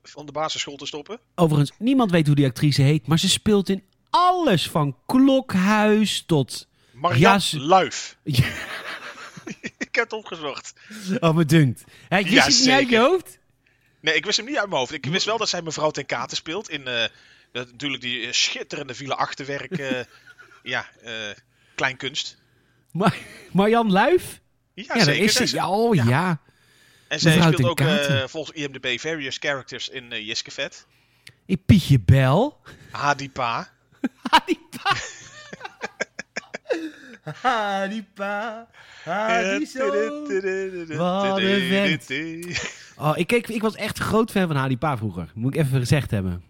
van 0.03 0.27
de 0.27 0.33
basisschool 0.33 0.77
te 0.77 0.87
stoppen. 0.87 1.21
Overigens, 1.35 1.73
niemand 1.79 2.11
weet 2.11 2.27
hoe 2.27 2.37
die 2.37 2.47
actrice 2.47 2.83
heet, 2.83 3.07
maar 3.07 3.19
ze 3.19 3.29
speelt 3.29 3.69
in 3.69 3.83
alles 4.11 4.69
van 4.69 4.97
klokhuis 5.07 6.23
tot... 6.27 6.69
Ja, 7.15 7.39
ze- 7.39 7.61
Luif. 7.61 8.17
Ja. 8.25 8.49
Ik 9.79 9.95
heb 9.97 10.05
het 10.05 10.13
opgezocht. 10.13 10.73
Oh, 11.21 11.35
me 11.37 11.45
dunkt. 11.45 11.85
Hè, 12.09 12.17
je 12.19 12.31
Ja, 12.31 12.51
zit 12.51 12.61
niet 12.65 12.75
uit 12.75 12.89
je 12.89 12.99
hoofd? 12.99 13.39
Nee, 14.01 14.15
ik 14.15 14.25
wist 14.25 14.37
hem 14.37 14.47
niet 14.47 14.57
uit 14.59 14.67
mijn 14.69 14.79
hoofd. 14.79 14.93
Ik 14.93 15.07
wist 15.07 15.27
wel 15.27 15.39
dat 15.39 15.49
zij 15.49 15.63
mevrouw 15.63 15.91
ten 15.91 16.07
Kate 16.07 16.35
speelt 16.35 16.71
in 16.71 16.87
eh, 16.87 17.05
natuurlijk 17.53 18.03
die 18.03 18.27
eh, 18.27 18.33
schitterende 18.33 18.95
villa 18.95 19.15
achterwerk. 19.15 19.71
eh, 19.79 20.01
ja, 20.63 20.87
eh, 21.03 21.13
kleinkunst. 21.75 22.37
Maar, 22.93 23.17
Marjan 23.53 23.93
Luif? 23.93 24.41
Ja, 24.75 24.95
Ja, 24.97 25.05
zeker. 25.05 25.23
is 25.25 25.33
ze. 25.35 25.55
Ja, 25.57 25.71
oh 25.71 25.95
ja. 25.95 26.41
en 27.09 27.21
zij 27.21 27.35
mevrouw 27.35 27.53
speelt 27.53 27.81
ook 27.81 28.29
volgens 28.31 28.57
IMDb 28.57 28.99
various 29.01 29.37
characters 29.39 29.89
in 29.89 30.13
uh, 30.13 30.27
Jiske 30.27 30.51
Vet. 30.51 30.87
Ik 31.47 31.65
Pietje 31.67 32.01
Bel. 32.01 32.61
Hadipa. 32.91 33.71
Hadipa. 34.31 34.97
Hadipa. 37.43 38.69
Hadiso. 39.05 39.87
Wat 40.97 41.39
een 41.39 41.69
vent. 41.69 42.11
Oh, 42.97 43.13
ik, 43.19 43.27
keek, 43.27 43.49
ik 43.49 43.63
was 43.63 43.75
echt 43.75 43.99
een 43.99 44.05
groot 44.05 44.31
fan 44.31 44.47
van 44.47 44.57
Hadipa 44.57 44.97
vroeger. 44.97 45.31
Moet 45.35 45.55
ik 45.55 45.61
even 45.61 45.79
gezegd 45.79 46.11
hebben. 46.11 46.43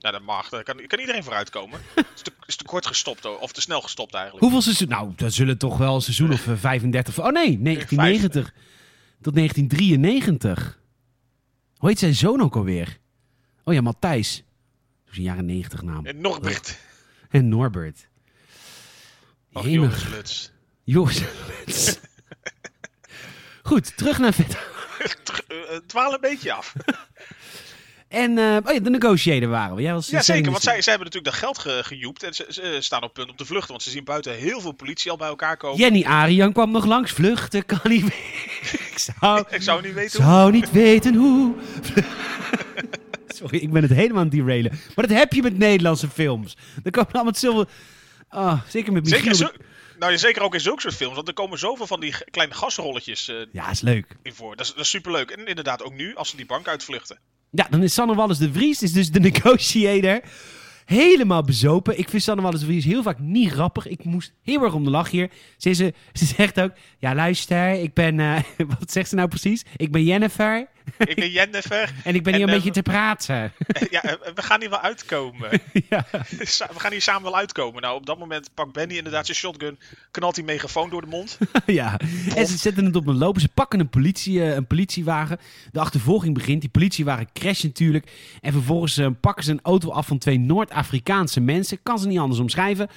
Nou, 0.00 0.14
dat 0.18 0.22
mag. 0.22 0.48
Daar 0.48 0.62
kan, 0.62 0.86
kan 0.86 0.98
iedereen 0.98 1.22
vooruitkomen. 1.22 1.80
Het 1.94 2.06
is 2.14 2.22
te, 2.22 2.32
is 2.46 2.56
te 2.56 2.64
kort 2.64 2.86
gestopt, 2.86 3.38
of 3.38 3.52
te 3.52 3.60
snel 3.60 3.80
gestopt 3.80 4.14
eigenlijk. 4.14 4.42
Hoeveel 4.44 4.62
seizoen? 4.62 4.88
Nou, 4.88 5.12
dat 5.16 5.32
zullen 5.32 5.58
toch 5.58 5.76
wel 5.76 5.94
een 5.94 6.02
seizoen 6.02 6.32
of 6.32 6.48
eh, 6.48 6.54
35. 6.56 7.18
Oh 7.18 7.24
nee, 7.24 7.62
1990 7.62 8.54
tot 9.20 9.34
1993. 9.34 10.80
Hoe 11.76 11.88
heet 11.88 11.98
zijn 11.98 12.14
zoon 12.14 12.40
ook 12.40 12.56
alweer? 12.56 12.98
Oh 13.64 13.74
ja, 13.74 13.80
Matthijs. 13.80 14.44
Dat 15.06 15.12
is 15.12 15.16
een 15.18 15.22
jaren 15.24 15.44
90 15.44 15.82
naam. 15.82 16.06
En 16.06 16.20
Norbert. 16.20 16.78
En 17.30 17.48
Norbert. 17.48 18.08
Och, 19.52 19.66
jongens, 19.68 20.08
Luts. 20.08 20.50
Jongens. 20.84 21.22
Goed, 23.62 23.96
terug 23.96 24.18
naar 24.18 24.32
vet. 24.34 24.50
Tr- 25.22 25.40
eh, 25.48 25.56
eh, 25.74 25.80
Dwaal 25.86 26.12
een 26.12 26.20
beetje 26.20 26.52
af. 26.52 26.72
En 28.08 28.38
eh, 28.38 28.56
oh 28.64 28.72
ja, 28.74 28.80
de 28.80 28.90
negotiator 28.90 29.48
waren 29.48 29.76
we. 29.76 29.82
Jij 29.82 29.92
was 29.92 30.08
Ja, 30.08 30.22
zeker. 30.22 30.50
Want 30.50 30.62
zij, 30.62 30.82
zij... 30.82 30.92
hebben 30.92 31.12
natuurlijk 31.12 31.34
dat 31.40 31.44
geld 31.44 31.58
ge, 31.58 31.80
gejoept. 31.84 32.22
En 32.22 32.34
ze, 32.34 32.46
ze 32.48 32.76
staan 32.80 33.02
op 33.02 33.12
punt 33.14 33.30
om 33.30 33.36
te 33.36 33.44
vluchten. 33.44 33.70
Want 33.70 33.82
ze 33.82 33.90
zien 33.90 34.04
buiten 34.04 34.34
heel 34.34 34.60
veel 34.60 34.72
politie 34.72 35.10
al 35.10 35.16
bij 35.16 35.28
elkaar 35.28 35.56
komen. 35.56 35.78
Jenny 35.78 36.04
Arian 36.04 36.52
kwam 36.52 36.70
nog 36.70 36.84
langs. 36.84 37.12
Vluchten 37.12 37.66
kan 37.66 37.78
niet 37.82 38.02
meer. 38.02 38.72
Ik 38.90 38.98
zou, 39.20 39.44
Ik 39.48 39.62
zou 39.62 39.82
niet 39.82 39.94
weten 39.94 40.22
hoe. 40.22 40.32
zou 40.32 40.50
niet 40.52 40.70
weten 40.70 41.14
hoe. 41.14 41.54
Sorry, 43.40 43.58
ik 43.58 43.72
ben 43.72 43.82
het 43.82 43.90
helemaal 43.92 44.18
aan 44.18 44.28
het 44.28 44.34
derailen. 44.36 44.70
Maar 44.94 45.06
dat 45.06 45.16
heb 45.18 45.32
je 45.32 45.42
met 45.42 45.58
Nederlandse 45.58 46.08
films. 46.08 46.56
Dan 46.82 46.92
komen 46.92 47.12
allemaal 47.12 47.34
zoveel... 47.34 47.66
Ah, 48.28 48.60
zeker 48.68 48.92
met 48.92 49.04
Michiel. 49.04 49.34
Zeker, 49.34 49.34
zo, 49.34 49.64
nou, 49.98 50.18
zeker 50.18 50.42
ook 50.42 50.54
in 50.54 50.60
zulke 50.60 50.80
soort 50.80 50.94
films. 50.94 51.14
Want 51.14 51.28
er 51.28 51.34
komen 51.34 51.58
zoveel 51.58 51.86
van 51.86 52.00
die 52.00 52.14
kleine 52.30 52.54
gasrolletjes 52.54 53.28
eh, 53.28 53.36
Ja, 53.52 53.70
is 53.70 53.80
leuk. 53.80 54.16
in 54.22 54.34
voor. 54.34 54.56
Dat 54.56 54.66
is, 54.66 54.72
dat 54.72 54.84
is 54.84 54.90
superleuk. 54.90 55.30
En 55.30 55.46
inderdaad 55.46 55.82
ook 55.82 55.94
nu, 55.94 56.14
als 56.14 56.30
ze 56.30 56.36
die 56.36 56.46
bank 56.46 56.68
uitvluchten. 56.68 57.18
Ja, 57.50 57.66
dan 57.70 57.82
is 57.82 57.94
Sanne 57.94 58.14
Wallis 58.14 58.38
de 58.38 58.52
Vries, 58.52 58.82
is 58.82 58.92
dus 58.92 59.10
de 59.10 59.20
negotiator. 59.30 60.20
Helemaal 60.84 61.42
bezopen. 61.42 61.98
Ik 61.98 62.08
vind 62.08 62.22
Sanne 62.22 62.42
Wallis 62.42 62.60
de 62.60 62.66
Vries 62.66 62.84
heel 62.84 63.02
vaak 63.02 63.18
niet 63.18 63.50
grappig. 63.50 63.86
Ik 63.86 64.04
moest 64.04 64.32
heel 64.42 64.62
erg 64.62 64.72
om 64.74 64.84
de 64.84 64.90
lach 64.90 65.10
hier. 65.10 65.30
Ze, 65.56 65.74
ze 65.74 65.92
zegt 66.12 66.60
ook, 66.60 66.72
ja 66.98 67.14
luister, 67.14 67.72
ik 67.72 67.94
ben, 67.94 68.20
eh, 68.20 68.38
wat 68.78 68.90
zegt 68.92 69.08
ze 69.08 69.14
nou 69.14 69.28
precies? 69.28 69.64
Ik 69.76 69.92
ben 69.92 70.04
Jennifer 70.04 70.66
Ik 70.98 71.16
ben 71.16 71.30
Jennifer. 71.30 71.92
en 72.04 72.14
ik 72.14 72.22
ben 72.22 72.32
En, 72.32 72.38
hier 72.38 72.48
een 72.48 72.54
eh, 72.54 72.62
beetje 72.62 72.82
te 72.82 72.82
praten. 72.82 73.52
ja, 73.90 74.02
eh, 74.02 74.12
we 74.34 74.42
gaan 74.42 74.60
hier 74.60 74.70
wel 74.70 74.80
uitkomen. 74.80 75.50
ja. 75.88 76.06
We 76.38 76.78
gaan 76.80 76.90
hier 76.90 77.02
samen 77.02 77.22
wel 77.22 77.36
uitkomen. 77.36 77.82
Nou, 77.82 77.96
op 77.96 78.06
dat 78.06 78.18
moment 78.18 78.50
pakt 78.54 78.72
Benny 78.72 78.96
inderdaad 78.96 79.26
zijn 79.26 79.38
shotgun. 79.38 79.78
Knalt 80.10 80.34
die 80.34 80.44
megafoon 80.44 80.90
door 80.90 81.00
de 81.00 81.06
mond. 81.06 81.38
ja, 81.66 82.00
en 82.34 82.46
ze 82.46 82.56
zetten 82.56 82.84
het 82.84 82.96
op 82.96 83.06
een 83.06 83.18
lopen. 83.18 83.40
Ze 83.40 83.48
pakken 83.48 83.80
een, 83.80 83.88
politie, 83.88 84.42
eh, 84.42 84.54
een 84.54 84.66
politiewagen. 84.66 85.38
De 85.72 85.80
achtervolging 85.80 86.34
begint. 86.34 86.60
Die 86.60 86.70
politiewagen 86.70 87.28
crasht 87.32 87.62
natuurlijk. 87.62 88.10
En 88.40 88.52
vervolgens 88.52 88.96
eh, 88.96 89.08
pakken 89.20 89.44
ze 89.44 89.50
een 89.50 89.60
auto 89.62 89.90
af 89.90 90.06
van 90.06 90.18
twee 90.18 90.38
Noord-Afrikaanse 90.38 91.40
mensen. 91.40 91.82
Kan 91.82 91.98
ze 91.98 92.06
niet 92.06 92.18
anders 92.18 92.40
omschrijven. 92.40 92.88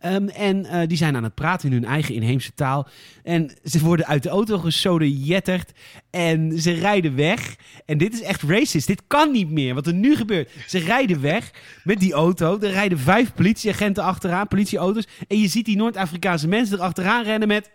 Ehm, 0.00 0.28
en 0.28 0.86
die 0.88 0.96
zijn 0.96 1.16
aan 1.16 1.24
het 1.24 1.34
praten 1.34 1.68
in 1.68 1.74
hun 1.74 1.84
eigen 1.84 2.14
inheemse 2.14 2.54
taal. 2.54 2.88
En 3.22 3.50
ze 3.64 3.80
worden 3.80 4.06
uit 4.06 4.22
de 4.22 4.28
auto 4.28 4.60
jetterd 4.98 5.72
En 6.10 6.60
ze 6.60 6.72
rijden 6.72 7.16
weg. 7.16 7.37
En 7.86 7.98
dit 7.98 8.12
is 8.12 8.22
echt 8.22 8.42
racist. 8.42 8.86
Dit 8.86 9.02
kan 9.06 9.30
niet 9.30 9.50
meer. 9.50 9.74
Wat 9.74 9.86
er 9.86 9.94
nu 9.94 10.16
gebeurt. 10.16 10.50
Ze 10.66 10.78
rijden 10.78 11.20
weg 11.20 11.50
met 11.84 12.00
die 12.00 12.12
auto. 12.12 12.58
Er 12.60 12.70
rijden 12.70 12.98
vijf 12.98 13.34
politieagenten 13.34 14.02
achteraan. 14.02 14.48
Politieauto's. 14.48 15.06
En 15.28 15.40
je 15.40 15.48
ziet 15.48 15.64
die 15.64 15.76
Noord-Afrikaanse 15.76 16.48
mensen 16.48 16.76
erachteraan 16.76 17.24
rennen 17.24 17.48
met... 17.48 17.70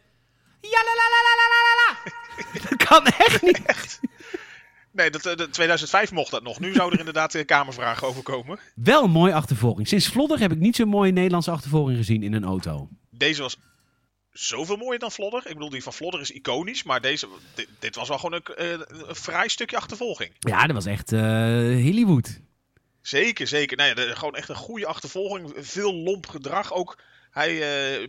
Ja, 0.61 0.69
la, 0.69 0.93
la, 0.95 1.07
la, 1.11 1.33
la, 1.37 1.47
la, 1.49 1.73
la. 1.83 2.11
Dat 2.69 2.87
kan 2.87 3.05
echt 3.05 3.41
niet. 3.41 3.99
Nee, 4.93 5.09
dat, 5.09 5.25
eh, 5.25 5.35
de 5.35 5.49
2005 5.49 6.11
mocht 6.11 6.31
dat 6.31 6.43
nog. 6.43 6.59
Nu 6.59 6.73
zou 6.73 6.91
er 6.91 6.99
inderdaad 6.99 7.33
uh, 7.33 7.45
kamervragen 7.45 8.07
over 8.07 8.23
komen. 8.23 8.59
Wel 8.75 9.03
een 9.03 9.11
mooie 9.11 9.33
achtervolging. 9.33 9.87
Sinds 9.87 10.07
Vlodder 10.07 10.39
heb 10.39 10.51
ik 10.51 10.59
niet 10.59 10.75
zo'n 10.75 10.87
mooie 10.87 11.11
Nederlandse 11.11 11.51
achtervolging 11.51 11.97
gezien 11.97 12.23
in 12.23 12.33
een 12.33 12.43
auto. 12.43 12.87
Deze 13.09 13.41
was 13.41 13.57
zoveel 14.33 14.75
mooier 14.75 14.99
dan 14.99 15.11
Vlodder. 15.11 15.47
Ik 15.47 15.53
bedoel, 15.53 15.69
die 15.69 15.83
van 15.83 15.93
Vlodder 15.93 16.21
is 16.21 16.31
iconisch. 16.31 16.83
Maar 16.83 17.01
deze, 17.01 17.27
dit, 17.79 17.95
was 17.95 18.07
wel 18.07 18.17
gewoon 18.17 18.41
een, 18.43 18.65
uh, 18.65 18.71
een, 19.07 19.15
vrij 19.15 19.47
stukje 19.47 19.77
achtervolging. 19.77 20.31
Ja, 20.39 20.65
dat 20.65 20.75
was 20.75 20.85
echt 20.85 21.09
Hollywood. 21.09 22.39
Zeker, 23.01 23.47
zeker. 23.47 23.77
Nou 23.77 23.95
ja, 23.95 24.15
gewoon 24.15 24.35
echt 24.35 24.49
een 24.49 24.55
goede 24.55 24.85
achtervolging. 24.85 25.53
Veel 25.57 25.93
lomp 25.93 26.27
gedrag. 26.27 26.73
Ook 26.73 26.97
hij, 27.31 27.59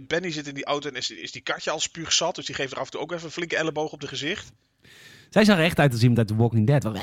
Benny 0.07 0.31
zit 0.31 0.47
in 0.47 0.55
die 0.55 0.65
auto 0.65 0.89
en 0.89 0.97
is, 0.97 1.11
is 1.11 1.33
die 1.33 1.43
katje 1.43 1.71
al 1.71 1.81
spuugzat. 1.81 2.35
Dus 2.35 2.47
die 2.47 2.55
geeft 2.55 2.73
er 2.73 2.79
af 2.79 2.85
en 2.85 2.91
toe 2.91 3.01
ook 3.01 3.13
even 3.13 3.25
een 3.25 3.31
flinke 3.31 3.57
elleboog 3.57 3.93
op 3.93 4.01
de 4.01 4.09
gezicht. 4.09 4.53
Zij 5.31 5.45
zag 5.45 5.59
er 5.59 5.65
echt 5.65 5.79
uit 5.79 5.93
als 5.93 6.01
iemand 6.01 6.19
uit 6.19 6.29
The 6.29 6.37
Walking 6.37 6.67
Dead. 6.67 6.83
Dat 6.83 6.95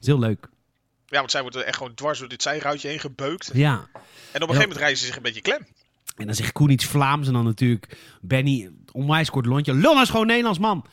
is 0.00 0.06
heel 0.06 0.18
leuk. 0.18 0.48
Ja, 1.06 1.18
want 1.18 1.30
zij 1.30 1.42
wordt 1.42 1.56
echt 1.56 1.76
gewoon 1.76 1.94
dwars 1.94 2.18
door 2.18 2.28
dit 2.28 2.42
zijruitje 2.42 2.88
heen 2.88 3.00
gebeukt. 3.00 3.50
Ja. 3.52 3.72
En 3.72 3.72
op 3.72 3.94
een 4.32 4.40
gegeven 4.40 4.58
moment 4.58 4.76
rijden 4.76 4.98
ze 4.98 5.06
zich 5.06 5.16
een 5.16 5.22
beetje 5.22 5.40
klem. 5.40 5.66
En 6.16 6.26
dan 6.26 6.34
zegt 6.34 6.52
Koen 6.52 6.70
iets 6.70 6.84
Vlaams 6.84 7.26
en 7.26 7.32
dan 7.32 7.44
natuurlijk 7.44 7.98
Benny, 8.20 8.70
onwijs 8.92 9.30
kort 9.30 9.46
lontje. 9.46 9.74
Lul 9.74 10.00
is 10.00 10.10
gewoon 10.10 10.26
Nederlands 10.26 10.58
man. 10.58 10.86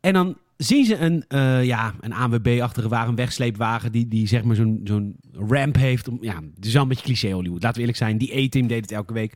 En 0.00 0.12
dan 0.12 0.38
zien 0.56 0.84
ze 0.84 0.96
een, 0.96 1.24
uh, 1.28 1.64
ja, 1.64 1.94
een 2.00 2.12
ANWB-achtige 2.12 2.88
wagen, 2.88 3.08
een 3.08 3.14
wegsleepwagen, 3.14 3.92
die, 3.92 4.08
die 4.08 4.26
zeg 4.26 4.42
maar 4.42 4.56
zo'n 4.56 4.80
zo'n 4.84 5.16
ramp 5.32 5.76
heeft. 5.76 6.08
Om, 6.08 6.18
ja, 6.20 6.40
het 6.54 6.64
is 6.64 6.72
wel 6.72 6.82
een 6.82 6.88
beetje 6.88 7.04
cliché 7.04 7.30
Hollywood. 7.30 7.62
Laten 7.62 7.74
we 7.74 7.80
eerlijk 7.80 7.98
zijn, 7.98 8.18
die 8.18 8.44
A-team 8.44 8.66
deed 8.66 8.80
het 8.80 8.92
elke 8.92 9.12
week. 9.12 9.32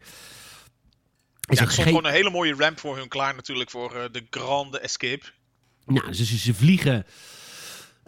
Ja, 1.40 1.60
er 1.60 1.70
stond 1.70 1.88
gewoon 1.88 2.04
een 2.04 2.12
hele 2.12 2.30
mooie 2.30 2.54
ramp 2.54 2.78
voor 2.78 2.96
hun 2.96 3.08
klaar 3.08 3.34
natuurlijk 3.34 3.70
voor 3.70 3.96
uh, 3.96 4.02
de 4.12 4.26
Grande 4.30 4.80
Escape. 4.80 5.24
Nou, 5.86 6.06
dus 6.06 6.42
ze 6.42 6.54
vliegen 6.54 7.06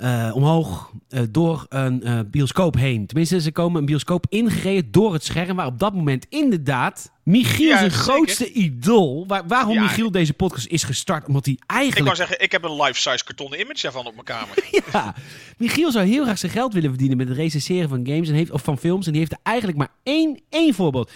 uh, 0.01 0.31
omhoog 0.35 0.93
uh, 1.09 1.21
door 1.31 1.67
een 1.69 2.01
uh, 2.05 2.21
bioscoop 2.27 2.75
heen. 2.75 3.07
Tenminste, 3.07 3.41
ze 3.41 3.53
komen 3.53 3.81
een 3.81 3.87
bioscoop 3.87 4.27
ingereden 4.29 4.91
door 4.91 5.13
het 5.13 5.25
scherm. 5.25 5.57
Waar 5.57 5.67
op 5.67 5.79
dat 5.79 5.95
moment 5.95 6.27
inderdaad 6.29 7.13
Michiel 7.23 7.69
ja, 7.69 7.79
zijn 7.79 7.91
grootste 7.91 8.53
idool. 8.53 9.27
Waar, 9.27 9.47
waarom 9.47 9.75
ja, 9.75 9.83
Michiel 9.83 10.11
deze 10.11 10.33
podcast 10.33 10.67
is 10.67 10.83
gestart. 10.83 11.27
Omdat 11.27 11.45
hij 11.45 11.59
eigenlijk. 11.67 11.99
Ik 11.99 12.05
wou 12.05 12.17
zeggen, 12.17 12.45
ik 12.45 12.53
heb 12.53 12.65
een 12.65 12.83
life-size 12.83 13.25
kartonnen 13.25 13.61
image 13.61 13.83
daarvan 13.83 14.07
op 14.07 14.13
mijn 14.13 14.25
kamer. 14.25 14.69
ja, 14.93 15.15
Michiel 15.57 15.93
zou 15.93 16.07
heel 16.07 16.25
graag 16.25 16.39
zijn 16.39 16.53
geld 16.53 16.73
willen 16.73 16.91
verdienen 16.91 17.17
met 17.17 17.29
het 17.29 17.37
recenseren 17.37 17.89
van 17.89 18.07
games 18.07 18.29
en 18.29 18.35
heeft, 18.35 18.51
of 18.51 18.63
van 18.63 18.79
films. 18.79 19.07
En 19.07 19.13
die 19.13 19.21
heeft 19.21 19.33
er 19.33 19.39
eigenlijk 19.43 19.79
maar 19.79 19.93
één, 20.03 20.41
één 20.49 20.75
voorbeeld. 20.75 21.11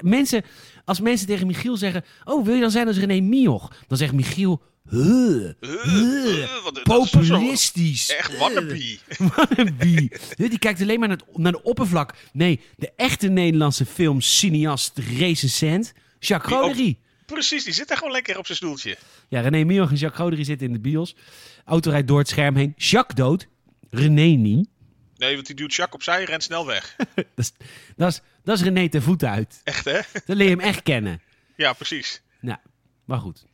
Mensen, 0.00 0.42
als 0.84 1.00
mensen 1.00 1.26
tegen 1.26 1.46
Michiel 1.46 1.76
zeggen: 1.76 2.04
Oh, 2.24 2.44
wil 2.44 2.54
je 2.54 2.60
dan 2.60 2.70
zijn 2.70 2.86
als 2.86 2.98
René 2.98 3.20
Mioch? 3.20 3.72
Dan 3.86 3.98
zegt 3.98 4.12
Michiel. 4.12 4.62
Huh, 4.90 5.52
huh, 5.60 6.46
populistisch. 6.82 8.08
Echt 8.10 8.38
wannabe. 8.38 8.98
wannabe. 9.34 10.08
Die 10.36 10.58
kijkt 10.58 10.80
alleen 10.80 10.98
maar 10.98 11.08
naar, 11.08 11.16
het, 11.16 11.38
naar 11.38 11.52
de 11.52 11.62
oppervlak. 11.62 12.14
Nee, 12.32 12.60
de 12.76 12.92
echte 12.96 13.28
Nederlandse 13.28 13.86
film, 13.86 14.20
cineast, 14.20 14.98
recensent, 14.98 15.92
Jacques 16.18 16.52
Roderie. 16.52 16.98
Precies, 17.26 17.64
die 17.64 17.72
zit 17.72 17.88
daar 17.88 17.96
gewoon 17.96 18.12
lekker 18.12 18.38
op 18.38 18.46
zijn 18.46 18.58
stoeltje. 18.58 18.96
Ja, 19.28 19.40
René 19.40 19.64
Mioch 19.64 19.90
en 19.90 19.96
Jacques 19.96 20.20
Roderie 20.20 20.44
zitten 20.44 20.66
in 20.66 20.72
de 20.72 20.80
bios. 20.80 21.16
Auto 21.64 21.90
rijdt 21.90 22.08
door 22.08 22.18
het 22.18 22.28
scherm 22.28 22.56
heen. 22.56 22.74
Jacques 22.76 23.16
dood, 23.16 23.46
René 23.90 24.36
niet. 24.36 24.68
Nee, 25.16 25.34
want 25.34 25.46
die 25.46 25.56
duwt 25.56 25.74
Jacques 25.74 25.94
opzij 25.94 26.20
en 26.20 26.26
rent 26.26 26.42
snel 26.42 26.66
weg. 26.66 26.96
dat, 27.14 27.26
is, 27.34 27.52
dat, 27.96 28.12
is, 28.12 28.20
dat 28.44 28.56
is 28.56 28.62
René 28.62 28.88
te 28.88 29.02
voet 29.02 29.24
uit. 29.24 29.60
Echt, 29.64 29.84
hè? 29.84 30.00
Dan 30.26 30.36
leer 30.36 30.48
je 30.48 30.56
hem 30.56 30.64
echt 30.64 30.82
kennen. 30.82 31.22
Ja, 31.56 31.72
precies. 31.72 32.22
Nou, 32.40 32.58
maar 33.04 33.18
goed. 33.18 33.44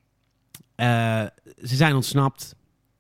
Uh, 0.77 0.87
ze 1.63 1.77
zijn 1.77 1.95
ontsnapt 1.95 2.55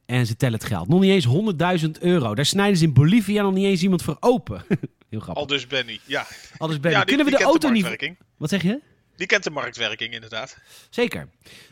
en 0.06 0.26
ze 0.26 0.36
tellen 0.36 0.58
het 0.58 0.64
geld. 0.64 0.88
Nog 0.88 1.00
niet 1.00 1.10
eens 1.10 1.82
100.000 1.84 1.90
euro. 2.00 2.34
Daar 2.34 2.46
snijden 2.46 2.76
ze 2.76 2.84
in 2.84 2.92
Bolivia 2.92 3.42
nog 3.42 3.52
niet 3.52 3.64
eens 3.64 3.82
iemand 3.82 4.02
voor 4.02 4.16
open. 4.20 4.64
Heel 5.10 5.20
grappig. 5.20 5.42
Al 5.42 5.46
dus 5.46 5.66
Benny, 5.66 6.00
ja. 6.06 6.26
Al 6.58 6.68
dus 6.68 6.80
Benny. 6.80 6.98
Ja, 6.98 7.04
die, 7.04 7.16
Kunnen 7.16 7.32
we 7.32 7.38
de 7.38 7.44
auto 7.44 7.68
de 7.68 7.74
niet... 7.74 8.16
Wat 8.36 8.48
zeg 8.48 8.62
je? 8.62 8.80
Die 9.16 9.26
kent 9.26 9.44
de 9.44 9.50
marktwerking 9.50 10.14
inderdaad. 10.14 10.56
Zeker. 10.90 11.28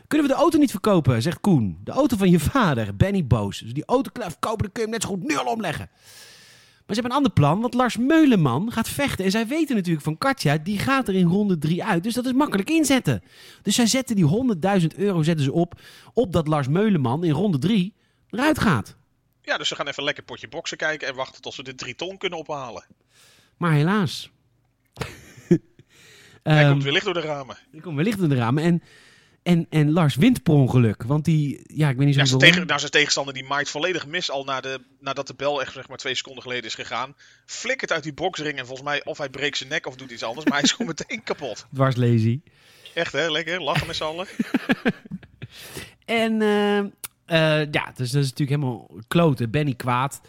Kunnen 0.07 0.27
we 0.27 0.33
de 0.33 0.39
auto 0.39 0.57
niet 0.57 0.71
verkopen, 0.71 1.21
zegt 1.21 1.39
Koen. 1.39 1.79
De 1.83 1.91
auto 1.91 2.17
van 2.17 2.29
je 2.29 2.39
vader, 2.39 2.95
Benny 2.95 3.25
boos. 3.27 3.59
Dus 3.59 3.73
die 3.73 3.85
auto 3.85 4.09
verkopen, 4.13 4.63
dan 4.63 4.71
kun 4.71 4.83
je 4.83 4.89
hem 4.89 4.89
net 4.89 5.01
zo 5.01 5.09
goed 5.09 5.23
nu 5.23 5.35
al 5.35 5.53
omleggen. 5.53 5.89
Maar 6.85 6.95
ze 6.95 7.01
hebben 7.01 7.11
een 7.11 7.17
ander 7.17 7.31
plan, 7.31 7.61
want 7.61 7.73
Lars 7.73 7.97
Meuleman 7.97 8.71
gaat 8.71 8.89
vechten. 8.89 9.25
En 9.25 9.31
zij 9.31 9.47
weten 9.47 9.75
natuurlijk 9.75 10.03
van 10.03 10.17
Katja, 10.17 10.57
die 10.57 10.79
gaat 10.79 11.07
er 11.07 11.15
in 11.15 11.27
ronde 11.27 11.57
3 11.57 11.83
uit. 11.83 12.03
Dus 12.03 12.13
dat 12.13 12.25
is 12.25 12.33
makkelijk 12.33 12.69
inzetten. 12.69 13.23
Dus 13.61 13.75
zij 13.75 13.85
zetten 13.85 14.15
die 14.15 14.55
100.000 14.81 14.87
euro 14.97 15.23
zetten 15.23 15.45
ze 15.45 15.51
op, 15.51 15.79
op 16.13 16.31
dat 16.31 16.47
Lars 16.47 16.67
Meuleman 16.67 17.23
in 17.23 17.31
ronde 17.31 17.57
3 17.57 17.93
eruit 18.29 18.59
gaat. 18.59 18.95
Ja, 19.41 19.57
dus 19.57 19.69
we 19.69 19.75
gaan 19.75 19.87
even 19.87 20.03
lekker 20.03 20.23
potje 20.23 20.47
boksen 20.47 20.77
kijken 20.77 21.07
en 21.07 21.15
wachten 21.15 21.41
tot 21.41 21.55
we 21.55 21.63
de 21.63 21.75
3 21.75 21.95
ton 21.95 22.17
kunnen 22.17 22.39
ophalen. 22.39 22.85
Maar 23.57 23.71
helaas. 23.71 24.31
Hij 26.43 26.63
um, 26.63 26.71
komt 26.71 26.83
weer 26.83 26.91
licht 26.91 27.05
door 27.05 27.13
de 27.13 27.21
ramen. 27.21 27.57
Hij 27.71 27.79
komt 27.79 27.95
weer 27.95 28.05
licht 28.05 28.19
door 28.19 28.29
de 28.29 28.35
ramen. 28.35 28.63
En 28.63 28.83
en, 29.43 29.67
en 29.69 29.91
Lars 29.91 30.15
wint 30.15 30.43
per 30.43 30.53
ongeluk. 30.53 31.03
Want 31.03 31.25
die, 31.25 31.61
ja, 31.67 31.89
ik 31.89 31.97
weet 31.97 32.05
niet 32.05 32.15
zo 32.15 32.21
ja, 32.21 32.27
zijn, 32.27 32.39
tegen, 32.39 32.67
nou, 32.67 32.79
zijn 32.79 32.91
tegenstander 32.91 33.33
die 33.33 33.43
maait 33.43 33.69
volledig 33.69 34.07
mis 34.07 34.31
al 34.31 34.43
na 34.43 34.61
de, 34.61 34.81
nadat 34.99 35.27
de 35.27 35.33
bel 35.33 35.61
echt 35.61 35.73
zeg 35.73 35.87
maar 35.87 35.97
twee 35.97 36.15
seconden 36.15 36.41
geleden 36.41 36.65
is 36.65 36.75
gegaan. 36.75 37.15
Flikkert 37.45 37.91
uit 37.91 38.03
die 38.03 38.13
boxring 38.13 38.57
en 38.57 38.65
volgens 38.65 38.87
mij 38.87 39.03
of 39.03 39.17
hij 39.17 39.29
breekt 39.29 39.57
zijn 39.57 39.69
nek 39.69 39.87
of 39.87 39.95
doet 39.95 40.11
iets 40.11 40.23
anders. 40.23 40.45
Maar 40.45 40.53
hij 40.53 40.63
is 40.63 40.71
gewoon 40.71 40.93
meteen 40.97 41.23
kapot. 41.33 41.65
Dwars 41.73 41.95
lazy. 41.95 42.41
Echt 42.93 43.11
hè, 43.11 43.31
lekker. 43.31 43.61
Lachen 43.61 43.87
met 43.87 43.95
z'n 43.95 44.03
allen. 44.03 44.27
en 46.05 46.41
uh, 46.41 46.77
uh, 46.77 47.71
ja, 47.71 47.91
dus 47.95 48.11
dat 48.11 48.23
is 48.23 48.29
natuurlijk 48.29 48.49
helemaal 48.49 48.89
kloten. 49.07 49.51
Benny 49.51 49.73
kwaad. 49.73 50.21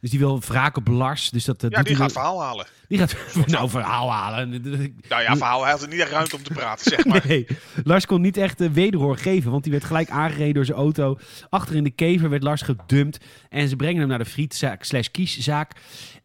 Dus 0.00 0.10
die 0.10 0.18
wil 0.18 0.40
wraak 0.40 0.76
op 0.76 0.88
Lars. 0.88 1.30
Dus 1.30 1.44
dat, 1.44 1.62
ja, 1.62 1.68
die, 1.68 1.82
die 1.82 1.96
gaat 1.96 2.12
verhaal 2.12 2.42
halen. 2.42 2.66
Die 2.88 2.98
gaat 2.98 3.16
nou 3.46 3.68
verhaal 3.68 4.12
halen. 4.12 4.48
Nou 5.08 5.22
ja, 5.22 5.36
verhaal. 5.36 5.62
Hij 5.62 5.70
had 5.70 5.82
er 5.82 5.88
niet 5.88 6.00
echt 6.00 6.10
ruimte 6.10 6.36
om 6.36 6.42
te 6.42 6.52
praten, 6.52 6.90
zeg 6.90 7.04
maar. 7.04 7.24
nee, 7.28 7.46
Lars 7.84 8.06
kon 8.06 8.20
niet 8.20 8.36
echt 8.36 8.60
uh, 8.60 8.70
wederhoor 8.70 9.16
geven. 9.16 9.50
Want 9.50 9.62
die 9.62 9.72
werd 9.72 9.84
gelijk 9.84 10.10
aangereden 10.10 10.54
door 10.54 10.64
zijn 10.64 10.78
auto. 10.78 11.18
Achter 11.48 11.76
in 11.76 11.84
de 11.84 11.90
kever 11.90 12.30
werd 12.30 12.42
Lars 12.42 12.62
gedumpt. 12.62 13.24
En 13.48 13.68
ze 13.68 13.76
brengen 13.76 14.00
hem 14.00 14.08
naar 14.08 14.18
de 14.18 14.24
frietzaak 14.24 14.84
slash 14.84 15.06
kieszaak. 15.06 15.72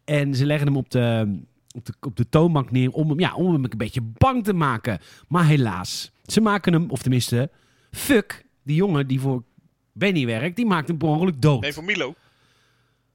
En 0.04 0.34
ze 0.34 0.46
leggen 0.46 0.66
hem 0.66 0.76
op 0.76 0.90
de, 0.90 1.38
op 1.76 1.86
de, 1.86 1.92
op 2.00 2.16
de 2.16 2.28
toonbank 2.28 2.70
neer 2.70 2.90
om 2.90 3.08
hem, 3.08 3.20
ja, 3.20 3.34
om 3.34 3.52
hem 3.52 3.64
een 3.64 3.72
beetje 3.76 4.02
bang 4.02 4.44
te 4.44 4.52
maken. 4.52 4.98
Maar 5.28 5.46
helaas, 5.46 6.12
ze 6.24 6.40
maken 6.40 6.72
hem, 6.72 6.90
of 6.90 7.02
tenminste, 7.02 7.50
fuck, 7.90 8.44
die 8.62 8.76
jongen 8.76 9.06
die 9.06 9.20
voor 9.20 9.42
Benny 9.92 10.26
werkt, 10.26 10.56
die 10.56 10.66
maakt 10.66 10.88
hem 10.88 10.98
per 10.98 11.08
ongeluk 11.08 11.40
dood. 11.40 11.60
Nee, 11.60 11.72
voor 11.72 11.84
Milo. 11.84 12.14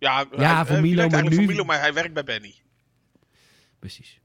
Ja, 0.02 0.26
ja 0.38 0.56
hij, 0.56 0.66
voor 0.66 0.82
Milo, 0.82 1.10
maar 1.10 1.24
nu... 1.24 1.36
voor 1.36 1.46
Milo, 1.46 1.64
maar 1.64 1.80
hij 1.80 1.94
werkt 1.94 2.14
bij 2.14 2.24
Benny. 2.24 2.56
Precies. 3.80 4.20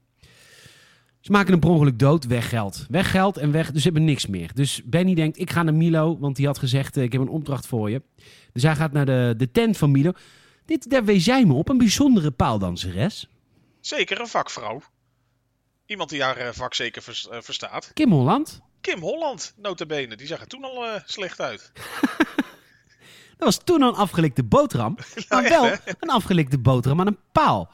Ze 1.19 1.31
maken 1.31 1.51
hem 1.51 1.59
per 1.59 1.69
ongeluk 1.69 1.99
dood, 1.99 2.25
weggeld. 2.25 2.85
Weggeld 2.89 3.37
en 3.37 3.51
weg, 3.51 3.71
dus 3.71 3.81
ze 3.81 3.87
hebben 3.87 4.05
niks 4.05 4.25
meer. 4.25 4.53
Dus 4.53 4.81
Benny 4.85 5.13
denkt, 5.13 5.39
ik 5.39 5.51
ga 5.51 5.63
naar 5.63 5.73
Milo, 5.73 6.17
want 6.19 6.35
die 6.35 6.45
had 6.45 6.57
gezegd, 6.57 6.97
eh, 6.97 7.03
ik 7.03 7.11
heb 7.11 7.21
een 7.21 7.27
opdracht 7.27 7.67
voor 7.67 7.89
je. 7.89 8.01
Dus 8.53 8.63
hij 8.63 8.75
gaat 8.75 8.91
naar 8.91 9.05
de, 9.05 9.33
de 9.37 9.51
tent 9.51 9.77
van 9.77 9.91
Milo. 9.91 10.11
Dit, 10.65 10.89
daar 10.89 11.05
wees 11.05 11.25
jij 11.25 11.45
me 11.45 11.53
op, 11.53 11.69
een 11.69 11.77
bijzondere 11.77 12.31
paaldanseres. 12.31 13.29
Zeker, 13.81 14.19
een 14.19 14.27
vakvrouw. 14.27 14.81
Iemand 15.85 16.09
die 16.09 16.23
haar 16.23 16.41
uh, 16.41 16.49
vak 16.51 16.73
zeker 16.73 17.03
uh, 17.07 17.41
verstaat. 17.41 17.91
Kim 17.93 18.11
Holland. 18.11 18.61
Kim 18.81 18.99
Holland, 18.99 19.53
notabene. 19.57 20.15
Die 20.15 20.27
zag 20.27 20.41
er 20.41 20.47
toen 20.47 20.63
al 20.63 20.99
slecht 21.05 21.41
uit. 21.41 21.71
Dat 23.37 23.47
was 23.47 23.63
toen 23.63 23.81
een 23.81 23.93
afgelikte 23.93 24.43
boterham. 24.43 24.97
Maar 25.29 25.43
wel 25.43 25.71
een 25.99 26.09
afgelikte 26.09 26.57
boterham 26.57 26.99
aan 26.99 27.07
een 27.07 27.19
paal. 27.31 27.71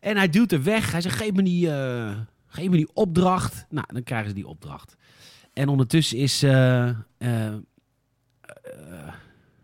En 0.00 0.16
hij 0.16 0.28
duwt 0.28 0.52
er 0.52 0.62
weg. 0.62 0.92
Hij 0.92 1.00
zegt, 1.00 1.16
geef 1.16 1.32
me 1.32 1.42
die, 1.42 1.66
uh, 1.66 2.10
geef 2.46 2.68
me 2.68 2.76
die 2.76 2.90
opdracht. 2.92 3.66
Nou, 3.68 3.86
dan 3.92 4.02
krijgen 4.02 4.28
ze 4.28 4.34
die 4.34 4.46
opdracht. 4.46 4.96
En 5.52 5.68
ondertussen 5.68 6.18
is... 6.18 6.42
Uh, 6.42 6.88
uh, 7.18 7.54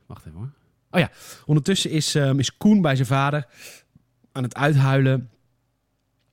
wacht 0.06 0.26
even 0.26 0.38
hoor. 0.38 0.50
Oh 0.90 1.00
ja, 1.00 1.11
ondertussen 1.46 1.90
is, 1.90 2.14
is 2.14 2.56
Koen 2.56 2.80
bij 2.80 2.96
zijn 2.96 3.08
vader 3.08 3.46
aan 4.32 4.42
het 4.42 4.54
uithuilen. 4.54 5.30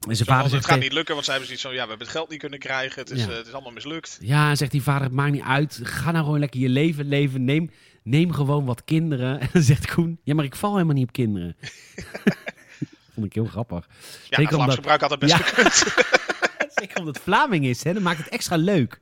En 0.07 0.15
zijn 0.15 0.27
vader 0.27 0.49
zegt, 0.49 0.63
het 0.63 0.71
gaat 0.71 0.81
niet 0.81 0.93
lukken, 0.93 1.13
want 1.13 1.25
zij 1.25 1.35
hebben 1.35 1.57
zoiets 1.57 1.67
van, 1.67 1.75
ja, 1.75 1.83
we 1.83 1.89
hebben 1.89 2.07
het 2.07 2.15
geld 2.15 2.29
niet 2.29 2.39
kunnen 2.39 2.59
krijgen. 2.59 3.01
Het 3.01 3.11
is, 3.11 3.25
het 3.25 3.47
is 3.47 3.53
allemaal 3.53 3.71
mislukt. 3.71 4.17
Ja, 4.21 4.49
en 4.49 4.57
zegt 4.57 4.71
die 4.71 4.83
vader, 4.83 5.03
het 5.03 5.11
maakt 5.11 5.31
niet 5.31 5.41
uit. 5.41 5.79
Ga 5.83 6.11
nou 6.11 6.23
gewoon 6.23 6.39
lekker 6.39 6.59
je 6.59 6.69
leven 6.69 7.07
leven. 7.07 7.43
Neem, 7.43 7.71
neem 8.09 8.31
gewoon 8.31 8.65
wat 8.65 8.83
kinderen. 8.83 9.39
En 9.41 9.49
dan 9.53 9.61
zegt 9.61 9.93
Koen, 9.93 10.19
ja, 10.23 10.33
maar 10.35 10.45
ik 10.45 10.55
val 10.55 10.73
helemaal 10.73 10.93
niet 10.95 11.07
op 11.07 11.11
kinderen. 11.13 11.55
vond 13.13 13.25
ik 13.25 13.33
heel 13.33 13.45
grappig. 13.45 13.87
Ja, 14.29 14.37
Zeker 14.37 14.57
omdat- 14.57 14.75
gebruik 14.75 15.01
had 15.01 15.09
het 15.09 15.19
best 15.19 15.31
Ja. 15.37 15.37
gekund. 15.43 15.73
Zeker 16.79 16.97
omdat 16.99 17.15
het 17.15 17.23
Vlaming 17.23 17.65
is, 17.65 17.83
hè? 17.83 17.93
dat 17.93 18.01
maakt 18.03 18.17
het 18.17 18.27
extra 18.29 18.55
leuk. 18.55 19.01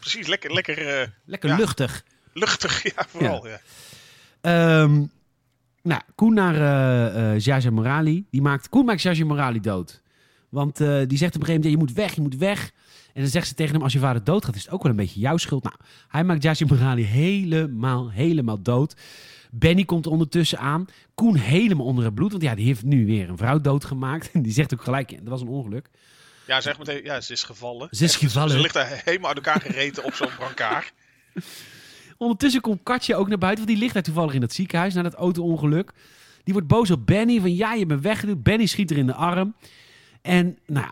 Precies, 0.00 0.26
lekker, 0.26 0.52
lekker 0.52 0.86
eh, 1.00 1.08
Lekker 1.24 1.48
Ja. 1.48 1.56
luchtig. 1.56 2.04
luchtig. 2.32 2.82
Ja, 2.82 3.04
vooral. 3.08 3.46
Ja. 3.48 3.60
Ehm, 4.40 5.04
nou, 5.82 6.00
Koen 6.14 6.34
naar 6.34 7.36
Jaja 7.38 7.70
Morali. 7.70 8.26
Die 8.30 8.42
maakt, 8.42 8.68
Koen 8.68 8.84
maakt 8.84 9.02
Jaja 9.02 9.24
Morali 9.24 9.60
dood. 9.60 10.02
Want 10.48 10.76
die 10.76 10.86
zegt 11.18 11.34
op 11.34 11.40
een 11.40 11.46
gegeven 11.46 11.52
moment, 11.54 11.64
je 11.64 11.76
moet 11.76 11.92
weg, 11.92 12.14
je 12.14 12.20
moet 12.20 12.36
weg. 12.36 12.70
En 13.16 13.22
dan 13.22 13.30
zegt 13.30 13.48
ze 13.48 13.54
tegen 13.54 13.74
hem, 13.74 13.82
als 13.82 13.92
je 13.92 13.98
vader 13.98 14.24
doodgaat, 14.24 14.54
is 14.54 14.62
het 14.62 14.72
ook 14.72 14.82
wel 14.82 14.90
een 14.90 14.96
beetje 14.96 15.20
jouw 15.20 15.36
schuld. 15.36 15.62
Nou, 15.62 15.76
hij 16.08 16.24
maakt 16.24 16.42
Jaja 16.42 16.66
Morali 16.66 17.04
helemaal, 17.04 18.10
helemaal 18.10 18.62
dood. 18.62 18.96
Benny 19.50 19.84
komt 19.84 20.04
er 20.06 20.10
ondertussen 20.10 20.58
aan. 20.58 20.86
Koen 21.14 21.36
helemaal 21.36 21.86
onder 21.86 22.04
het 22.04 22.14
bloed, 22.14 22.30
want 22.30 22.42
ja, 22.42 22.54
die 22.54 22.66
heeft 22.66 22.82
nu 22.82 23.06
weer 23.06 23.28
een 23.28 23.36
vrouw 23.36 23.60
doodgemaakt. 23.60 24.30
En 24.32 24.42
die 24.42 24.52
zegt 24.52 24.74
ook 24.74 24.82
gelijk, 24.82 25.10
dat 25.10 25.28
was 25.28 25.40
een 25.40 25.48
ongeluk. 25.48 25.88
Ja, 26.46 26.60
zeg 26.60 26.78
meteen, 26.78 27.04
ja, 27.04 27.20
ze 27.20 27.32
is 27.32 27.42
gevallen. 27.42 27.88
Ze 27.90 28.04
is 28.04 28.12
Echt, 28.12 28.22
gevallen. 28.22 28.50
Ze 28.50 28.60
ligt 28.60 28.74
daar 28.74 29.00
helemaal 29.04 29.28
uit 29.28 29.36
elkaar 29.36 29.60
gereten 29.60 30.04
op 30.04 30.14
zo'n 30.14 30.34
brancard. 30.36 30.92
Ondertussen 32.16 32.60
komt 32.60 32.80
Katje 32.82 33.16
ook 33.16 33.28
naar 33.28 33.38
buiten, 33.38 33.64
want 33.64 33.76
die 33.76 33.82
ligt 33.82 33.94
daar 33.94 34.02
toevallig 34.02 34.34
in 34.34 34.40
dat 34.40 34.52
ziekenhuis 34.52 34.94
na 34.94 35.02
dat 35.02 35.14
auto-ongeluk. 35.14 35.92
Die 36.44 36.52
wordt 36.52 36.68
boos 36.68 36.90
op 36.90 37.06
Benny, 37.06 37.40
van 37.40 37.54
ja, 37.54 37.74
je 37.74 37.86
bent 37.86 38.02
weggeduwd. 38.02 38.42
Benny 38.42 38.66
schiet 38.66 38.90
er 38.90 38.98
in 38.98 39.06
de 39.06 39.14
arm. 39.14 39.54
En 40.22 40.58
nou, 40.66 40.90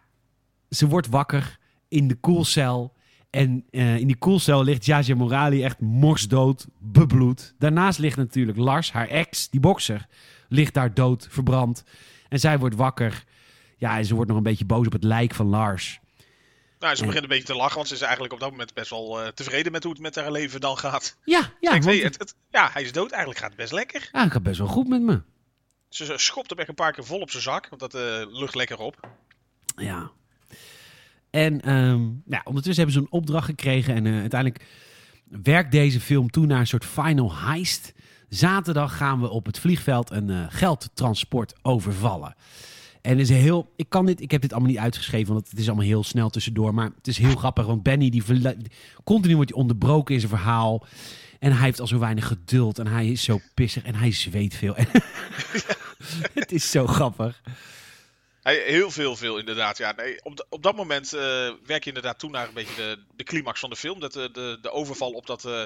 ze 0.70 0.86
wordt 0.88 1.08
wakker 1.08 1.58
in 1.94 2.08
de 2.08 2.14
koelcel. 2.14 2.92
En 3.30 3.64
eh, 3.70 3.96
in 3.96 4.06
die 4.06 4.16
koelcel 4.16 4.64
ligt 4.64 4.84
Jaja 4.84 5.14
Morali 5.14 5.64
echt 5.64 5.80
morsdood, 5.80 6.66
bebloed. 6.78 7.54
Daarnaast 7.58 7.98
ligt 7.98 8.16
natuurlijk 8.16 8.58
Lars, 8.58 8.92
haar 8.92 9.08
ex, 9.08 9.48
die 9.50 9.60
bokser, 9.60 10.06
ligt 10.48 10.74
daar 10.74 10.94
dood, 10.94 11.26
verbrand. 11.30 11.84
En 12.28 12.40
zij 12.40 12.58
wordt 12.58 12.74
wakker. 12.76 13.24
Ja, 13.76 13.96
en 13.98 14.04
ze 14.04 14.14
wordt 14.14 14.28
nog 14.28 14.36
een 14.38 14.44
beetje 14.44 14.64
boos 14.64 14.86
op 14.86 14.92
het 14.92 15.04
lijk 15.04 15.34
van 15.34 15.46
Lars. 15.46 16.00
Nou, 16.78 16.94
ze 16.96 17.04
begint 17.04 17.22
een 17.22 17.28
beetje 17.28 17.44
te 17.44 17.54
lachen, 17.54 17.76
want 17.76 17.88
ze 17.88 17.94
is 17.94 18.00
eigenlijk 18.00 18.32
op 18.32 18.40
dat 18.40 18.50
moment 18.50 18.74
best 18.74 18.90
wel 18.90 19.20
eh, 19.22 19.28
tevreden 19.28 19.72
met 19.72 19.82
hoe 19.82 19.92
het 19.92 20.00
met 20.02 20.14
haar 20.14 20.30
leven 20.32 20.60
dan 20.60 20.78
gaat. 20.78 21.16
Ja, 21.24 21.38
ja, 21.60 21.70
Kijk, 21.70 21.82
want, 21.82 21.84
hey, 21.84 22.04
het, 22.04 22.18
het- 22.18 22.34
ja, 22.50 22.70
hij 22.72 22.82
is 22.82 22.92
dood. 22.92 23.10
Eigenlijk 23.10 23.40
gaat 23.40 23.48
het 23.50 23.58
best 23.58 23.72
lekker. 23.72 24.08
ja, 24.12 24.22
het 24.22 24.32
gaat 24.32 24.42
best 24.42 24.58
wel 24.58 24.66
goed 24.66 24.88
met 24.88 25.02
me. 25.02 25.22
Ze 25.88 26.04
ze 26.04 26.18
schopt 26.18 26.50
hem 26.50 26.58
echt 26.58 26.68
een 26.68 26.74
paar 26.74 26.92
keer 26.92 27.04
vol 27.04 27.20
op 27.20 27.30
zijn 27.30 27.42
zak, 27.42 27.68
want 27.68 27.80
dat 27.80 27.94
eh, 27.94 28.00
lucht 28.30 28.54
lekker 28.54 28.78
op. 28.78 29.08
Ja. 29.76 30.10
En 31.34 31.60
ehm, 31.60 32.02
ondertussen 32.44 32.84
hebben 32.84 32.92
ze 32.92 32.98
een 32.98 33.18
opdracht 33.18 33.44
gekregen. 33.44 33.94
En 33.94 34.06
eh, 34.06 34.20
uiteindelijk 34.20 34.64
werkt 35.42 35.72
deze 35.72 36.00
film 36.00 36.30
toe 36.30 36.46
naar 36.46 36.60
een 36.60 36.66
soort 36.66 36.84
final 36.84 37.36
heist. 37.36 37.92
Zaterdag 38.28 38.96
gaan 38.96 39.20
we 39.20 39.30
op 39.30 39.46
het 39.46 39.58
vliegveld 39.58 40.10
een 40.10 40.30
eh, 40.30 40.44
geldtransport 40.48 41.54
overvallen. 41.62 42.34
En 43.02 43.18
is 43.18 43.28
heel, 43.28 43.72
ik 43.76 43.88
kan 43.88 44.06
dit, 44.06 44.20
ik 44.20 44.30
heb 44.30 44.40
dit 44.40 44.52
allemaal 44.52 44.70
niet 44.70 44.78
uitgeschreven, 44.78 45.32
want 45.32 45.50
het 45.50 45.58
is 45.58 45.66
allemaal 45.66 45.84
heel 45.86 46.04
snel 46.04 46.30
tussendoor. 46.30 46.74
Maar 46.74 46.90
het 46.96 47.06
is 47.06 47.18
heel 47.18 47.36
grappig, 47.36 47.66
want 47.66 47.82
Benny 47.82 48.10
die 48.10 48.22
continu 49.04 49.36
wordt 49.36 49.52
onderbroken 49.52 50.14
in 50.14 50.20
zijn 50.20 50.32
verhaal. 50.32 50.86
En 51.38 51.52
hij 51.52 51.64
heeft 51.64 51.80
al 51.80 51.86
zo 51.86 51.98
weinig 51.98 52.26
geduld 52.26 52.78
en 52.78 52.86
hij 52.86 53.08
is 53.08 53.22
zo 53.22 53.40
pissig 53.54 53.82
en 53.82 53.94
hij 53.94 54.12
zweet 54.12 54.54
veel. 54.54 54.74
het 56.40 56.52
is 56.52 56.70
zo 56.70 56.86
grappig. 56.86 57.40
Hij, 58.44 58.56
heel 58.66 58.90
veel, 58.90 59.16
veel 59.16 59.38
inderdaad. 59.38 59.78
Ja, 59.78 59.92
nee, 59.92 60.24
op, 60.24 60.46
op 60.48 60.62
dat 60.62 60.76
moment 60.76 61.12
eh, 61.12 61.20
werk 61.64 61.82
je 61.82 61.88
inderdaad 61.88 62.18
toe 62.18 62.30
naar 62.30 62.48
een 62.48 62.54
beetje 62.54 62.74
de, 62.74 62.98
de 63.16 63.24
climax 63.24 63.60
van 63.60 63.70
de 63.70 63.76
film. 63.76 64.00
Dat, 64.00 64.16
eh, 64.16 64.32
de, 64.32 64.58
de 64.62 64.70
overval 64.70 65.10
op 65.12 65.26
dat... 65.26 65.44
eh, 65.44 65.62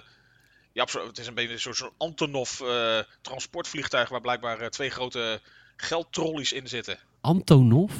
ja, 0.73 0.85
het 1.07 1.19
is 1.19 1.27
een 1.27 1.35
beetje 1.35 1.59
zo'n 1.59 1.75
zo'n 1.75 1.93
Antonov 1.97 2.61
eh, 2.61 2.99
transportvliegtuig 3.21 4.09
waar 4.09 4.21
blijkbaar 4.21 4.71
twee 4.71 4.91
grote 4.91 5.41
geldtrollies 5.77 6.53
in 6.53 6.69
zitten. 6.69 6.99
Antonov? 7.21 7.93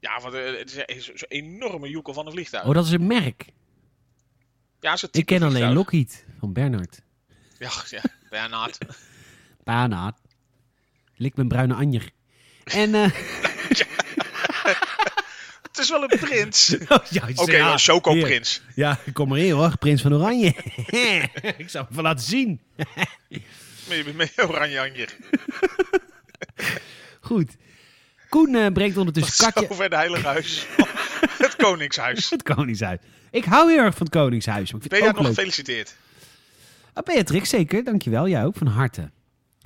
Ja, 0.00 0.20
want 0.20 0.34
het 0.34 0.70
is 0.86 1.06
een- 1.08 1.18
zo'n 1.18 1.28
enorme 1.28 1.88
joekel 1.88 2.12
van 2.14 2.26
een 2.26 2.32
vliegtuig. 2.32 2.64
Oh, 2.66 2.74
dat 2.74 2.84
is 2.86 2.90
een 2.92 3.06
merk. 3.06 3.44
ja, 4.80 4.92
is 4.92 5.02
een 5.02 5.08
Ik 5.12 5.26
ken 5.26 5.42
alleen. 5.42 5.72
Lockheed 5.72 6.24
van 6.38 6.52
Bernard. 6.52 7.00
Ja, 7.58 7.70
ja, 7.90 8.02
Bernhard. 8.30 8.78
Bernard. 9.64 10.18
Lik 11.16 11.36
mijn 11.36 11.48
bruine 11.48 11.74
anjer. 11.74 12.10
En, 12.64 12.90
het 15.76 15.84
is 15.84 15.90
wel 15.90 16.02
een 16.02 16.18
prins. 16.18 16.76
oh, 16.88 17.04
ja, 17.10 17.28
Oké, 17.34 17.56
ja, 17.56 17.72
een 17.72 17.78
Choco 17.78 18.12
hier. 18.12 18.22
prins. 18.24 18.62
Ja, 18.74 18.98
kom 19.12 19.28
maar 19.28 19.38
hier 19.38 19.54
hoor, 19.54 19.78
prins 19.78 20.02
van 20.02 20.14
Oranje. 20.14 20.46
ik 21.58 21.68
zou 21.70 21.84
hem 21.84 21.86
even 21.90 22.02
laten 22.02 22.24
zien. 22.24 22.60
Met 24.14 24.32
je 24.36 24.48
oranje 24.48 24.80
anjer. 24.80 25.16
Goed. 27.20 27.56
Koen 28.28 28.54
eh, 28.54 28.72
brengt 28.72 28.96
ondertussen 28.96 29.52
Katje... 29.52 29.70
Over 29.70 29.84
het 29.84 29.92
heilige 29.92 30.26
huis. 30.26 30.66
het 31.38 31.56
koningshuis. 31.56 32.30
Het 32.30 32.42
Koningshuis. 32.42 32.98
Ik 33.30 33.44
hou 33.44 33.70
heel 33.70 33.78
erg 33.84 33.96
van 33.96 34.06
het 34.06 34.14
Koningshuis. 34.14 34.72
Maar 34.72 34.80
ik 34.82 34.88
vind 34.88 34.88
Ben 34.88 34.98
jij 34.98 35.08
nog 35.08 35.18
leuk. 35.18 35.34
gefeliciteerd? 35.34 35.96
Ah, 36.92 37.04
Beatrix, 37.04 37.48
zeker. 37.48 37.84
Dankjewel. 37.84 38.28
Jij 38.28 38.44
ook, 38.44 38.56
van 38.56 38.66
harte. 38.66 39.10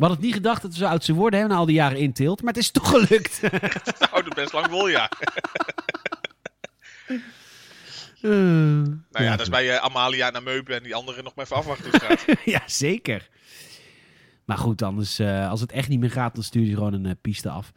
We 0.01 0.07
hadden 0.07 0.25
het 0.25 0.35
niet 0.35 0.43
gedacht 0.45 0.63
dat 0.63 0.71
we 0.71 0.77
zo 0.77 0.87
oud 0.87 1.05
zou 1.05 1.19
worden, 1.19 1.41
hè, 1.41 1.47
na 1.47 1.55
al 1.55 1.67
die 1.67 1.75
jaren 1.75 1.99
in 1.99 2.13
Tilt. 2.13 2.43
Maar 2.43 2.53
het 2.53 2.63
is 2.63 2.71
toch 2.71 2.89
gelukt. 2.89 3.41
Nou, 4.11 4.23
dat 4.23 4.35
best 4.35 4.53
lang 4.53 4.67
vol, 4.71 4.89
ja. 4.89 5.11
Eh, 8.21 8.31
Nou 8.31 9.25
ja, 9.25 9.31
dat 9.31 9.41
is 9.41 9.49
bij 9.49 9.71
eh, 9.71 9.85
Amalia 9.85 10.33
en 10.33 10.43
Meupen 10.43 10.75
en 10.77 10.83
die 10.83 10.95
anderen 10.95 11.25
nog 11.25 11.35
maar 11.35 11.45
even 11.45 11.57
afwachten 11.57 12.39
ja, 12.53 12.63
zeker. 12.67 13.29
Maar 14.45 14.59
goed, 14.59 14.83
anders, 14.83 15.19
eh, 15.19 15.51
als 15.51 15.61
het 15.61 15.73
echt 15.73 15.89
niet 15.89 16.01
meer 16.01 16.11
gaat, 16.11 16.35
dan 16.35 16.45
stuur 16.45 16.65
je 16.65 16.75
gewoon 16.75 16.93
een 16.93 17.19
piste 17.21 17.51
af. 17.51 17.73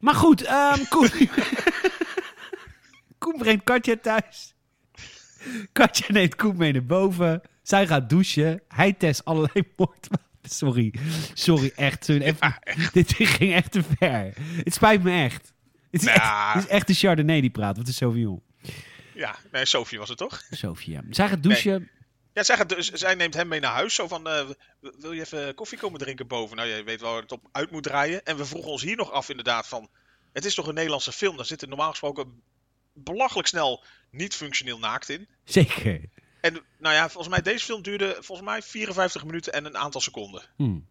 Maar 0.00 0.14
goed, 0.14 0.42
ehm 0.42 0.84
Koen... 0.88 1.10
Koen 3.18 3.38
brengt 3.38 3.64
Katja 3.64 3.96
thuis. 4.02 4.54
Katja 5.72 6.06
neemt 6.08 6.34
Koen 6.34 6.56
mee 6.56 6.72
naar 6.72 6.84
boven. 6.84 7.42
Zij 7.62 7.86
gaat 7.86 8.08
douchen. 8.08 8.62
Hij 8.68 8.92
test 8.92 9.24
allerlei 9.24 9.62
moordwapens. 9.76 10.25
Sorry, 10.62 10.94
sorry, 11.34 11.72
echt. 11.76 12.08
Even- 12.08 12.58
Dit 12.92 13.12
ging 13.16 13.52
echt 13.54 13.72
te 13.72 13.82
ver. 13.98 14.32
Het 14.64 14.74
spijt 14.74 15.02
me 15.02 15.22
echt. 15.22 15.52
Het 15.90 16.02
is, 16.02 16.06
echt, 16.08 16.52
het 16.54 16.62
is 16.64 16.68
echt 16.68 16.86
de 16.86 16.94
Chardonnay 16.94 17.40
die 17.40 17.50
praat, 17.50 17.74
want 17.74 17.78
het 17.78 17.88
is 17.88 17.96
Sauvignon. 17.96 18.42
Ja, 19.14 19.36
nee, 19.52 19.64
Sophie 19.64 19.98
was 19.98 20.08
het 20.08 20.18
toch? 20.18 20.42
Sofia. 20.50 21.02
Zij 21.10 21.28
gaat 21.28 21.42
douchen. 21.42 21.90
Ja, 22.32 22.42
zij, 22.42 22.56
gaat 22.56 22.68
dus, 22.68 22.90
zij 22.90 23.14
neemt 23.14 23.34
hem 23.34 23.48
mee 23.48 23.60
naar 23.60 23.72
huis. 23.72 23.94
Zo 23.94 24.08
van, 24.08 24.28
eh, 24.28 24.48
wil 24.98 25.12
je 25.12 25.20
even 25.20 25.54
koffie 25.54 25.78
komen 25.78 25.98
drinken 26.00 26.26
boven? 26.26 26.56
Nou, 26.56 26.68
je 26.68 26.82
weet 26.82 27.00
waar 27.00 27.20
het 27.20 27.32
op 27.32 27.48
uit 27.52 27.70
moet 27.70 27.82
draaien. 27.82 28.24
En 28.24 28.36
we 28.36 28.44
vroegen 28.44 28.70
ons 28.70 28.82
hier 28.82 28.96
nog 28.96 29.12
af 29.12 29.28
inderdaad 29.28 29.68
van... 29.68 29.88
Het 30.32 30.44
is 30.44 30.54
toch 30.54 30.66
een 30.66 30.74
Nederlandse 30.74 31.12
film? 31.12 31.36
Daar 31.36 31.46
zit 31.46 31.62
er 31.62 31.68
normaal 31.68 31.90
gesproken 31.90 32.42
belachelijk 32.92 33.48
snel 33.48 33.84
niet 34.10 34.34
functioneel 34.34 34.78
naakt 34.78 35.08
in. 35.08 35.28
Zeker. 35.44 36.00
En 36.46 36.60
nou 36.78 36.94
ja, 36.94 37.08
volgens 37.08 37.34
mij, 37.34 37.42
deze 37.42 37.64
film 37.64 37.82
duurde 37.82 38.16
volgens 38.20 38.48
mij 38.48 38.62
54 38.62 39.24
minuten 39.24 39.52
en 39.52 39.64
een 39.64 39.76
aantal 39.76 40.00
seconden. 40.00 40.42
Hmm. 40.56 40.84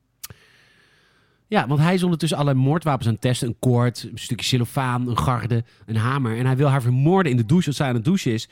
Ja, 1.48 1.68
want 1.68 1.80
hij 1.80 1.94
is 1.94 2.04
ondertussen 2.04 2.38
allerlei 2.38 2.66
moordwapens 2.66 3.08
aan 3.08 3.14
het 3.14 3.22
testen. 3.22 3.48
Een 3.48 3.60
koord, 3.60 4.08
een 4.12 4.18
stukje 4.18 4.46
cellofaan, 4.46 5.08
een 5.08 5.18
garde, 5.18 5.64
een 5.86 5.96
hamer. 5.96 6.38
En 6.38 6.46
hij 6.46 6.58
wil 6.58 6.68
haar 6.68 6.82
vermoorden 6.82 7.32
in 7.32 7.38
de 7.38 7.46
douche 7.46 7.68
als 7.68 7.76
zij 7.76 7.88
aan 7.88 7.96
het 7.96 8.06
douchen 8.06 8.32
is. 8.32 8.50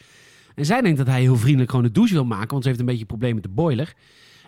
En 0.56 0.66
zij 0.66 0.82
denkt 0.82 0.98
dat 0.98 1.08
hij 1.08 1.22
heel 1.22 1.38
vriendelijk 1.38 1.70
gewoon 1.70 1.86
de 1.86 1.92
douche 1.92 2.14
wil 2.14 2.26
maken, 2.26 2.50
want 2.50 2.62
ze 2.62 2.68
heeft 2.68 2.80
een 2.80 2.86
beetje 2.86 3.02
een 3.02 3.08
probleem 3.08 3.34
met 3.34 3.44
de 3.44 3.50
boiler. 3.50 3.94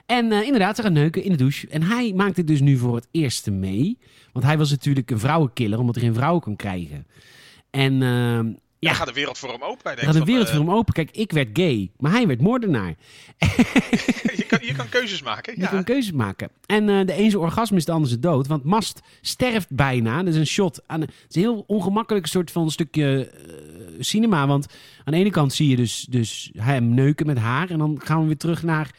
En 0.06 0.32
eh, 0.32 0.42
inderdaad, 0.42 0.76
ze 0.76 0.82
gaan 0.82 0.94
neuken 0.94 1.24
in 1.24 1.32
de 1.32 1.38
douche. 1.38 1.68
En 1.68 1.84
hij 1.84 2.14
maakt 2.16 2.38
het 2.38 2.48
dus 2.48 2.62
nu 2.62 2.78
voor 2.78 2.96
het 2.96 3.08
eerste 3.12 3.52
mee. 3.52 3.98
Want 4.32 4.46
hij 4.46 4.58
was 4.58 4.70
natuurlijk 4.70 5.12
een 5.12 5.20
vrouwenkiller, 5.20 5.80
omdat 5.80 5.96
hij 5.96 6.04
geen 6.04 6.14
vrouwen 6.14 6.42
kon 6.42 6.56
krijgen. 6.56 7.08
En 7.70 8.02
ehm, 8.02 8.54
Ja. 8.86 8.92
Dan 8.92 9.00
gaat 9.00 9.08
de 9.08 9.20
wereld 9.20 9.38
voor 9.38 9.52
hem 9.52 9.64
open. 9.64 9.84
Denkt 9.84 10.02
gaat 10.02 10.16
van, 10.16 10.26
wereld 10.26 10.48
eh, 10.48 10.54
voor 10.56 10.64
hem 10.66 10.74
open. 10.74 10.94
Kijk, 10.94 11.12
ik 11.12 11.32
werd 11.32 11.50
gay, 11.54 11.90
maar 11.98 12.12
hij 12.12 12.28
werd 12.28 12.42
moordenaar. 12.42 12.88
je, 14.36 14.46
kan, 14.48 14.60
je 14.62 14.74
kan 14.76 14.90
keuzes 14.90 15.22
maken. 15.22 15.54
Je 15.56 15.62
Ja. 15.62 15.68
kan 15.68 15.84
keuzes 15.84 16.12
maken. 16.12 16.50
En 16.66 16.90
eh, 16.90 17.06
de 17.06 17.14
ene 17.14 17.30
zijn 17.30 17.42
orgasme 17.42 17.78
is 17.78 17.86
de 17.86 17.92
andere 17.92 18.10
zijn 18.10 18.22
dood. 18.22 18.48
Want 18.48 18.64
Mast 18.64 19.02
sterft 19.22 19.70
bijna. 19.70 20.18
Dat 20.24 20.34
is 20.34 20.40
een 20.40 20.48
shot. 20.48 20.82
Aan, 20.88 21.02
het 21.02 21.12
is 21.30 21.36
een 21.36 21.42
heel 21.42 21.64
ongemakkelijk 21.68 22.26
soort 22.26 22.52
van 22.52 22.72
stukje 22.72 23.30
eh, 23.30 23.54
cinema. 24.00 24.48
Want 24.48 24.68
aan 25.04 25.14
de 25.14 25.20
ene 25.20 25.32
kant 25.32 25.54
zie 25.54 25.70
je 25.70 25.76
dus, 25.76 26.06
dus 26.10 26.52
hem 26.58 26.94
neuken 26.94 27.26
met 27.26 27.38
haar. 27.38 27.70
En 27.70 27.78
dan 27.78 28.02
gaan 28.04 28.20
we 28.22 28.26
weer 28.26 28.38
terug 28.38 28.64
naar, 28.64 28.92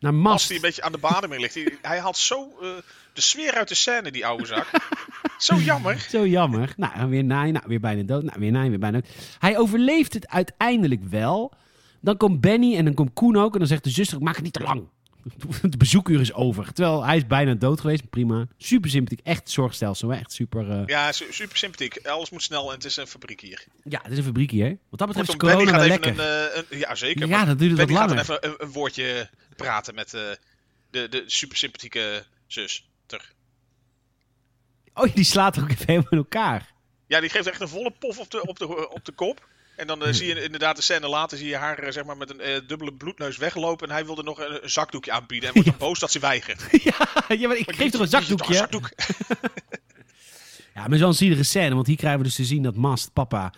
naar 0.00 0.14
Mast. 0.14 0.46
hij 0.46 0.56
een 0.56 0.62
beetje 0.62 0.82
aan 0.82 0.92
de 0.92 0.98
bademing 0.98 1.40
ligt. 1.40 1.54
Hij, 1.54 1.78
hij 1.82 2.00
haalt 2.00 2.16
zo 2.16 2.48
eh, 2.62 2.68
de 3.12 3.20
sfeer 3.20 3.52
uit 3.54 3.68
de 3.68 3.74
scène, 3.74 4.10
die 4.10 4.26
oude 4.26 4.46
zak. 4.46 4.66
zo 5.38 5.56
jammer. 5.56 6.06
Zo 6.10 6.26
jammer. 6.26 6.72
Nou, 6.76 7.08
weer 7.10 7.24
naaien. 7.24 7.52
Nou, 7.54 7.64
weer 7.68 7.80
bijna 7.80 8.02
dood. 8.02 8.22
Nou, 8.22 8.40
weer 8.40 8.50
naaien, 8.52 8.70
weer 8.70 8.78
bijna 8.78 9.00
dood. 9.00 9.10
Hij 9.38 9.58
overleeft 9.58 10.14
het 10.14 10.28
uiteindelijk 10.28 11.04
wel. 11.04 11.52
Dan 12.00 12.16
komt 12.16 12.40
Benny 12.40 12.76
en 12.76 12.84
dan 12.84 12.94
komt 12.94 13.12
Koen 13.12 13.36
ook. 13.36 13.52
En 13.52 13.58
dan 13.58 13.68
zegt 13.68 13.84
de 13.84 13.90
zuster, 13.90 14.20
maak 14.22 14.34
het 14.34 14.44
niet 14.44 14.52
te 14.52 14.62
lang. 14.62 14.88
Het 15.60 15.78
bezoekuur 15.78 16.20
is 16.20 16.32
over. 16.32 16.72
Terwijl 16.72 17.04
hij 17.04 17.16
is 17.16 17.26
bijna 17.26 17.54
dood 17.54 17.80
geweest. 17.80 18.10
Prima. 18.10 18.46
Super 18.58 18.90
sympathiek. 18.90 19.20
Echt 19.26 19.50
zorgstelsel. 19.50 20.12
Echt 20.12 20.32
super... 20.32 20.70
eh, 20.70 20.82
Ja, 20.86 21.12
su- 21.12 21.32
super 21.32 21.56
sympathiek. 21.56 22.06
Alles 22.06 22.30
moet 22.30 22.42
snel 22.42 22.68
en 22.68 22.74
het 22.74 22.84
is 22.84 22.96
een 22.96 23.06
fabriek 23.06 23.40
hier. 23.40 23.64
Ja, 23.84 24.00
het 24.02 24.12
is 24.12 24.18
een 24.18 24.24
fabriek 24.24 24.50
hier. 24.50 24.78
Wat 24.88 24.98
dat 24.98 25.08
betreft 25.08 25.28
is 25.28 25.36
Benny 25.36 25.54
corona 25.54 25.70
gaat 25.78 25.80
wel 25.80 25.90
even 25.96 26.04
lekker. 26.16 26.24
een, 26.24 26.52
eh, 26.52 26.62
een... 26.70 26.78
Ja, 26.78 26.94
zeker. 26.94 27.28
Ja, 27.28 27.44
dat 27.44 27.58
duurt 27.58 27.70
het 27.70 27.78
wat 27.80 27.86
Benny 27.88 28.00
gaat 28.00 28.08
langer. 28.08 28.22
even 28.22 28.50
een, 28.60 28.66
een 28.66 28.72
woordje 28.72 29.28
praten 29.56 29.94
met 29.94 30.14
eh, 30.14 30.22
de, 30.90 31.08
de 31.08 31.22
super 31.26 31.56
sympathieke 31.56 32.24
zus. 32.46 32.88
Oh, 34.98 35.14
die 35.14 35.24
slaat 35.24 35.58
ook 35.60 35.68
even 35.70 35.86
helemaal 35.86 36.10
in 36.10 36.18
elkaar. 36.18 36.72
Ja, 37.06 37.20
die 37.20 37.30
geeft 37.30 37.46
echt 37.46 37.60
een 37.60 37.68
volle 37.68 37.90
pof 37.98 38.18
op 38.18 38.30
de, 38.30 38.46
op 38.46 38.58
de, 38.58 38.90
op 38.90 39.04
de 39.04 39.12
kop. 39.12 39.48
En 39.76 39.86
dan 39.86 40.04
eh, 40.04 40.12
zie 40.12 40.26
je 40.26 40.42
inderdaad 40.42 40.76
de 40.76 40.82
scène 40.82 41.08
later, 41.08 41.38
zie 41.38 41.48
je 41.48 41.56
haar 41.56 41.78
eh, 41.78 41.92
zeg 41.92 42.04
maar, 42.04 42.16
met 42.16 42.30
een 42.30 42.40
eh, 42.40 42.60
dubbele 42.66 42.92
bloedneus 42.92 43.36
weglopen. 43.36 43.88
En 43.88 43.94
hij 43.94 44.04
wilde 44.04 44.22
nog 44.22 44.38
een, 44.40 44.62
een 44.62 44.70
zakdoekje 44.70 45.12
aanbieden. 45.12 45.48
En 45.48 45.54
wordt 45.54 45.68
dan 45.70 45.78
boos 45.78 45.98
dat 45.98 46.10
ze 46.12 46.18
weigert. 46.18 46.62
ja, 46.84 46.94
ja, 47.28 47.48
maar 47.48 47.56
ik 47.56 47.66
Maar 47.66 47.74
geef 47.74 47.90
toch 47.90 48.00
een 48.00 48.10
dit 48.10 48.20
is 48.20 48.26
toch 48.28 48.54
zakdoekje? 48.54 48.54
zakdoek? 48.54 48.90
Ja, 50.74 50.86
maar 50.88 50.98
zo'n 50.98 51.14
zielige 51.14 51.42
scène, 51.42 51.74
want 51.74 51.86
hier 51.86 51.96
krijgen 51.96 52.18
we 52.20 52.24
dus 52.26 52.34
te 52.34 52.44
zien 52.44 52.62
dat 52.62 52.74
Mast, 52.76 53.12
papa, 53.12 53.52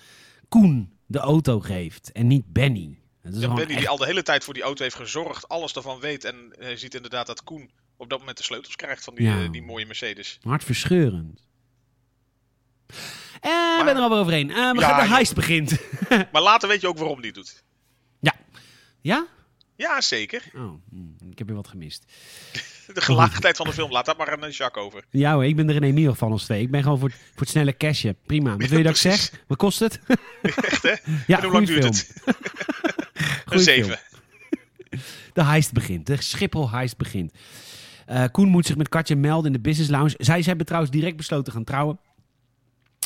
Koen 0.49 0.93
de 1.07 1.18
auto 1.18 1.61
geeft 1.61 2.12
en 2.12 2.26
niet 2.26 2.53
Benny. 2.53 2.99
Dat 3.22 3.34
is 3.34 3.41
Ja, 3.41 3.47
Benny 3.55 3.70
echt- 3.70 3.78
die 3.78 3.88
al 3.88 3.97
de 3.97 4.07
hele 4.07 4.22
tijd 4.22 4.45
voor 4.45 4.55
die 4.55 4.62
auto 4.62 4.82
heeft 4.82 4.95
gezorgd, 4.97 5.49
alles 5.49 5.72
ervan 5.72 6.01
weet. 6.01 6.24
En 6.24 6.55
ziet 6.74 6.95
inderdaad 6.95 7.26
dat 7.26 7.45
Koen 7.45 7.70
op 8.01 8.11
dat 8.11 8.18
moment 8.18 8.36
de 8.36 8.42
sleutels 8.44 8.76
krijgt 8.76 9.05
van 9.05 9.14
die, 9.14 9.26
Ja. 9.26 9.42
eh, 9.42 9.51
die 9.51 9.62
mooie 9.62 9.86
Mercedes. 9.86 10.38
hartverscheurend. 10.42 11.46
En 13.40 13.78
we 13.78 13.82
ben 13.84 13.96
er 13.96 14.03
alweer 14.03 14.18
overheen. 14.18 14.51
Eh, 14.51 14.70
we 14.72 14.80
Ja, 14.80 14.88
gaan, 14.88 15.09
de 15.09 15.14
heist 15.14 15.34
begint. 15.34 15.78
Maar 16.32 16.42
later 16.42 16.68
weet 16.68 16.80
je 16.80 16.88
ook 16.88 16.98
waarom 16.98 17.20
die 17.20 17.32
doet. 17.32 17.64
ja. 18.20 18.34
Ja? 19.01 19.26
Ja, 19.76 20.01
zeker. 20.01 20.42
Oh, 20.55 20.72
hm, 20.90 21.30
ik 21.30 21.38
heb 21.38 21.46
weer 21.46 21.57
wat 21.57 21.68
gemist. 21.68 22.05
De 22.94 23.01
gelaagdheid 23.01 23.57
van 23.57 23.66
de 23.66 23.72
film, 23.72 23.90
laat 23.90 24.05
dat 24.07 24.16
maar 24.18 24.32
aan 24.32 24.44
eh, 24.44 24.53
Jacques 24.53 24.84
over. 24.84 25.05
Ja 25.11 25.32
hoor, 25.34 25.44
ik 25.44 25.57
ben 25.57 25.68
er 25.68 25.74
in 25.74 25.82
Emiel 25.82 26.14
van 26.14 26.30
ons 26.32 26.44
twee. 26.44 26.62
Ik 26.62 26.70
ben 26.70 26.82
gewoon 26.82 26.98
voor, 26.98 27.09
het- 27.09 27.18
voor 27.18 27.40
het 27.40 27.48
snelle 27.48 27.76
cashje. 27.76 28.16
Prima. 28.26 28.57
Wat 28.57 28.68
wil 28.68 28.78
je 28.78 28.84
dat 28.84 28.92
ik 28.94 28.98
zeg? 29.01 29.30
Wat 29.46 29.59
kost 29.59 29.78
het? 29.78 30.01
Echt 30.42 30.82
hè? 30.82 30.94
ja, 31.26 31.36
en 31.38 31.42
hoe 31.44 31.53
lang 31.53 31.66
duurt 31.66 31.84
het? 31.84 32.14
Een 33.44 33.61
7. 33.61 33.98
De 35.32 35.44
heist 35.44 35.72
begint. 35.72 36.07
De 36.07 36.22
Schiphol 36.22 36.70
heist 36.70 36.96
begint. 36.96 37.32
Eh, 38.11 38.25
Koen 38.33 38.49
moet 38.49 38.67
zich 38.67 38.77
met 38.77 38.89
Katje 38.89 39.17
melden 39.17 39.47
in 39.47 39.53
de 39.53 39.69
business 39.69 39.91
lounge. 39.91 40.15
Zij, 40.19 40.41
hebben 40.41 40.67
trouwens 40.67 40.93
direct 40.93 41.17
besloten 41.17 41.45
te 41.45 41.51
gaan 41.51 41.65
trouwen. 41.65 41.99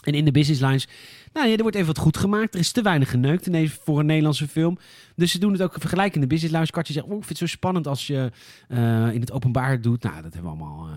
En 0.03 0.15
in 0.15 0.25
de 0.25 0.31
business 0.31 0.61
lounge, 0.61 0.87
nou 1.33 1.49
ja, 1.49 1.55
er 1.55 1.63
wordt 1.63 1.77
even 1.77 1.89
wat 1.89 1.99
goed 1.99 2.17
gemaakt. 2.17 2.55
Er 2.55 2.61
is 2.61 2.73
te 2.73 2.83
weinig 2.83 3.11
geneukt 3.11 3.49
voor 3.85 3.99
een 3.99 4.07
Nederlandse 4.07 4.49
film. 4.49 4.79
Dus 5.17 5.31
ze 5.31 5.39
doen 5.39 5.53
het 5.53 5.63
ook 5.63 5.75
vergelijken 5.79 6.15
in 6.15 6.21
de 6.21 6.27
business 6.27 6.53
lounge. 6.53 6.71
Katje 6.71 6.93
zegt, 6.93 7.07
oh, 7.07 7.13
ik 7.13 7.25
vind 7.25 7.29
het 7.29 7.39
zo 7.39 7.47
spannend 7.47 7.87
als 7.87 8.07
je 8.07 8.31
eh, 8.69 8.79
in 9.13 9.21
het 9.21 9.33
openbaar 9.33 9.81
doet. 9.81 10.03
Nou, 10.03 10.23
dat 10.23 10.35
hebben 10.35 10.53
we 10.53 10.59
allemaal 10.59 10.89
eh, 10.89 10.95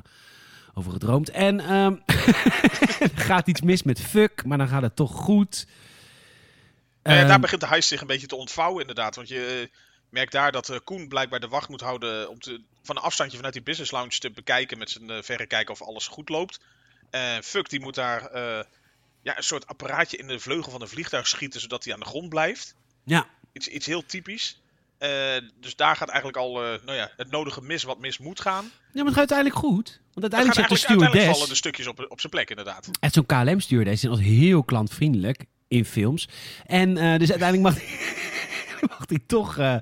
over 0.73 0.91
gedroomd. 0.91 1.29
En 1.29 1.59
ehm, 1.59 1.95
er 3.15 3.23
gaat 3.23 3.47
iets 3.47 3.61
mis 3.61 3.83
met 3.83 4.01
fuck, 4.01 4.45
maar 4.45 4.57
dan 4.57 4.67
gaat 4.67 4.81
het 4.81 4.95
toch 4.95 5.11
goed. 5.11 5.67
Nou 7.03 7.15
ja, 7.15 7.21
Ehm, 7.21 7.27
daar 7.27 7.39
begint 7.39 7.61
de 7.61 7.67
heist 7.67 7.87
zich 7.87 8.01
een 8.01 8.07
beetje 8.07 8.27
te 8.27 8.35
ontvouwen 8.35 8.81
inderdaad. 8.81 9.15
Want 9.15 9.27
je 9.27 9.69
merkt 10.09 10.31
daar 10.31 10.51
dat 10.51 10.69
eh, 10.69 10.77
Koen 10.83 11.07
blijkbaar 11.07 11.39
de 11.39 11.47
wacht 11.47 11.69
moet 11.69 11.81
houden 11.81 12.29
om 12.29 12.39
te, 12.39 12.61
van 12.83 12.95
een 12.95 13.01
afstandje 13.01 13.35
vanuit 13.35 13.53
die 13.53 13.63
business 13.63 13.91
lounge 13.91 14.19
te 14.19 14.31
bekijken 14.31 14.77
met 14.77 14.89
zijn 14.89 15.09
eh, 15.09 15.21
verrekijker 15.21 15.73
of 15.73 15.81
alles 15.81 16.07
goed 16.07 16.29
loopt. 16.29 16.59
En 17.09 17.43
Fuck 17.43 17.69
die 17.69 17.79
moet 17.79 17.95
daar 17.95 18.25
eh, 18.25 18.63
ja, 19.21 19.37
een 19.37 19.43
soort 19.43 19.67
apparaatje 19.67 20.17
in 20.17 20.27
de 20.27 20.39
vleugel 20.39 20.71
van 20.71 20.81
een 20.81 20.87
vliegtuig 20.87 21.27
schieten 21.27 21.59
zodat 21.59 21.83
hij 21.83 21.93
aan 21.93 21.99
de 21.99 22.05
grond 22.05 22.29
blijft. 22.29 22.75
ja, 23.03 23.27
Iets, 23.51 23.67
iets 23.67 23.85
heel 23.85 24.05
typisch. 24.05 24.61
Dus 25.59 25.75
daar 25.75 25.95
gaat 25.95 26.09
eigenlijk 26.09 26.37
al 26.37 26.53
nou 26.59 26.93
ja, 26.93 27.11
het 27.17 27.31
nodige 27.31 27.61
mis 27.61 27.83
wat 27.83 27.99
mis 27.99 28.17
moet 28.17 28.41
gaan. 28.41 28.63
ja, 28.63 28.71
maar 28.93 29.05
het 29.05 29.07
gaat 29.07 29.17
uiteindelijk 29.17 29.59
goed. 29.59 30.01
Want 30.13 30.33
uiteindelijk 30.33 30.69
zegt 30.69 30.69
de 30.69 30.75
eigenlijk, 30.75 31.01
uiteindelijk 31.01 31.11
stewardess... 31.11 31.37
vallen 31.37 31.49
de 31.49 31.55
stukjes 31.55 31.87
op, 31.87 32.11
op 32.11 32.19
zijn 32.19 32.31
plek 32.31 32.49
inderdaad. 32.49 32.89
Echt 32.99 33.13
zo'n 33.13 33.25
KLM-stewardess 33.25 34.03
is 34.03 34.09
altijd 34.09 34.27
heel 34.27 34.63
klantvriendelijk 34.63 35.45
in 35.67 35.85
films. 35.85 36.27
En 36.65 36.93
dus 36.93 37.29
uiteindelijk 37.29 37.61
mag, 37.61 37.75
mag 38.89 39.03
hij 39.05 39.19
toch 39.27 39.57
eh, 39.57 39.75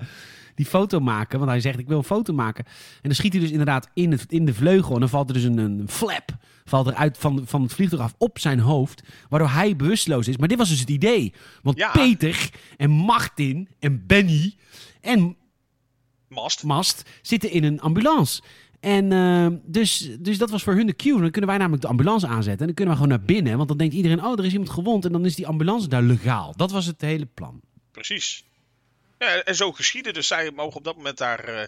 die 0.54 0.66
foto 0.66 1.00
maken. 1.00 1.38
Want 1.38 1.50
hij 1.50 1.60
zegt, 1.60 1.78
ik 1.78 1.88
wil 1.88 1.98
een 1.98 2.04
foto 2.04 2.32
maken. 2.32 2.64
En 2.64 3.02
dan 3.02 3.14
schiet 3.14 3.32
hij 3.32 3.40
dus 3.42 3.50
inderdaad 3.50 3.88
in, 3.94 4.12
het, 4.12 4.24
in 4.28 4.44
de 4.44 4.54
vleugel. 4.54 4.94
En 4.94 5.00
dan 5.00 5.08
valt 5.08 5.28
er 5.28 5.34
dus 5.34 5.44
een, 5.44 5.58
een 5.58 5.88
flap 5.88 6.36
valt 6.68 6.86
er 6.86 6.94
uit 6.94 7.18
van, 7.18 7.42
van 7.46 7.62
het 7.62 7.72
vliegtuig 7.72 8.02
af 8.02 8.14
op 8.18 8.38
zijn 8.38 8.58
hoofd. 8.58 9.02
Waardoor 9.28 9.48
hij 9.48 9.76
bewusteloos 9.76 10.28
is. 10.28 10.36
Maar 10.36 10.48
dit 10.48 10.58
was 10.58 10.68
dus 10.68 10.80
het 10.80 10.90
idee. 10.90 11.32
Want 11.62 11.78
Ja. 11.78 11.90
Peter 11.90 12.50
en 12.76 12.90
Martin 12.90 13.68
en 13.78 14.06
Benny 14.06 14.54
en 15.00 15.36
Mast. 16.28 16.64
mast 16.64 17.10
zitten 17.22 17.50
in 17.50 17.64
een 17.64 17.80
ambulance. 17.80 18.42
En 18.80 19.12
eh, 19.12 19.46
dus, 19.64 20.10
dus 20.20 20.38
dat 20.38 20.50
was 20.50 20.62
voor 20.62 20.74
hun 20.74 20.86
de 20.86 20.96
cue. 20.96 21.20
Dan 21.20 21.30
kunnen 21.30 21.50
wij 21.50 21.58
namelijk 21.58 21.82
de 21.82 21.88
ambulance 21.88 22.26
aanzetten. 22.26 22.60
En 22.60 22.66
dan 22.66 22.74
kunnen 22.74 22.94
we 22.94 23.00
gewoon 23.00 23.18
naar 23.18 23.26
binnen. 23.26 23.56
Want 23.56 23.68
dan 23.68 23.78
denkt 23.78 23.94
iedereen, 23.94 24.24
oh, 24.24 24.38
er 24.38 24.44
is 24.44 24.52
iemand 24.52 24.70
gewond. 24.70 25.04
En 25.04 25.12
dan 25.12 25.24
is 25.24 25.34
die 25.34 25.46
ambulance 25.46 25.88
daar 25.88 26.02
legaal. 26.02 26.52
Dat 26.56 26.70
was 26.70 26.86
het 26.86 27.00
hele 27.00 27.26
plan. 27.26 27.60
Precies. 27.92 28.44
Ja, 29.18 29.42
en 29.42 29.54
zo 29.56 29.72
geschieden. 29.72 30.14
Dus 30.14 30.26
zij 30.26 30.50
mogen 30.50 30.76
op 30.76 30.84
dat 30.84 30.96
moment 30.96 31.18
daar 31.18 31.44
eh, 31.44 31.66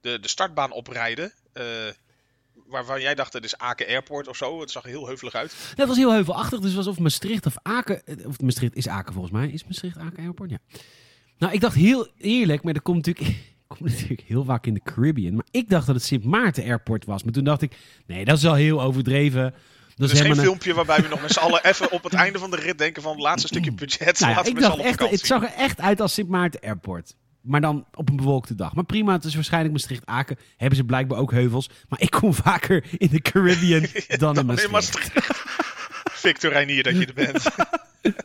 de, 0.00 0.20
de 0.20 0.28
startbaan 0.28 0.72
oprijden. 0.72 1.32
eh 1.52 1.64
waarvan 2.66 3.00
jij 3.00 3.14
dacht, 3.14 3.32
het 3.32 3.44
is 3.44 3.56
Aken 3.58 3.86
Airport 3.86 4.28
of 4.28 4.36
zo. 4.36 4.60
Het 4.60 4.70
zag 4.70 4.82
heel 4.82 5.06
heuvelig 5.06 5.34
uit. 5.34 5.54
Dat 5.74 5.88
was 5.88 5.96
heel 5.96 6.12
heuvelachtig. 6.12 6.58
Dus 6.58 6.66
het 6.68 6.76
was 6.76 6.86
of 6.86 6.98
Maastricht 6.98 7.46
of 7.46 7.54
Aken. 7.62 8.06
eh, 8.06 8.26
Of 8.26 8.40
Maastricht 8.40 8.74
is 8.76 8.88
Aken 8.88 9.12
volgens 9.12 9.32
mij. 9.34 9.48
Is 9.48 9.64
Maastricht 9.64 9.96
Aken 9.98 10.24
Airport? 10.24 10.50
Ja. 10.50 10.58
Nou, 11.38 11.52
ik 11.52 11.60
dacht 11.60 11.74
heel 11.74 12.08
eerlijk, 12.18 12.62
maar 12.62 12.72
dat 12.72 12.82
komt 12.82 13.06
natuurlijk, 13.06 13.36
komt 13.68 13.80
natuurlijk 13.90 14.20
heel 14.20 14.44
vaak 14.44 14.66
in 14.66 14.74
de 14.74 14.80
Caribbean. 14.84 15.34
Maar 15.34 15.46
ik 15.50 15.68
dacht 15.68 15.86
dat 15.86 15.94
het 15.94 16.04
Sint 16.04 16.24
Maarten 16.24 16.64
Airport 16.64 17.04
was. 17.04 17.22
Maar 17.22 17.32
toen 17.32 17.44
dacht 17.44 17.62
ik, 17.62 17.72
nee, 18.06 18.24
dat 18.24 18.36
is 18.36 18.42
wel 18.42 18.54
heel 18.54 18.82
overdreven. 18.82 19.54
Er 20.00 20.06
is 20.06 20.12
is 20.12 20.20
geen 20.20 20.30
een- 20.30 20.36
filmpje 20.36 20.74
waarbij 20.74 21.02
we 21.02 21.08
nog 21.08 21.20
met 21.22 21.32
z'n 21.32 21.38
allen 21.38 21.64
even 21.64 21.90
op 21.90 22.02
het 22.04 22.12
einde 22.14 22.38
van 22.38 22.50
de 22.50 22.56
rit 22.56 22.78
denken 22.78 23.02
van... 23.02 23.18
laatste 23.20 23.46
stukje 23.48 23.72
budget, 23.72 24.20
Nou 24.20 24.30
ja, 24.32 24.36
laten 24.36 24.50
ik 24.52 24.56
we 24.58 24.60
met 24.62 24.70
z'n 24.72 24.76
dacht 24.76 25.00
echt, 25.00 25.10
het 25.10 25.26
zag 25.26 25.42
er 25.42 25.52
echt 25.56 25.80
uit 25.80 26.00
als 26.00 26.14
Sint 26.14 26.28
Maarten 26.28 26.60
Airport. 26.60 27.14
Maar 27.40 27.60
dan 27.60 27.86
op 27.94 28.08
een 28.08 28.16
bewolkte 28.16 28.54
dag. 28.54 28.74
Maar 28.74 28.84
prima, 28.84 29.12
het 29.12 29.24
is 29.24 29.34
waarschijnlijk 29.34 29.72
Maastricht-Aken. 29.72 30.38
Hebben 30.56 30.76
ze 30.76 30.84
blijkbaar 30.84 31.18
ook 31.18 31.30
heuvels. 31.30 31.70
Maar 31.88 32.00
ik 32.00 32.10
kom 32.10 32.34
vaker 32.34 32.84
in 32.98 33.08
de 33.08 33.20
Caribbean 33.20 33.86
dan 34.18 34.36
in 34.38 34.46
Maastricht. 34.46 34.64
in 34.64 34.70
Maastricht. 34.70 35.12
Victor 36.24 36.52
Reinier 36.52 36.82
dat 36.82 36.98
je 36.98 37.06
er 37.06 37.14
bent. 37.14 37.42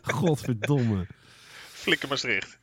Godverdomme. 0.16 1.08
Flikker 1.74 2.08
Maastricht. 2.10 2.58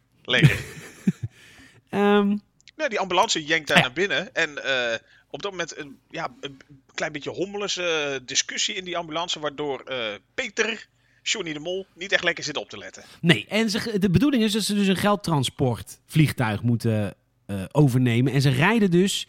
Ehm, 1.88 2.36
Ja, 2.76 2.88
die 2.88 2.98
ambulance 3.00 3.44
jenkt 3.44 3.68
daar 3.68 3.76
Ja. 3.76 3.82
naar 3.82 3.92
binnen. 3.92 4.34
En 4.34 4.64
eh, 4.64 4.98
op 5.32 5.42
dat 5.42 5.50
moment 5.50 5.78
een, 5.78 5.98
ja, 6.10 6.34
een 6.40 6.60
klein 6.94 7.12
beetje 7.12 7.30
hommelese 7.30 7.82
eh, 7.82 8.26
discussie 8.26 8.74
in 8.74 8.84
die 8.84 8.96
ambulance. 8.96 9.40
Waardoor 9.40 9.80
eh, 9.80 10.14
Peter, 10.34 10.88
Johnny 11.22 11.52
de 11.52 11.58
Mol, 11.58 11.86
niet 11.94 12.12
echt 12.12 12.24
lekker 12.24 12.44
zit 12.44 12.56
op 12.56 12.68
te 12.68 12.78
letten. 12.78 13.04
nee, 13.20 13.46
en 13.48 13.70
ze, 13.70 13.98
de 13.98 14.10
bedoeling 14.10 14.42
is 14.42 14.52
dat 14.52 14.62
ze 14.62 14.74
dus 14.74 14.86
een 14.86 14.96
geldtransportvliegtuig 14.96 16.62
moeten 16.62 17.14
eh, 17.46 17.64
overnemen. 17.72 18.32
En 18.32 18.40
ze 18.40 18.50
rijden 18.50 18.90
dus 18.90 19.26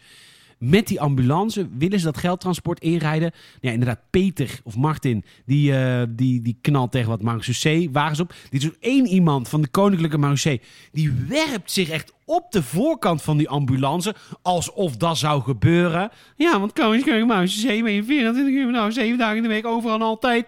met 0.58 0.86
die 0.86 1.00
ambulance, 1.00 1.68
willen 1.78 1.98
ze 1.98 2.04
dat 2.04 2.16
geldtransport 2.16 2.80
inrijden. 2.80 3.32
Ja, 3.60 3.70
inderdaad, 3.70 4.00
Peter 4.10 4.60
of 4.62 4.76
Martin, 4.76 5.24
die, 5.46 5.76
eh, 5.76 6.02
die, 6.08 6.42
die 6.42 6.58
knalt 6.60 6.92
tegen 6.92 7.08
wat 7.08 7.22
marechaussee 7.22 7.90
wagens 7.90 8.20
op. 8.20 8.34
Dit 8.50 8.62
is 8.62 8.68
ook 8.68 8.76
één 8.80 9.06
iemand 9.06 9.48
van 9.48 9.62
de 9.62 9.68
koninklijke 9.68 10.18
marechaussee. 10.18 10.60
Die 10.92 11.12
werpt 11.28 11.70
zich 11.70 11.88
echt 11.88 12.12
op 12.24 12.52
de 12.52 12.62
voorkant 12.62 13.22
van 13.22 13.36
die 13.36 13.48
ambulance, 13.48 14.14
alsof 14.42 14.96
dat 14.96 15.18
zou 15.18 15.42
gebeuren. 15.42 16.10
Ja, 16.36 16.60
want 16.60 16.72
koninklijke 16.72 17.24
marechaussee 17.24 17.82
ben 17.82 17.92
je 17.92 18.04
24 18.04 18.54
uur, 18.54 18.70
nou 18.70 18.92
7 18.92 19.18
dagen 19.18 19.36
in 19.36 19.42
de 19.42 19.48
week, 19.48 19.66
overal 19.66 19.96
en 19.96 20.02
altijd. 20.02 20.46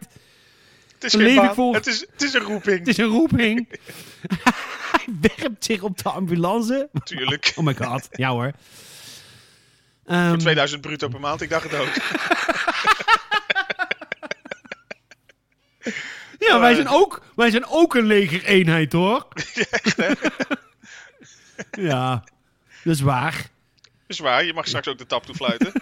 Het 0.99 1.05
is 1.05 1.15
geen 1.15 1.35
baan. 1.35 1.75
Het, 1.75 1.87
is, 1.87 2.07
het 2.13 2.23
is 2.23 2.35
een 2.35 2.41
roeping. 2.41 2.79
Het 2.79 2.89
is 2.89 2.97
een 2.97 3.05
roeping. 3.05 3.69
Hij 4.93 5.15
werpt 5.21 5.65
zich 5.65 5.83
op 5.83 5.99
de 5.99 6.09
ambulance. 6.09 6.89
Natuurlijk. 6.93 7.53
Oh 7.57 7.65
my 7.65 7.75
god, 7.75 8.09
ja 8.11 8.31
hoor. 8.31 8.53
Ehm, 10.07 10.29
Voor 10.29 10.39
2000 10.39 10.81
bruto 10.81 11.09
per 11.09 11.21
maand, 11.21 11.41
ik 11.41 11.49
dacht 11.49 11.71
het 11.71 11.81
ook. 11.81 11.95
ja, 16.49 16.61
wij 16.61 16.75
zijn, 16.75 16.89
ook, 16.89 17.23
wij 17.35 17.51
zijn 17.51 17.67
ook 17.67 17.95
een 17.95 18.07
legereenheid 18.07 18.93
hoor. 18.93 19.29
ja, 21.91 22.25
dat 22.85 22.95
is 22.95 23.01
waar. 23.01 23.51
is 24.07 24.19
waar, 24.19 24.45
je 24.45 24.53
mag 24.53 24.67
straks 24.67 24.89
ook 24.89 24.99
de 24.99 25.07
tap 25.07 25.27
toefluiten. 25.27 25.73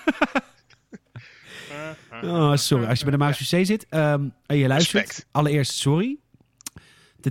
Oh, 2.22 2.57
sorry, 2.57 2.87
als 2.87 2.99
je 2.99 3.05
bij 3.05 3.12
de 3.12 3.18
Marseillais 3.18 3.68
zit 3.68 3.87
ehm, 3.89 4.29
en 4.47 4.57
je 4.57 4.66
luistert. 4.66 5.07
Respect. 5.07 5.27
Allereerst 5.33 5.72
sorry. 5.72 6.18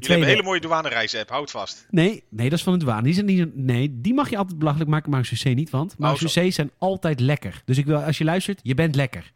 Jullie 0.01 0.07
hebben 0.07 0.27
een 0.27 0.33
hele 0.33 0.43
mooie 0.43 0.59
douanereis-app, 0.59 1.29
houd 1.29 1.51
vast. 1.51 1.85
nee, 1.89 2.23
nee, 2.29 2.49
dat 2.49 2.57
is 2.57 2.63
van 2.63 2.73
de 2.79 2.85
douane. 2.85 3.03
Die 3.03 3.13
zijn 3.13 3.25
niet, 3.25 3.55
nee, 3.55 4.01
die 4.01 4.13
mag 4.13 4.29
je 4.29 4.37
altijd 4.37 4.59
belachelijk 4.59 4.89
maken, 4.89 5.11
Marseillais 5.11 5.55
niet. 5.55 5.69
Want 5.69 5.91
zo. 5.91 5.95
Marseillais 5.99 6.55
zijn 6.55 6.71
altijd 6.77 7.19
lekker. 7.19 7.61
Dus 7.65 7.77
ik 7.77 7.85
wil, 7.85 7.97
als 7.97 8.17
je 8.17 8.23
luistert, 8.23 8.59
je 8.63 8.73
bent 8.73 8.95
lekker. 8.95 9.31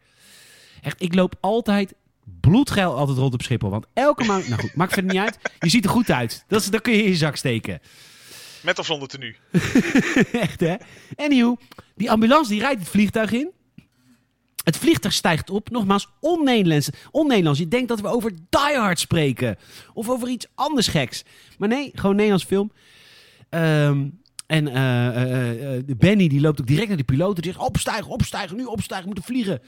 Echt, 0.82 1.02
ik 1.02 1.14
loop 1.14 1.34
altijd 1.40 1.94
bloedgeil 2.40 2.96
altijd 2.96 3.18
rond 3.18 3.34
op 3.34 3.42
Schiphol. 3.42 3.70
Want 3.70 3.86
elke 3.94 4.24
maand, 4.24 4.48
nou 4.48 4.60
goed, 4.60 4.74
maakt 4.74 4.92
verder 4.92 5.12
niet 5.12 5.20
uit. 5.20 5.38
Je 5.58 5.68
ziet 5.68 5.84
er 5.84 5.90
goed 5.90 6.10
uit. 6.10 6.44
Dat, 6.48 6.60
is, 6.60 6.66
dat 6.66 6.80
kun 6.80 6.92
je 6.92 7.02
in 7.02 7.10
je 7.10 7.16
zak 7.16 7.36
steken. 7.36 7.80
Met 8.62 8.78
of 8.78 8.86
zonder 8.86 9.08
tenue. 9.08 9.34
Echt, 10.32 10.60
hè? 10.60 10.76
Anyhow, 11.16 11.56
die 11.94 12.10
ambulance 12.10 12.50
die 12.50 12.60
rijdt 12.60 12.80
het 12.80 12.88
vliegtuig 12.88 13.32
in. 13.32 13.50
Het 14.68 14.76
vliegtuig 14.76 15.14
stijgt 15.14 15.50
op. 15.50 15.70
Nogmaals, 15.70 16.08
on-Nederlands. 16.20 17.58
Je 17.58 17.68
denkt 17.68 17.88
dat 17.88 18.00
we 18.00 18.08
over 18.08 18.30
Die 18.30 18.76
Hard 18.76 18.98
spreken. 18.98 19.56
Of 19.94 20.08
over 20.08 20.28
iets 20.28 20.46
anders 20.54 20.88
geks. 20.88 21.24
Maar 21.58 21.68
nee, 21.68 21.90
gewoon 21.94 22.14
Nederlands 22.14 22.44
film. 22.44 22.72
Ehm, 23.48 24.08
en 24.46 24.68
eh, 24.68 25.06
eh, 25.06 25.76
eh, 25.76 25.84
Benny 25.86 26.28
die 26.28 26.40
loopt 26.40 26.60
ook 26.60 26.66
direct 26.66 26.88
naar 26.88 26.96
de 26.96 27.04
piloot. 27.04 27.36
Die 27.36 27.44
zegt, 27.44 27.64
opstijgen, 27.64 28.06
opstijgen, 28.06 28.56
nu 28.56 28.64
opstijgen, 28.64 29.08
we 29.08 29.14
moeten 29.14 29.34
vliegen. 29.34 29.62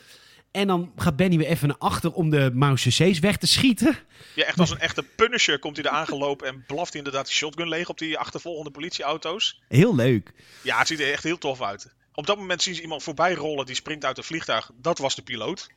En 0.51 0.67
dan 0.67 0.93
gaat 0.97 1.17
Benny 1.17 1.37
weer 1.37 1.47
even 1.47 1.69
naar 1.69 1.79
achter 1.79 2.13
om 2.13 2.31
de 2.31 2.51
Mouse 2.55 3.19
weg 3.21 3.37
te 3.37 3.47
schieten. 3.47 3.97
Ja, 4.35 4.45
echt 4.45 4.61
als 4.61 4.71
een 4.71 4.79
echte 4.79 5.03
punisher 5.03 5.59
komt 5.59 5.77
hij 5.77 5.85
er 5.85 5.91
aangelopen 5.91 6.47
en 6.47 6.65
blaft 6.67 6.89
hij 6.89 6.99
inderdaad 6.99 7.27
die 7.27 7.35
shotgun 7.35 7.69
leeg 7.69 7.89
op 7.89 7.99
die 7.99 8.19
achtervolgende 8.19 8.71
politieauto's. 8.71 9.61
Heel 9.69 9.95
leuk. 9.95 10.33
Ja, 10.63 10.79
het 10.79 10.87
ziet 10.87 11.01
er 11.01 11.13
echt 11.13 11.23
heel 11.23 11.39
tof 11.39 11.63
uit. 11.63 11.95
Op 12.15 12.27
dat 12.27 12.37
moment 12.39 12.63
zien 12.63 12.75
ze 12.75 12.83
iemand 12.83 13.03
voorbij 13.03 13.35
rollen 13.35 13.67
die 13.67 13.75
springt 13.75 14.05
uit 14.05 14.19
een 14.19 14.25
vliegtuig. 14.25 14.71
Dat 14.77 14.99
was 14.99 15.15
de 15.15 15.23
piloot. 15.23 15.69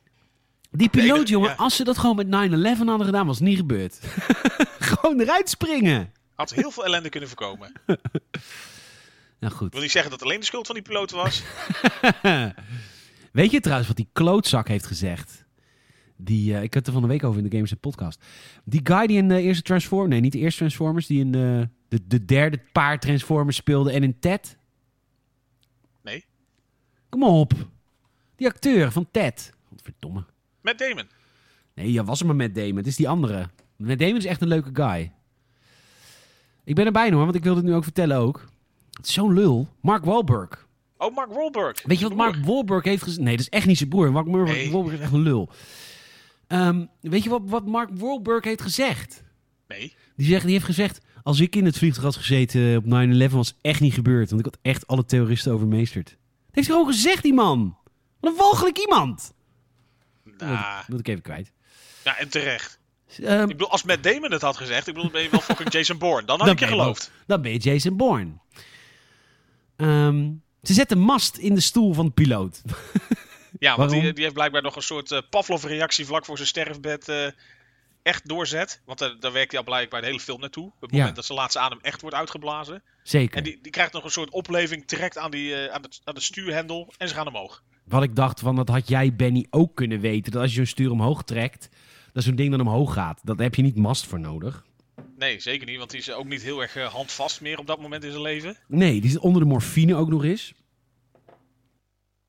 Die 0.70 0.88
piloot, 0.88 1.28
jongen, 1.28 1.48
ja. 1.48 1.54
als 1.54 1.76
ze 1.76 1.84
dat 1.84 1.98
gewoon 1.98 2.16
met 2.16 2.26
9-11 2.26 2.30
hadden 2.86 3.04
gedaan, 3.06 3.26
was 3.26 3.38
het 3.38 3.48
niet 3.48 3.56
gebeurd. 3.58 3.98
gewoon 4.78 5.20
eruit 5.20 5.48
springen. 5.48 6.12
Had 6.34 6.50
heel 6.50 6.70
veel 6.70 6.84
ellende 6.84 7.08
kunnen 7.08 7.28
voorkomen. 7.28 7.72
Nou 9.40 9.56
Ik 9.56 9.62
goed. 9.62 9.72
wil 9.72 9.82
niet 9.82 9.90
zeggen 9.90 10.10
dat 10.10 10.22
alleen 10.22 10.40
de 10.40 10.46
schuld 10.46 10.66
van 10.66 10.74
die 10.74 10.84
piloot 10.84 11.10
was. 11.10 11.42
Weet 13.32 13.50
je 13.50 13.60
trouwens 13.60 13.88
wat 13.88 13.96
die 13.96 14.08
klootzak 14.12 14.68
heeft 14.68 14.86
gezegd? 14.86 15.44
Die, 16.16 16.54
eh, 16.56 16.62
ik 16.62 16.74
had 16.74 16.74
het 16.74 16.86
er 16.86 16.92
van 16.92 17.02
de 17.02 17.08
week 17.08 17.24
over 17.24 17.38
in 17.42 17.48
de 17.48 17.56
Games 17.56 17.72
Podcast. 17.72 18.24
Die 18.64 18.80
guy 18.84 19.06
die 19.06 19.16
in 19.16 19.28
de 19.28 19.40
eerste 19.40 19.62
Transformers... 19.62 20.10
Nee, 20.10 20.20
niet 20.20 20.32
de 20.32 20.38
eerste 20.38 20.58
Transformers. 20.58 21.06
Die 21.06 21.20
in 21.20 21.32
de, 21.32 21.68
de, 21.88 22.06
de 22.06 22.24
derde 22.24 22.60
paar 22.72 23.00
Transformers 23.00 23.56
speelde. 23.56 23.92
En 23.92 24.02
in 24.02 24.18
Ted. 24.18 24.56
Kom 27.14 27.22
op. 27.24 27.52
Die 28.36 28.46
acteur 28.46 28.92
van 28.92 29.06
Ted. 29.10 29.52
Godverdomme. 29.68 30.24
met 30.60 30.78
Damon. 30.78 31.04
Nee, 31.74 31.92
ja, 31.92 32.04
was 32.04 32.20
er 32.20 32.26
maar 32.26 32.36
met 32.36 32.54
Damon. 32.54 32.76
Het 32.76 32.86
is 32.86 32.96
die 32.96 33.08
andere. 33.08 33.48
Met 33.76 33.98
Damon 33.98 34.16
is 34.16 34.24
echt 34.24 34.40
een 34.40 34.48
leuke 34.48 34.70
guy. 34.72 35.12
Ik 36.64 36.74
ben 36.74 36.86
erbij 36.86 37.10
hoor, 37.10 37.24
want 37.24 37.34
ik 37.34 37.42
wilde 37.42 37.60
het 37.60 37.68
nu 37.68 37.74
ook 37.74 37.82
vertellen 37.84 38.16
ook. 38.16 38.44
Het 38.90 39.06
is 39.06 39.12
zo'n 39.12 39.32
lul. 39.32 39.68
Mark 39.80 40.04
Wahlberg. 40.04 40.66
Oh, 40.96 41.14
Mark 41.14 41.32
Wahlberg. 41.32 41.82
Weet 41.82 41.98
je 41.98 42.08
wat 42.08 42.16
Mark 42.16 42.44
Wahlberg 42.44 42.84
heeft 42.84 43.02
gezegd? 43.02 43.22
Nee, 43.22 43.36
dat 43.36 43.46
is 43.46 43.52
echt 43.58 43.66
niet 43.66 43.76
zijn 43.78 43.88
broer. 43.88 44.12
Mark 44.12 44.26
Wahlberg, 44.26 44.56
Nee. 44.56 44.70
Wahlberg 44.70 44.96
is 44.96 45.02
echt 45.02 45.12
een 45.12 45.22
lul. 45.22 45.48
Ehm, 46.46 46.84
weet 47.00 47.22
je 47.22 47.30
wat, 47.30 47.42
wat 47.44 47.66
Mark 47.66 47.90
Wahlberg 47.92 48.44
heeft 48.44 48.62
gezegd? 48.62 49.22
Nee. 49.68 49.94
Die, 50.16 50.26
zegt, 50.26 50.42
die 50.42 50.52
heeft 50.52 50.64
gezegd... 50.64 51.00
Als 51.22 51.40
ik 51.40 51.56
in 51.56 51.64
het 51.64 51.78
vliegtuig 51.78 52.04
had 52.04 52.16
gezeten 52.16 52.76
op 52.76 52.84
9-11 53.30 53.32
was 53.32 53.58
echt 53.60 53.80
niet 53.80 53.94
gebeurd. 53.94 54.30
Want 54.30 54.46
ik 54.46 54.52
had 54.52 54.58
echt 54.62 54.86
alle 54.86 55.04
terroristen 55.04 55.52
overmeesterd. 55.52 56.16
Heeft 56.54 56.66
hij 56.68 56.76
gewoon 56.76 56.92
gezegd, 56.92 57.22
die 57.22 57.34
man. 57.34 57.76
Wat 58.20 58.30
een 58.30 58.36
walgelijk 58.38 58.78
iemand. 58.78 59.32
Dat 60.24 60.32
ik- 60.34 60.40
Nou, 60.40 60.84
wil 60.86 60.98
ik 60.98 61.08
even 61.08 61.22
kwijt. 61.22 61.52
ja, 62.04 62.18
en 62.18 62.28
terecht. 62.28 62.78
Ehm, 63.22 63.40
Ik 63.42 63.46
bedoel, 63.48 63.70
als 63.70 63.82
Matt 63.82 64.02
Damon 64.02 64.32
het 64.32 64.42
had 64.42 64.56
gezegd, 64.56 64.86
ik 64.86 64.94
bedoel, 64.94 65.10
ben 65.10 65.22
je 65.22 65.30
wel 65.30 65.40
fucking 65.40 65.72
Jason 65.74 65.98
Bourne. 65.98 66.26
Dan 66.26 66.36
had 66.38 66.46
Dan 66.46 66.54
ik 66.56 66.60
je 66.62 66.66
geloofd. 66.66 67.10
dan 67.26 67.42
ben 67.42 67.52
je 67.52 67.58
Jason 67.58 67.96
Bourne. 67.96 68.32
Ehm, 69.76 70.30
ze 70.62 70.72
zetten 70.72 70.98
mast 70.98 71.36
in 71.36 71.54
de 71.54 71.60
stoel 71.60 71.92
van 71.92 72.06
de 72.06 72.12
piloot. 72.12 72.62
Ja, 73.58 73.76
want 73.76 73.90
die, 73.90 74.12
die 74.12 74.22
heeft 74.22 74.34
blijkbaar 74.34 74.62
nog 74.62 74.76
een 74.76 74.82
soort 74.82 75.10
eh, 75.12 75.18
Pavlov-reactie 75.30 76.06
vlak 76.06 76.24
voor 76.24 76.36
zijn 76.36 76.48
sterfbed 76.48 77.08
eh, 77.08 77.26
echt 78.04 78.28
doorzet. 78.28 78.82
Want 78.84 79.00
eh, 79.00 79.08
daar 79.20 79.32
werkt 79.32 79.50
hij 79.50 79.58
al 79.60 79.66
blijkbaar 79.66 80.00
de 80.00 80.06
hele 80.06 80.20
film 80.20 80.40
naartoe. 80.40 80.66
Op 80.66 80.80
het 80.80 80.90
Ja. 80.90 80.96
moment 80.96 81.16
dat 81.16 81.24
zijn 81.24 81.38
laatste 81.38 81.58
adem 81.58 81.78
echt 81.82 82.00
wordt 82.00 82.16
uitgeblazen. 82.16 82.82
Zeker. 83.02 83.36
En 83.36 83.42
die, 83.44 83.58
die 83.62 83.72
krijgt 83.72 83.92
nog 83.92 84.04
een 84.04 84.10
soort 84.10 84.30
opleving, 84.30 84.86
trekt 84.86 85.18
aan, 85.18 85.30
die, 85.30 85.54
eh, 85.54 85.74
aan, 85.74 85.82
het, 85.82 86.00
aan 86.04 86.14
de 86.14 86.20
stuurhendel 86.20 86.92
en 86.98 87.08
ze 87.08 87.14
gaan 87.14 87.26
omhoog. 87.26 87.62
Wat 87.84 88.02
ik 88.02 88.16
dacht 88.16 88.40
van, 88.40 88.56
dat 88.56 88.68
had 88.68 88.88
jij 88.88 89.14
Benny 89.14 89.46
ook 89.50 89.74
kunnen 89.74 90.00
weten. 90.00 90.32
Dat 90.32 90.40
als 90.42 90.50
je 90.50 90.56
zo'n 90.56 90.66
stuur 90.66 90.90
omhoog 90.90 91.22
trekt, 91.22 91.68
dat 92.12 92.22
zo'n 92.22 92.34
ding 92.36 92.50
dan 92.50 92.60
omhoog 92.60 92.92
gaat. 92.92 93.20
Daar 93.22 93.36
heb 93.36 93.54
je 93.54 93.62
niet 93.62 93.76
mast 93.76 94.06
voor 94.06 94.20
nodig. 94.20 94.64
Nee, 95.16 95.40
zeker 95.40 95.66
niet, 95.66 95.78
want 95.78 95.90
die 95.90 96.00
is 96.00 96.12
ook 96.12 96.24
niet 96.26 96.42
heel 96.42 96.60
erg 96.62 96.76
eh, 96.76 96.92
handvast 96.92 97.40
meer 97.40 97.58
op 97.58 97.66
dat 97.66 97.80
moment 97.80 98.04
in 98.04 98.10
zijn 98.10 98.22
leven. 98.22 98.56
Nee, 98.68 99.00
die 99.00 99.10
zit 99.10 99.20
onder 99.20 99.42
de 99.42 99.48
morfine 99.48 99.94
ook 99.94 100.08
nog 100.08 100.24
eens. 100.24 100.52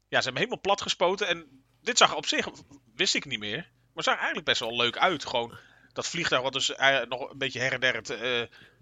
Ja, 0.08 0.22
ze 0.22 0.26
hebben 0.30 0.34
hem 0.34 0.36
helemaal 0.36 0.60
plat 0.62 0.82
gespoten 0.82 1.28
en 1.28 1.46
dit 1.82 1.98
zag 1.98 2.16
op 2.16 2.26
zich, 2.26 2.50
wist 2.96 3.16
ik 3.16 3.26
niet 3.26 3.40
meer, 3.40 3.70
maar 3.96 4.04
zag 4.04 4.16
eigenlijk 4.16 4.46
best 4.46 4.60
wel 4.60 4.76
leuk 4.76 4.98
uit. 4.98 5.26
Gewoon 5.26 5.54
dat 5.94 6.08
vliegtuig 6.08 6.42
wat 6.42 6.54
dus 6.54 6.76
eh, 6.76 6.98
nog 7.10 7.32
een 7.32 7.38
beetje 7.38 7.60
her 7.60 7.74
en 7.74 7.80
der 7.80 7.94
het 7.96 8.10
eh, 8.10 8.30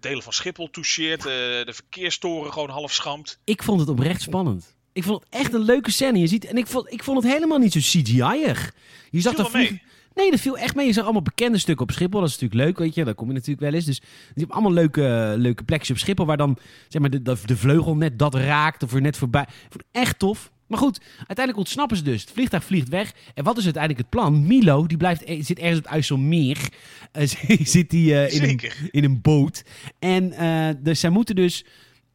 delen 0.00 0.22
van 0.22 0.32
Schiphol 0.32 0.70
toucheert, 0.70 1.18
eh, 1.18 1.24
de 1.32 1.72
verkeerstoren 1.72 2.52
gewoon 2.52 2.68
half 2.70 2.92
schampt. 2.92 3.38
Ik 3.44 3.62
vond 3.62 3.80
het 3.80 3.88
oprecht 3.88 4.22
spannend. 4.22 4.74
Ik 4.92 5.02
vond 5.04 5.24
het 5.24 5.40
echt 5.40 5.52
een 5.54 5.60
leuke 5.64 5.90
scène. 5.90 6.18
Je 6.18 6.26
ziet, 6.26 6.44
en 6.44 6.56
ik 6.56 6.66
vond, 6.66 6.92
ik 6.92 7.02
vond 7.04 7.22
het 7.22 7.32
helemaal 7.32 7.58
niet 7.58 7.72
zo 7.72 7.78
CGI-ig. 7.78 8.72
Je 9.10 9.20
zag 9.20 9.34
dat 9.34 9.50
vlieg- 9.50 9.78
Nee, 10.14 10.30
dat 10.30 10.40
viel 10.40 10.58
echt 10.58 10.74
mee. 10.74 10.86
Je 10.86 10.92
zag 10.92 11.04
allemaal 11.04 11.22
bekende 11.22 11.58
stukken 11.58 11.86
op 11.86 11.92
Schiphol. 11.92 12.20
Dat 12.20 12.28
is 12.28 12.38
natuurlijk 12.38 12.60
leuk, 12.66 12.78
weet 12.78 12.94
je. 12.94 13.04
Daar 13.04 13.14
kom 13.14 13.26
je 13.28 13.32
natuurlijk 13.32 13.60
wel 13.60 13.72
eens. 13.72 13.84
Dus 13.84 14.00
je 14.34 14.40
hebt 14.40 14.52
allemaal 14.52 14.72
leuke, 14.72 15.34
leuke 15.38 15.64
plekjes 15.64 15.90
op 15.90 15.98
Schiphol... 15.98 16.26
waar 16.26 16.36
dan 16.36 16.58
zeg 16.88 17.00
maar, 17.00 17.10
de, 17.10 17.22
de, 17.22 17.36
de 17.44 17.56
vleugel 17.56 17.96
net 17.96 18.18
dat 18.18 18.34
raakt 18.34 18.82
of 18.82 18.92
er 18.94 19.00
net 19.00 19.16
voorbij... 19.16 19.42
Ik 19.42 19.48
vond 19.70 19.74
het 19.74 19.84
echt 20.02 20.18
tof. 20.18 20.50
Maar 20.66 20.78
goed, 20.78 21.00
uiteindelijk 21.16 21.58
ontsnappen 21.58 21.96
ze 21.96 22.02
dus. 22.02 22.20
Het 22.20 22.30
vliegtuig 22.30 22.64
vliegt 22.64 22.88
weg. 22.88 23.12
En 23.34 23.44
wat 23.44 23.58
is 23.58 23.64
uiteindelijk 23.64 24.02
het 24.02 24.10
plan? 24.10 24.46
Milo, 24.46 24.86
die 24.86 24.96
blijft, 24.96 25.24
eh, 25.24 25.42
zit 25.42 25.58
ergens 25.58 25.78
op 25.78 25.84
het 25.84 25.92
IJsselmeer. 25.92 26.68
Eh, 27.12 27.26
zit 27.76 27.90
die, 27.90 28.14
eh, 28.14 28.42
in, 28.42 28.48
een, 28.48 28.60
in 28.90 29.04
een 29.04 29.20
boot. 29.20 29.62
En 29.98 30.32
eh, 30.32 30.68
dus 30.78 31.00
zij 31.00 31.10
moeten 31.10 31.34
dus 31.36 31.64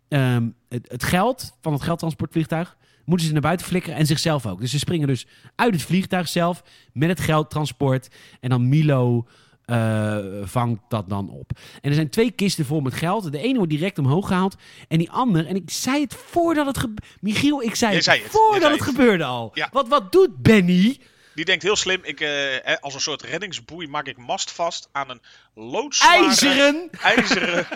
ehm, 0.08 0.50
het, 0.70 0.92
het 0.92 1.04
geld 1.04 1.58
van 1.62 1.74
het 1.74 1.82
geldtransportvliegtuig 1.82 2.78
moeten 3.06 3.28
ze 3.28 3.34
naar 3.34 3.42
buiten 3.42 3.68
flikkeren 3.68 3.98
en 3.98 4.06
zichzelf 4.06 4.46
ook. 4.46 4.60
Dus 4.60 4.72
ze 4.72 4.80
springen 4.80 5.08
dus 5.08 5.28
uit 5.56 5.74
het 5.74 5.84
vliegtuig 5.84 6.28
zelf 6.28 6.64
met 6.94 7.10
het 7.10 7.20
geldtransport 7.20 8.08
en 8.40 8.50
dan 8.50 8.70
Milo 8.70 9.28
eh, 9.70 10.18
vangt 10.44 10.82
dat 10.90 11.10
dan 11.10 11.30
op. 11.30 11.52
En 11.82 11.90
er 11.90 11.96
zijn 11.96 12.10
twee 12.10 12.32
kisten 12.32 12.66
vol 12.66 12.82
met 12.82 12.94
geld. 12.94 13.32
De 13.32 13.42
ene 13.42 13.58
wordt 13.58 13.72
direct 13.72 13.98
omhoog 13.98 14.28
gehaald 14.28 14.56
en 14.88 14.98
die 14.98 15.12
andere, 15.12 15.48
en 15.48 15.56
ik 15.56 15.70
zei 15.70 16.02
het 16.02 16.14
voordat 16.14 16.66
het 16.66 16.78
gebeurde. 16.78 17.04
Michiel, 17.20 17.62
ik 17.62 17.76
zei 17.76 17.96
het, 17.96 18.04
zei 18.04 18.22
het, 18.22 18.32
voordat 18.32 18.62
zei 18.62 18.74
het 18.74 18.86
het. 18.86 18.90
gebeurde 18.90 19.24
al. 19.24 19.52
Ja. 19.54 19.70
Wat, 19.72 19.88
wat 19.88 20.12
doet 20.12 20.42
Benny? 20.42 21.00
Die 21.36 21.46
denkt 21.46 21.64
heel 21.64 21.76
slim, 21.76 22.00
ik, 22.04 22.20
eh, 22.22 22.76
als 22.80 22.94
een 22.94 23.02
soort 23.02 23.22
reddingsboei 23.22 23.88
maak 23.88 24.08
ik 24.08 24.18
mast 24.18 24.52
vast 24.52 24.90
aan 24.92 25.10
een 25.10 25.22
loodzware... 25.54 26.26
IJzeren! 26.26 26.90
ijzeren 27.02 27.68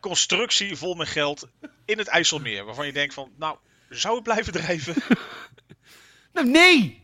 constructie 0.00 0.76
vol 0.76 0.94
met 0.94 1.08
geld 1.08 1.48
in 1.84 1.98
het 1.98 2.08
IJsselmeer. 2.08 2.64
Waarvan 2.64 2.86
je 2.86 2.92
denkt 2.92 3.14
van, 3.14 3.30
nou, 3.36 3.56
zou 3.88 4.14
het 4.14 4.24
blijven 4.24 4.52
drijven? 4.52 4.94
Nou, 6.32 6.48
nee! 6.48 7.03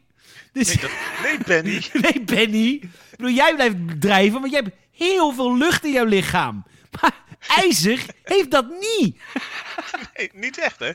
Dus, 0.52 0.66
Nee, 0.74 0.76
dat, 0.80 0.90
nee 1.22 1.38
Benny. 1.46 1.82
Nee, 2.12 2.22
Benny. 2.24 2.68
Ik 2.72 2.90
bedoel, 3.10 3.32
jij 3.34 3.54
blijft 3.54 3.76
drijven, 4.00 4.40
want 4.40 4.52
jij 4.52 4.60
hebt 4.64 4.76
heel 4.90 5.32
veel 5.32 5.56
lucht 5.56 5.84
in 5.84 5.92
jouw 5.92 6.04
lichaam. 6.04 6.64
Maar 7.00 7.14
ijzer 7.56 8.06
heeft 8.22 8.50
dat 8.50 8.66
niet. 8.68 9.16
Nee, 10.16 10.30
niet 10.34 10.58
echt, 10.58 10.78
hè? 10.78 10.90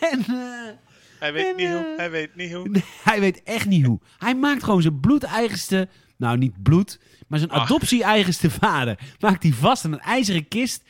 En 0.00 0.18
eh, 0.20 0.72
Hij 1.18 1.32
weet 1.32 1.46
En, 1.46 1.56
niet 1.56 1.68
hoe, 1.68 1.76
eh, 1.90 1.96
hij 1.96 2.10
weet 2.10 2.34
niet 2.36 2.52
hoe. 2.52 2.68
nee, 2.68 2.84
hij 3.02 3.20
weet 3.20 3.42
echt 3.42 3.66
niet 3.66 3.86
hoe. 3.86 4.00
Hij 4.18 4.34
maakt 4.34 4.64
gewoon 4.64 4.82
zijn 4.82 5.00
bloedeigenste... 5.00 5.88
Nou, 6.16 6.38
niet 6.38 6.62
bloed, 6.62 7.00
maar 7.28 7.38
zijn 7.38 7.50
adoptie-eigenste 7.52 8.50
vader. 8.50 8.98
Maakt 9.18 9.42
hij 9.42 9.52
vast 9.52 9.84
aan 9.84 9.92
een 9.92 10.00
ijzeren 10.00 10.48
kist. 10.48 10.82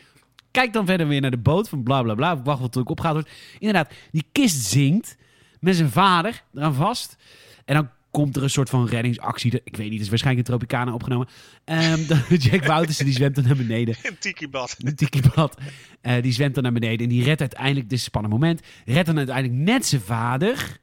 Kijk 0.50 0.72
dan 0.72 0.86
verder 0.86 1.08
weer 1.08 1.20
naar 1.20 1.30
de 1.30 1.38
boot 1.38 1.68
van 1.68 1.82
bla 1.82 2.02
bla 2.02 2.14
bla. 2.14 2.42
Wacht 2.42 2.60
wat 2.60 2.74
er 2.74 2.80
ook 2.80 2.88
opgehaald 2.90 3.16
wordt. 3.16 3.30
Inderdaad, 3.58 3.92
die 4.10 4.24
kist 4.32 4.64
zinkt 4.64 5.16
met 5.62 5.76
zijn 5.76 5.90
vader 5.90 6.42
eraan 6.54 6.74
vast. 6.74 7.16
En 7.64 7.74
dan 7.74 7.90
komt 8.10 8.36
er 8.36 8.42
een 8.42 8.50
soort 8.50 8.70
van 8.70 8.86
reddingsactie. 8.88 9.60
Ik 9.64 9.76
weet 9.76 9.84
niet, 9.84 9.92
het 9.92 10.02
is 10.02 10.08
waarschijnlijk 10.08 10.48
in 10.48 10.54
Tropicana 10.54 10.94
opgenomen. 10.94 11.28
Ehm, 11.64 12.00
Jack 12.50 12.64
Woutersen 12.64 13.04
die 13.04 13.14
zwemt 13.14 13.34
dan 13.34 13.44
naar 13.44 13.56
beneden. 13.56 13.96
Een 14.02 14.18
tiki-bad. 14.18 14.76
Een 14.78 14.96
tikkiebad. 14.96 15.56
Eh 16.00 16.22
die 16.22 16.32
zwemt 16.32 16.54
dan 16.54 16.62
naar 16.62 16.72
beneden. 16.72 17.06
En 17.06 17.12
die 17.12 17.24
redt 17.24 17.40
uiteindelijk, 17.40 17.82
dit 17.88 17.92
is 17.92 17.98
een 17.98 18.10
spannend 18.10 18.34
moment. 18.34 18.60
Redt 18.84 19.06
dan 19.06 19.16
uiteindelijk 19.16 19.58
net 19.58 19.86
zijn 19.86 20.00
vader. 20.00 20.80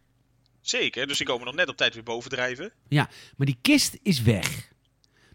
Zeker, 0.62 1.08
dus 1.08 1.18
die 1.18 1.28
komen 1.28 1.46
nog 1.46 1.56
net 1.56 1.70
op 1.70 1.78
tijd 1.78 1.94
weer 1.94 2.04
bovendrijven. 2.04 2.72
Ja, 2.88 3.10
maar 3.38 3.46
die 3.46 3.58
kist 3.62 4.00
is 4.04 4.22
weg. 4.22 4.48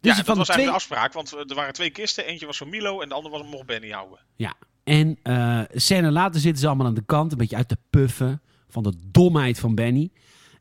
Dus 0.01 0.16
ja, 0.16 0.24
van 0.24 0.36
dat 0.36 0.47
was 0.47 0.49
eigenlijk 0.49 0.49
twee... 0.49 0.66
de 0.66 0.72
afspraak, 0.72 1.12
want 1.12 1.32
eh, 1.32 1.51
er 1.51 1.55
waren 1.55 1.72
twee 1.72 1.90
kisten. 1.90 2.26
Eentje 2.26 2.47
was 2.47 2.57
voor 2.57 2.68
Milo 2.68 3.01
en 3.01 3.09
de 3.09 3.14
andere 3.14 3.38
was 3.38 3.47
mocht 3.47 3.66
Benny 3.66 3.90
houden. 3.90 4.18
Ja, 4.36 4.55
en 4.84 5.18
eh 5.22 5.61
scène 5.74 6.11
later 6.11 6.40
zitten 6.40 6.61
ze 6.61 6.66
allemaal 6.66 6.86
aan 6.86 6.95
de 6.95 7.05
kant. 7.07 7.32
Een 7.32 7.38
beetje 7.38 7.57
uit 7.57 7.68
te 7.68 7.78
puffen 7.90 8.42
van 8.75 8.83
de 8.83 8.93
domheid 9.11 9.59
van 9.59 9.75
Benny. 9.75 10.11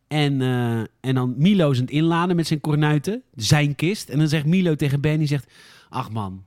En, 0.07 0.41
eh, 0.41 0.79
en 0.79 1.15
dan 1.15 1.33
Milo 1.37 1.71
is 1.71 1.77
aan 1.77 1.83
het 1.83 1.93
inladen 1.93 2.35
met 2.35 2.47
zijn 2.47 2.59
kornuiten. 2.61 3.23
Zijn 3.35 3.75
kist. 3.75 4.09
En 4.09 4.17
dan 4.17 4.27
zegt 4.27 4.45
Milo 4.45 4.75
tegen 4.75 5.01
Benny, 5.01 5.27
zegt... 5.27 5.51
Ach 5.89 6.11
man, 6.11 6.45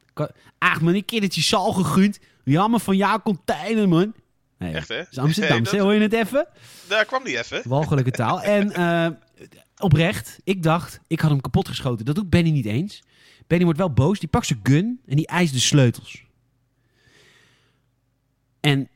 ach 0.59 0.81
man, 0.81 0.95
ik 0.95 1.07
keer 1.07 1.21
dat 1.21 1.35
je 1.35 1.41
zal 1.41 1.73
gegund. 1.73 2.19
Jammer 2.45 2.81
van 2.81 2.97
jouw 2.97 3.21
container, 3.21 3.89
man. 3.89 4.15
Nee, 4.59 4.73
Echt, 4.75 4.89
hè? 4.89 5.01
Is 5.11 5.19
Amsterdam. 5.19 5.63
Dat- 5.63 5.79
Hoor 5.79 5.95
je 5.95 6.01
het 6.01 6.13
even? 6.13 6.47
Daar 6.89 7.05
kwam 7.05 7.25
die 7.25 7.39
even. 7.39 7.63
Walgelijke 7.69 8.11
taal. 8.11 8.43
En 8.57 8.73
eh, 8.73 9.09
oprecht, 9.79 10.39
ik 10.45 10.63
dacht, 10.63 11.01
ik 11.07 11.21
had 11.21 11.31
hem 11.31 11.41
kapot 11.41 11.69
geschoten. 11.69 12.05
Dat 12.05 12.15
doet 12.15 12.31
Benny 12.31 12.51
niet 12.51 12.67
eens. 12.67 13.03
Benny 13.47 13.65
wordt 13.65 13.79
wel 13.79 13.93
boos. 13.93 14.19
Die 14.19 14.29
pakt 14.29 14.47
zijn 14.47 14.61
gun 14.63 15.01
en 15.07 15.17
die 15.17 15.27
eist 15.27 15.53
de 15.53 15.61
sleutels. 15.61 16.25
En 18.61 18.89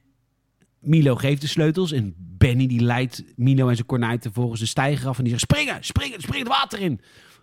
Milo 0.81 1.15
geeft 1.17 1.41
de 1.41 1.47
sleutels. 1.47 1.93
En 1.93 2.15
Benny 2.19 2.67
die 2.67 2.81
leidt 2.81 3.25
Milo 3.37 3.69
en 3.69 3.75
zijn 3.75 3.87
kornuiten 3.87 4.33
volgens 4.33 4.61
de 4.61 4.67
steiger 4.67 5.09
af. 5.09 5.19
En 5.19 5.25
die 5.25 5.33
zegt, 5.33 5.43
springen, 5.53 5.85
springen, 5.85 6.21
spring 6.21 6.39
het 6.39 6.49
water 6.49 6.81
in. 6.81 7.01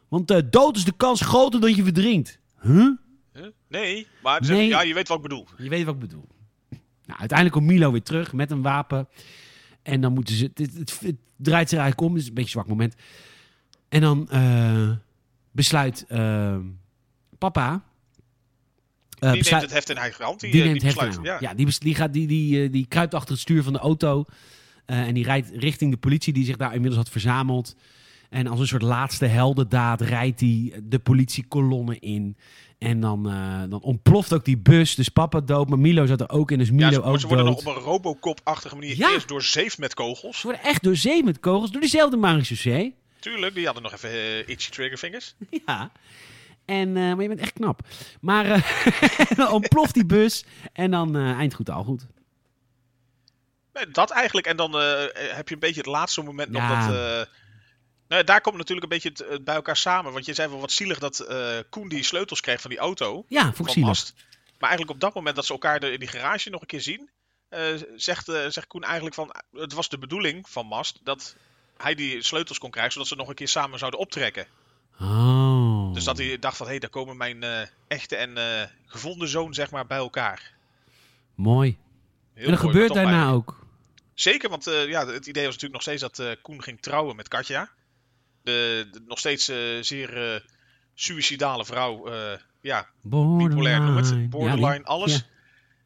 Want 0.07 0.31
eh, 0.31 0.41
dood 0.49 0.77
is 0.77 0.83
de 0.85 0.93
kans 0.97 1.21
groter 1.21 1.59
dat 1.61 1.75
je 1.75 1.83
verdrinkt. 1.83 2.39
Huh? 2.61 2.89
Nee, 3.67 4.07
maar 4.23 4.41
Nee. 4.41 4.67
ja, 4.67 4.81
je 4.81 4.93
weet 4.93 5.07
wat 5.07 5.17
ik 5.17 5.23
bedoel. 5.23 5.47
Je 5.57 5.69
weet 5.69 5.85
wat 5.85 5.93
ik 5.93 5.99
bedoel. 5.99 6.27
Nou, 7.05 7.19
uiteindelijk 7.19 7.57
komt 7.57 7.71
Milo 7.71 7.91
weer 7.91 8.03
terug 8.03 8.33
met 8.33 8.51
een 8.51 8.61
wapen. 8.61 9.07
En 9.81 10.01
dan 10.01 10.13
moeten 10.13 10.35
ze... 10.35 10.51
Het, 10.53 10.73
het, 10.77 10.99
het 10.99 11.15
draait 11.35 11.69
zich 11.69 11.79
eigenlijk 11.79 12.09
om. 12.09 12.13
Het 12.13 12.21
is 12.21 12.27
een 12.27 12.33
beetje 12.33 12.57
een 12.57 12.63
zwak 12.63 12.67
moment. 12.67 12.95
En 13.89 14.01
dan 14.01 14.29
eh, 14.29 14.91
besluit 15.51 16.05
eh, 16.07 16.57
papa... 17.38 17.83
eh, 19.20 19.30
die 19.32 19.39
besluit- 19.39 19.61
neemt 19.61 19.61
het 19.61 19.72
heft 19.72 19.89
in 19.89 19.97
eigen 19.97 20.26
hand. 20.26 20.39
Die, 20.39 20.51
die 20.51 20.61
eh, 20.61 20.68
neemt 20.68 20.80
die 20.82 20.89
heft 20.91 21.18
in. 21.18 21.24
Ja. 21.24 21.38
Ja, 21.39 21.53
die, 21.53 21.68
die, 21.80 21.95
gaat, 21.95 22.13
die, 22.13 22.28
die, 22.28 22.63
eh, 22.63 22.72
die 22.72 22.86
kruipt 22.88 23.13
achter 23.13 23.32
het 23.32 23.39
stuur 23.41 23.63
van 23.63 23.74
de 23.74 23.80
auto. 23.80 24.26
eh, 24.86 24.99
en 24.99 25.13
die 25.13 25.24
rijdt 25.24 25.49
richting 25.53 25.91
de 25.91 25.97
politie 25.97 26.34
die 26.34 26.45
zich 26.45 26.57
daar 26.57 26.74
inmiddels 26.74 26.95
had 27.03 27.09
verzameld. 27.09 27.76
En 28.30 28.47
als 28.47 28.59
een 28.59 28.68
soort 28.68 28.82
laatste 28.82 29.26
heldendaad 29.26 30.01
rijdt 30.01 30.39
hij 30.39 30.82
de 30.84 30.99
politiekolonne 30.99 31.99
in. 31.99 32.38
En 32.78 32.99
dan, 32.99 33.30
eh, 33.30 33.61
dan 33.70 33.82
ontploft 33.82 34.34
ook 34.34 34.45
die 34.45 34.57
bus. 34.57 34.95
Dus 34.95 35.09
papa 35.09 35.39
dood. 35.41 35.70
Maar 35.70 35.80
Milo 35.80 36.05
zat 36.05 36.22
er 36.22 36.30
ook 36.30 36.51
in. 36.51 36.57
Dus 36.57 36.72
Milo 36.72 36.86
Ja, 36.88 36.93
ze, 36.93 37.01
ook 37.01 37.20
ze 37.20 37.28
worden 37.28 37.45
dood. 37.45 37.63
nog 37.63 37.65
op 37.76 37.76
een 37.78 37.84
Robocop-achtige 37.84 38.76
manier 38.76 38.97
Ja. 38.97 39.11
eerst 39.13 39.28
doorzeefd 39.28 39.78
met 39.78 39.93
kogels. 39.93 40.39
Ze 40.39 40.47
worden 40.47 40.63
echt 40.65 40.84
door 40.84 40.95
zee 40.95 41.24
met 41.24 41.39
kogels. 41.39 41.72
Door 41.72 41.82
diezelfde 41.82 42.18
marechaussee. 42.18 42.95
Tuurlijk, 43.20 43.55
die 43.55 43.65
hadden 43.65 43.84
nog 43.84 43.93
even 43.93 44.09
eh, 44.09 44.38
itchy 44.47 44.70
triggerfingers. 44.72 45.36
Ja. 45.65 45.91
En, 46.68 46.97
eh, 46.97 47.13
maar 47.13 47.22
je 47.22 47.28
bent 47.28 47.39
echt 47.39 47.53
knap. 47.53 47.80
Maar 48.22 48.45
eh, 48.45 48.61
dan 49.38 49.51
ontploft 49.51 49.93
die 49.93 50.05
bus. 50.05 50.43
En 50.74 50.91
dan 50.91 51.15
eh, 51.15 51.32
eind 51.32 51.53
goed 51.53 51.70
al 51.70 51.84
goed. 51.84 52.05
Nee, 53.74 53.89
dat 53.91 54.09
eigenlijk. 54.09 54.47
En 54.47 54.57
dan 54.57 54.74
heb 55.13 55.47
je 55.47 55.53
een 55.53 55.59
beetje 55.59 55.82
het 55.82 55.89
laatste 55.89 56.22
moment 56.22 56.49
nog 56.49 56.68
dat... 56.68 57.28
nou, 58.07 58.24
daar 58.24 58.41
komt 58.41 58.57
natuurlijk 58.57 58.84
een 58.84 58.99
beetje 58.99 59.09
het, 59.09 59.32
het 59.32 59.43
bij 59.43 59.55
elkaar 59.55 59.78
samen. 59.78 60.13
Want 60.13 60.26
je 60.26 60.34
zei 60.34 60.49
wel 60.49 60.59
wat 60.59 60.72
zielig 60.72 60.99
dat 60.99 61.28
Koen 61.70 61.88
die 61.88 62.03
sleutels 62.03 62.41
kreeg 62.41 62.61
van 62.61 62.70
die 62.70 62.80
auto. 62.80 63.26
Ja, 63.28 63.53
vond 63.53 63.76
ik. 63.76 63.84
Mast. 63.84 64.13
Maar 64.59 64.70
eigenlijk 64.70 64.91
op 64.91 64.99
dat 64.99 65.13
moment 65.13 65.36
dat 65.36 65.45
ze 65.45 65.51
elkaar 65.51 65.84
in 65.84 65.99
die 65.99 66.07
garage 66.07 66.49
nog 66.49 66.61
een 66.61 66.68
keer 66.68 66.82
zien... 66.82 67.09
zegt, 67.95 68.26
zegt 68.26 68.68
Koen 68.68 68.84
eigenlijk 68.84 69.15
van... 69.15 69.36
Het 69.51 69.74
was 69.74 69.89
de 69.89 69.97
bedoeling 69.97 70.49
van 70.49 70.65
Mast 70.65 70.99
dat 71.03 71.36
hij 71.78 71.95
die 71.95 72.24
sleutels 72.24 72.57
kon 72.57 72.72
krijgen... 72.72 72.93
zodat 72.93 73.07
ze 73.07 73.15
nog 73.15 73.30
een 73.30 73.36
keer 73.36 73.47
samen 73.47 73.80
zouden 73.80 73.99
optrekken. 73.99 74.47
Oh. 74.99 75.93
Dus 75.93 76.03
dat 76.03 76.17
hij 76.17 76.39
dacht 76.39 76.57
van... 76.57 76.65
Hé, 76.65 76.71
hey, 76.71 76.81
daar 76.81 76.89
komen 76.89 77.17
mijn 77.17 77.43
eh, 77.43 77.67
echte 77.87 78.15
en 78.15 78.37
eh, 78.37 78.67
gevonden 78.85 79.27
zoon 79.27 79.53
zeg 79.53 79.71
maar 79.71 79.87
bij 79.87 79.97
elkaar. 79.97 80.53
Mooi. 81.35 81.77
Heel 82.33 82.45
en 82.45 82.51
dat 82.51 82.61
mooi, 82.61 82.73
gebeurt 82.73 82.93
daarna 82.93 83.29
ook. 83.29 83.65
Zeker, 84.13 84.49
want 84.49 84.67
eh, 84.67 84.87
ja, 84.87 85.07
het 85.07 85.25
idee 85.27 85.45
was 85.45 85.53
natuurlijk 85.53 85.73
nog 85.73 85.81
steeds 85.81 86.01
dat 86.01 86.41
Koen 86.41 86.63
ging 86.63 86.81
trouwen 86.81 87.15
met 87.15 87.27
Katja. 87.27 87.69
De, 88.41 88.87
de 88.91 89.01
nog 89.07 89.19
steeds 89.19 89.45
zeer 89.81 90.43
suïcidale 90.93 91.65
vrouw. 91.65 92.11
ja, 92.61 92.87
bipolair 93.01 93.81
noem 93.81 93.95
het. 93.95 94.29
Borderline, 94.29 94.67
Ja, 94.67 94.77
die- 94.77 94.85
alles. 94.85 95.15
ja. 95.15 95.21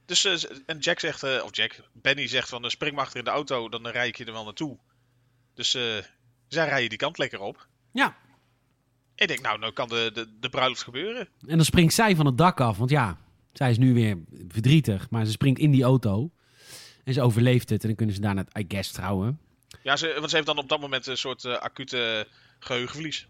Dus, 0.05 0.47
en 0.65 0.77
Jack 0.79 0.99
zegt, 0.99 1.23
of 1.23 1.55
Jack, 1.55 1.79
Benny 1.93 2.27
zegt 2.27 2.49
van 2.49 2.69
spring 2.69 2.95
maar 2.95 3.03
achter 3.03 3.19
in 3.19 3.25
de 3.25 3.31
auto, 3.31 3.69
dan 3.69 3.87
rij 3.87 4.07
ik 4.07 4.17
je 4.17 4.25
er 4.25 4.33
wel 4.33 4.43
naartoe. 4.43 4.77
Dus 5.53 5.71
zij 6.47 6.67
rijden 6.67 6.89
die 6.89 6.97
kant 6.97 7.17
lekker 7.17 7.39
op. 7.39 7.67
Ja. 7.91 8.15
Ik 9.15 9.27
denk, 9.27 9.41
nou, 9.41 9.59
nou 9.59 9.73
kan 9.73 9.89
de, 9.89 10.11
de, 10.13 10.27
de 10.39 10.49
bruiloft 10.49 10.83
gebeuren. 10.83 11.27
En 11.47 11.55
dan 11.55 11.65
springt 11.65 11.93
zij 11.93 12.15
van 12.15 12.25
het 12.25 12.37
dak 12.37 12.59
af. 12.59 12.77
Want 12.77 12.89
ja, 12.89 13.17
zij 13.53 13.69
is 13.69 13.77
nu 13.77 13.93
weer 13.93 14.17
verdrietig. 14.47 15.09
Maar 15.09 15.25
ze 15.25 15.31
springt 15.31 15.59
in 15.59 15.71
die 15.71 15.83
auto. 15.83 16.31
En 17.03 17.13
ze 17.13 17.21
overleeft 17.21 17.69
het. 17.69 17.81
En 17.81 17.87
dan 17.87 17.97
kunnen 17.97 18.15
ze 18.15 18.21
daarna, 18.21 18.45
I 18.59 18.65
guess, 18.67 18.91
trouwen. 18.91 19.39
Ja, 19.83 19.95
ze, 19.95 20.13
want 20.17 20.29
ze 20.29 20.35
heeft 20.35 20.47
dan 20.47 20.57
op 20.57 20.69
dat 20.69 20.79
moment 20.79 21.07
een 21.07 21.17
soort 21.17 21.45
eh, 21.45 21.53
acute 21.57 22.27
geheugenverlies. 22.59 23.27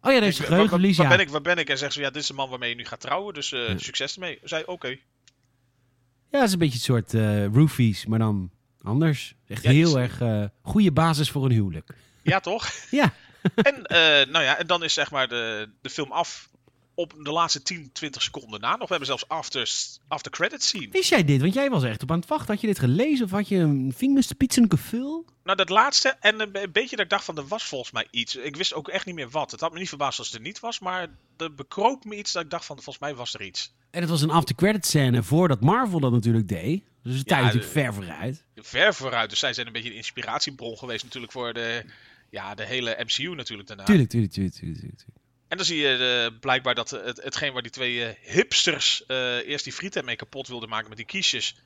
Oh 0.00 0.12
ja, 0.12 0.18
dat 0.20 0.28
is 0.28 0.34
Ik- 0.34 0.34
een 0.34 0.40
waar- 0.40 0.46
geheugenverlies, 0.48 0.96
waar, 0.96 1.06
ja. 1.06 1.08
waar 1.08 1.18
ben 1.18 1.26
ik, 1.26 1.32
waar 1.32 1.54
ben 1.54 1.62
ik? 1.64 1.68
En 1.70 1.78
zegt 1.78 1.92
ze, 1.92 2.00
ja, 2.00 2.10
dit 2.10 2.22
is 2.22 2.28
de 2.28 2.34
man 2.34 2.48
waarmee 2.50 2.68
je 2.70 2.74
nu 2.76 2.84
gaat 2.84 3.00
trouwen, 3.00 3.34
dus 3.34 3.52
eh, 3.52 3.68
Ja. 3.68 3.78
succes 3.78 4.14
ermee. 4.14 4.38
Zei, 4.42 4.62
oké. 4.66 4.88
Ja, 4.88 6.38
dat 6.38 6.42
is 6.46 6.52
een 6.52 6.58
beetje 6.58 6.74
een 6.74 6.80
soort 6.80 7.14
eh 7.14 7.46
roofies, 7.46 8.06
maar 8.06 8.18
dan 8.18 8.50
anders. 8.82 9.34
Echt 9.46 9.62
Ja, 9.62 9.70
heel 9.70 9.98
erg 10.00 10.20
goede 10.62 10.92
basis 10.92 11.30
voor 11.30 11.44
een 11.44 11.50
huwelijk. 11.52 11.94
Ja, 12.22 12.40
toch? 12.40 12.70
Ja. 12.90 13.14
En, 13.54 13.86
eh, 13.86 13.96
nou 14.32 14.44
ja, 14.44 14.58
en 14.58 14.66
dan 14.66 14.82
is 14.84 14.92
zeg 14.94 15.10
maar 15.10 15.28
de, 15.28 15.68
de 15.80 15.90
film 15.90 16.12
af 16.12 16.50
op 16.94 17.14
de 17.22 17.32
laatste 17.32 17.62
10, 17.62 17.90
20 17.92 18.22
seconden 18.22 18.60
na 18.60 18.70
nog. 18.70 18.78
We 18.78 18.86
hebben 18.88 19.06
zelfs 19.06 19.28
after, 19.28 19.70
after 20.08 20.30
credit 20.30 20.62
scene. 20.62 20.88
Wist 20.90 21.08
jij 21.08 21.24
dit? 21.24 21.40
Want 21.40 21.54
jij 21.54 21.70
was 21.70 21.82
echt 21.84 22.02
op 22.02 22.10
aan 22.10 22.18
het 22.18 22.28
wachten. 22.28 22.46
Had 22.52 22.60
je 22.60 22.66
dit 22.66 22.78
gelezen 22.78 23.24
of 23.24 23.30
had 23.30 23.48
je 23.48 23.56
een 23.56 23.92
vingerspitsengevoel? 23.96 25.24
Nou, 25.44 25.56
dat 25.56 25.68
laatste 25.68 26.16
en 26.20 26.40
een, 26.40 26.52
be- 26.52 26.62
een 26.62 26.72
beetje 26.72 26.96
dat 26.96 27.04
ik 27.04 27.10
dacht 27.10 27.24
van, 27.24 27.36
er 27.36 27.46
was 27.46 27.64
volgens 27.64 27.90
mij 27.92 28.06
iets. 28.10 28.36
Ik 28.36 28.56
wist 28.56 28.74
ook 28.74 28.88
echt 28.88 29.06
niet 29.06 29.14
meer 29.14 29.30
wat. 29.30 29.50
Het 29.50 29.60
had 29.60 29.72
me 29.72 29.78
niet 29.78 29.88
verbaasd 29.88 30.18
als 30.18 30.26
het 30.28 30.36
er 30.36 30.42
niet 30.42 30.60
was, 30.60 30.78
maar 30.80 31.08
er 31.36 31.54
bekroop 31.54 32.04
me 32.04 32.16
iets 32.16 32.32
dat 32.32 32.42
ik 32.42 32.50
dacht 32.50 32.64
van, 32.64 32.76
volgens 32.76 32.98
mij 32.98 33.14
was 33.14 33.34
er 33.34 33.42
iets. 33.42 33.72
En 33.90 34.00
het 34.00 34.10
was 34.10 34.22
een 34.22 34.30
after-credit 34.30 34.86
scène 34.86 35.22
voordat 35.22 35.60
Marvel 35.60 36.00
dat 36.00 36.12
natuurlijk 36.12 36.48
deed. 36.48 36.82
Dus 37.02 37.16
de 37.18 37.24
tijd 37.24 37.40
Ja, 37.40 37.46
natuurlijk 37.46 37.72
ver 37.72 37.94
vooruit. 37.94 38.44
Ver 38.56 38.94
vooruit, 38.94 39.30
dus 39.30 39.38
zij 39.38 39.52
zijn 39.52 39.66
een 39.66 39.72
beetje 39.72 39.90
een 39.90 39.96
inspiratiebron 39.96 40.78
geweest 40.78 41.04
natuurlijk 41.04 41.32
voor 41.32 41.52
de, 41.52 41.84
ja, 42.32 42.54
de 42.54 42.64
hele 42.66 42.96
MCU 42.98 43.34
natuurlijk 43.34 43.68
daarna. 43.68 43.84
Tuurlijk, 43.84 44.08
tuurlijk, 44.08 44.32
tuurlijk, 44.32 44.56
tuurlijk. 44.58 44.80
tuurlijk. 44.80 45.02
En 45.48 45.56
dan 45.56 45.66
zie 45.66 45.76
je 45.76 46.28
eh, 46.32 46.38
blijkbaar 46.40 46.74
dat 46.74 46.90
het, 46.90 47.22
hetgeen 47.22 47.52
waar 47.52 47.62
die 47.62 47.70
twee 47.70 48.04
eh, 48.04 48.34
hipsters 48.34 49.06
eh, 49.06 49.48
eerst 49.48 49.64
die 49.64 49.72
frieten 49.72 50.04
mee 50.04 50.16
kapot 50.16 50.48
wilden 50.48 50.68
maken 50.68 50.88
met 50.88 50.96
die 50.96 51.06
kiesjes. 51.06 51.56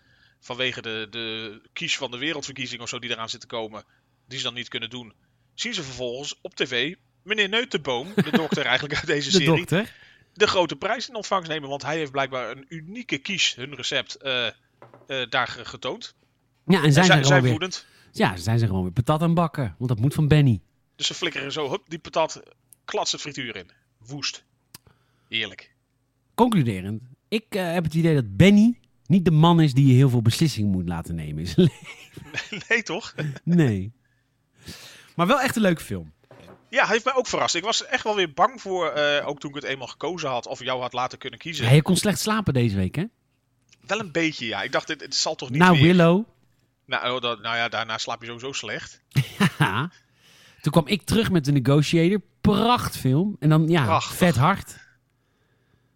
Vanwege 0.41 0.83
de, 0.83 1.07
de 1.11 1.61
kies 1.73 1.97
van 1.97 2.11
de 2.11 2.19
wereldverkiezing 2.19 2.81
of 2.83 2.89
zo 2.89 2.99
die 2.99 3.11
eraan 3.11 3.29
zit 3.29 3.41
te 3.41 3.47
komen. 3.47 3.85
Die 4.29 4.39
ze 4.39 4.45
dan 4.45 4.55
niet 4.55 4.69
kunnen 4.69 4.91
doen. 4.91 5.13
Zien 5.55 5.75
ze 5.75 5.83
vervolgens 5.83 6.39
op 6.41 6.55
tv 6.55 6.95
meneer 7.23 7.49
Neutenboom, 7.49 8.13
de 8.15 8.31
dokter 8.43 8.65
eigenlijk 8.65 8.95
uit 8.99 9.07
deze 9.07 9.31
De 9.31 9.37
serie, 9.37 9.57
dokter. 9.57 9.93
de 10.35 10.47
grote 10.47 10.77
prijs 10.77 11.09
in 11.09 11.15
ontvangst 11.15 11.49
nemen. 11.51 11.69
Want 11.69 11.83
hij 11.83 11.97
heeft 11.97 12.11
blijkbaar 12.11 12.51
een 12.51 12.65
unieke 12.69 13.19
kies, 13.19 13.55
hun 13.55 13.75
recept, 13.75 14.15
eh, 14.15 14.47
eh, 14.47 14.53
daar 15.29 15.49
ge- 15.49 15.65
getoond. 15.65 16.15
Ja, 16.67 16.79
en 16.79 16.85
En 16.85 16.93
zijn 16.93 17.07
zij, 17.07 17.17
ze 17.23 17.25
zij 17.29 17.43
weer... 17.43 17.71
Ja, 18.19 18.37
zijn 18.37 18.59
ze 18.59 18.67
gewoon 18.67 18.83
weer 18.83 18.93
patat 18.93 19.23
aan 19.23 19.35
bakken. 19.35 19.75
Want 19.79 19.91
dat 19.91 20.01
moet 20.01 20.15
van 20.15 20.29
Benny. 20.29 20.61
Dus 20.97 21.07
ze 21.07 21.15
flikkeren 21.15 21.53
zo, 21.53 21.71
hup, 21.71 21.83
die 21.89 21.99
patat, 21.99 22.43
klats 22.85 23.13
het 23.13 23.21
frituur 23.21 23.57
in. 23.57 23.71
Woest. 24.07 24.45
Heerlijk. 25.29 25.75
Concluderend. 26.35 27.03
Ik 27.29 27.45
eh, 27.49 27.73
heb 27.73 27.85
het 27.85 27.95
idee 27.95 28.15
dat 28.15 28.37
Benny 28.37 28.79
niet 29.07 29.25
de 29.25 29.31
man 29.31 29.61
is 29.61 29.75
die 29.75 29.87
je 29.87 29.93
heel 29.93 30.09
veel 30.09 30.23
beslissingen 30.23 30.71
moet 30.71 30.89
laten 30.89 31.15
nemen. 31.15 31.39
in 31.39 31.47
zijn 31.47 31.69
leven. 31.71 32.63
nee, 32.69 32.83
toch? 32.83 33.15
nee. 33.45 33.93
Maar 35.15 35.27
wel 35.27 35.41
echt 35.41 35.57
een 35.57 35.63
leuke 35.63 35.83
film. 35.83 36.13
Ja, 36.69 36.83
hij 36.83 36.93
heeft 36.93 37.05
mij 37.05 37.15
ook 37.15 37.27
verrast. 37.27 37.55
Ik 37.55 37.65
was 37.65 37.87
echt 37.87 38.05
wel 38.05 38.15
weer 38.15 38.33
bang 38.33 38.61
voor, 38.61 38.89
eh, 38.89 39.29
ook 39.29 39.41
toen 39.41 39.51
ik 39.51 39.57
het 39.57 39.65
eenmaal 39.65 39.87
gekozen 39.87 40.29
had, 40.29 40.47
of 40.47 40.63
jou 40.63 40.81
had 40.81 40.93
laten 40.93 41.19
kunnen 41.19 41.39
kiezen. 41.39 41.65
Ja, 41.65 41.71
je 41.71 41.83
kon 41.83 41.97
slecht 41.97 42.21
slapen 42.21 42.55
deze 42.55 42.77
week, 42.77 42.95
hè? 42.95 43.05
Wel 43.87 44.01
een 44.01 44.13
beetje, 44.13 44.47
ja. 44.47 44.63
Ik 44.63 44.73
dacht, 44.73 44.87
dit, 44.87 45.01
het 45.01 45.15
zal 45.15 45.35
toch 45.35 45.51
niet 45.51 45.59
Nou. 45.59 45.81
Willow. 45.81 46.25
Nou, 46.87 47.15
oh, 47.15 47.21
dat, 47.21 47.43
nou 47.43 47.57
ja, 47.57 47.69
daarna 47.69 47.99
slaap 47.99 48.21
je 48.21 48.27
sowieso 48.27 48.53
slecht. 48.53 49.01
Toen 50.61 50.73
kwam 50.73 50.87
ik 50.87 51.03
terug 51.03 51.31
met 51.31 51.45
The 51.45 51.53
Negotiator. 51.53 52.21
Prachtfilm. 52.41 53.37
En 53.41 53.49
dan, 53.49 53.69
ja, 53.69 53.85
Prachtig. 53.85 54.17
vet 54.17 54.37
hard. 54.37 54.77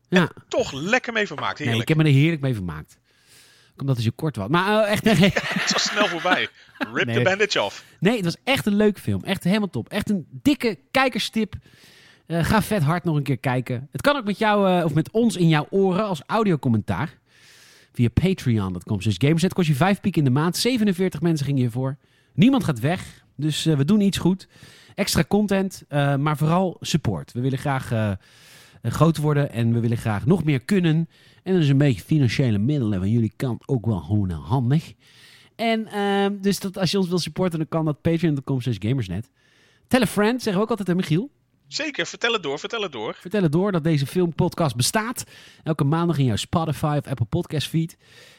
Ja, 0.08 0.30
Toch 0.48 0.72
lekker 0.72 1.12
mee 1.12 1.26
vermaakt, 1.26 1.58
nee, 1.58 1.68
heerlijk. 1.68 1.88
ik 1.90 1.96
heb 1.96 2.04
me 2.06 2.12
er 2.12 2.18
heerlijk 2.18 2.42
mee 2.42 2.54
vermaakt. 2.54 2.98
Ook 3.72 3.80
Omdat 3.80 3.96
het 3.96 4.04
zo 4.04 4.10
kort 4.14 4.36
was. 4.36 4.48
Maar 4.48 4.84
eh, 4.84 4.90
echt, 4.92 5.02
nee, 5.04 5.14
Het 5.34 5.72
was 5.72 5.82
snel 5.82 6.06
voorbij. 6.06 6.48
Rip 6.92 7.06
Nee. 7.06 7.16
the 7.16 7.22
bandage 7.22 7.62
off. 7.62 7.84
nee, 8.00 8.16
het 8.16 8.24
was 8.24 8.36
echt 8.44 8.66
een 8.66 8.74
leuke 8.76 9.00
film. 9.00 9.24
Echt 9.24 9.44
helemaal 9.44 9.70
top. 9.70 9.88
Echt 9.88 10.10
een 10.10 10.26
dikke 10.30 10.78
kijkerstip. 10.90 11.54
Eh, 12.26 12.44
ga 12.44 12.62
vet 12.62 12.82
hard 12.82 13.04
nog 13.04 13.16
een 13.16 13.22
keer 13.22 13.38
kijken. 13.38 13.88
Het 13.92 14.00
kan 14.00 14.16
ook 14.16 14.24
met 14.24 14.38
jou, 14.38 14.78
eh, 14.78 14.84
of 14.84 14.94
met 14.94 15.10
ons 15.10 15.36
in 15.36 15.48
jouw 15.48 15.66
oren 15.70 16.04
als 16.04 16.22
audiocommentaar. 16.26 17.18
Via 17.92 18.08
patreon.com. 18.08 18.98
Dus 18.98 19.14
Gamerset 19.18 19.52
kost 19.52 19.68
je 19.68 19.74
5 19.74 20.00
piek 20.00 20.16
in 20.16 20.24
de 20.24 20.30
maand. 20.30 20.56
47 20.56 21.20
mensen 21.20 21.46
gingen 21.46 21.60
hiervoor. 21.60 21.96
Niemand 22.34 22.64
gaat 22.64 22.80
weg. 22.80 23.24
Dus 23.36 23.66
eh, 23.66 23.76
we 23.76 23.84
doen 23.84 24.00
iets 24.00 24.18
goed. 24.18 24.48
Extra 24.94 25.24
content, 25.28 25.84
eh, 25.88 26.16
maar 26.16 26.36
vooral 26.36 26.76
support. 26.80 27.32
We 27.32 27.40
willen 27.40 27.58
graag 27.58 27.92
eh, 27.92 28.12
groot 28.82 29.16
worden 29.16 29.50
en 29.52 29.72
we 29.72 29.80
willen 29.80 29.96
graag 29.96 30.26
nog 30.26 30.44
meer 30.44 30.60
kunnen. 30.60 31.08
En 31.42 31.52
dan 31.52 31.62
is 31.62 31.68
een 31.68 31.78
beetje 31.78 32.02
financiële 32.02 32.58
middelen 32.58 32.98
van 32.98 33.10
jullie 33.10 33.32
kant 33.36 33.68
ook 33.68 33.86
wel 33.86 34.00
gewoon 34.00 34.30
handig. 34.30 34.92
En 35.56 35.86
ehm, 35.86 36.40
dus 36.40 36.60
dat 36.60 36.78
als 36.78 36.90
je 36.90 36.98
ons 36.98 37.08
wil 37.08 37.18
supporten, 37.18 37.58
dan 37.58 37.68
kan 37.68 37.84
dat 37.84 38.00
patreon.com 38.00 38.60
slash 38.60 38.76
gamersnet. 38.78 39.30
Tell 39.88 40.02
a 40.02 40.06
friend, 40.06 40.42
zeggen 40.42 40.54
we 40.54 40.62
ook 40.62 40.70
altijd 40.70 40.88
aan 40.88 40.96
Michiel. 40.96 41.30
Zeker, 41.72 42.06
vertel 42.06 42.32
het 42.32 42.42
door, 42.42 42.58
vertel 42.58 42.82
het 42.82 42.92
door. 42.92 43.14
Vertel 43.20 43.42
het 43.42 43.52
door 43.52 43.72
dat 43.72 43.84
deze 43.84 44.06
filmpodcast 44.06 44.76
bestaat. 44.76 45.24
Elke 45.62 45.84
maandag 45.84 46.18
in 46.18 46.24
jouw 46.24 46.36
Spotify 46.36 46.96
of 46.98 47.06
Apple 47.10 47.26
Podcast 47.26 47.68
feed. 47.68 47.96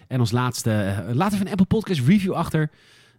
En 0.08 0.20
als 0.20 0.32
laatste, 0.32 0.72
eh, 0.72 1.16
laat 1.16 1.34
even 1.34 1.46
een 1.46 1.52
Apple 1.52 1.66
Podcast 1.66 2.02
review 2.08 2.34
achter. 2.34 2.70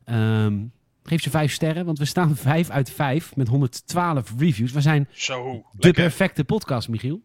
Ehm, 0.04 0.58
geef 1.02 1.22
ze 1.22 1.30
vijf 1.30 1.52
sterren, 1.52 1.84
want 1.84 1.98
we 1.98 2.04
staan 2.04 2.36
vijf 2.50 2.70
uit 2.70 2.90
vijf 2.90 3.36
met 3.36 3.48
112 3.48 4.32
reviews. 4.38 4.72
We 4.72 4.80
zijn 4.80 5.08
Zo, 5.12 5.52
de 5.52 5.62
lekker. 5.72 6.02
perfecte 6.02 6.44
podcast, 6.44 6.88
Michiel. 6.88 7.20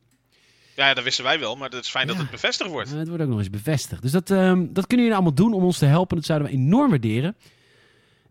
Ja, 0.76 0.94
dat 0.94 1.04
wisten 1.04 1.24
wij 1.24 1.40
wel, 1.40 1.56
maar 1.56 1.70
het 1.70 1.84
is 1.84 1.90
fijn 1.90 2.08
dat 2.08 2.18
het 2.18 2.30
bevestigd 2.32 2.70
wordt. 2.70 2.92
Het 2.92 3.08
wordt 3.08 3.24
ook 3.24 3.30
nog 3.30 3.40
eens 3.40 3.50
bevestigd. 3.50 4.02
Dus 4.02 4.12
dat, 4.12 4.32
ehm, 4.32 4.66
dat 4.70 4.88
kunnen 4.88 5.06
jullie 5.06 5.14
allemaal 5.22 5.34
doen 5.34 5.54
om 5.54 5.64
ons 5.64 5.78
te 5.78 5.86
helpen. 5.86 6.16
Dat 6.16 6.26
zouden 6.26 6.48
we 6.48 6.54
enorm 6.54 6.90
waarderen. 6.90 7.36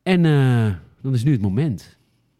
En 0.02 0.24
eh, 0.24 0.74
dan 1.02 1.14
is 1.14 1.24
nu 1.24 1.32
het 1.32 1.40
moment. 1.40 1.95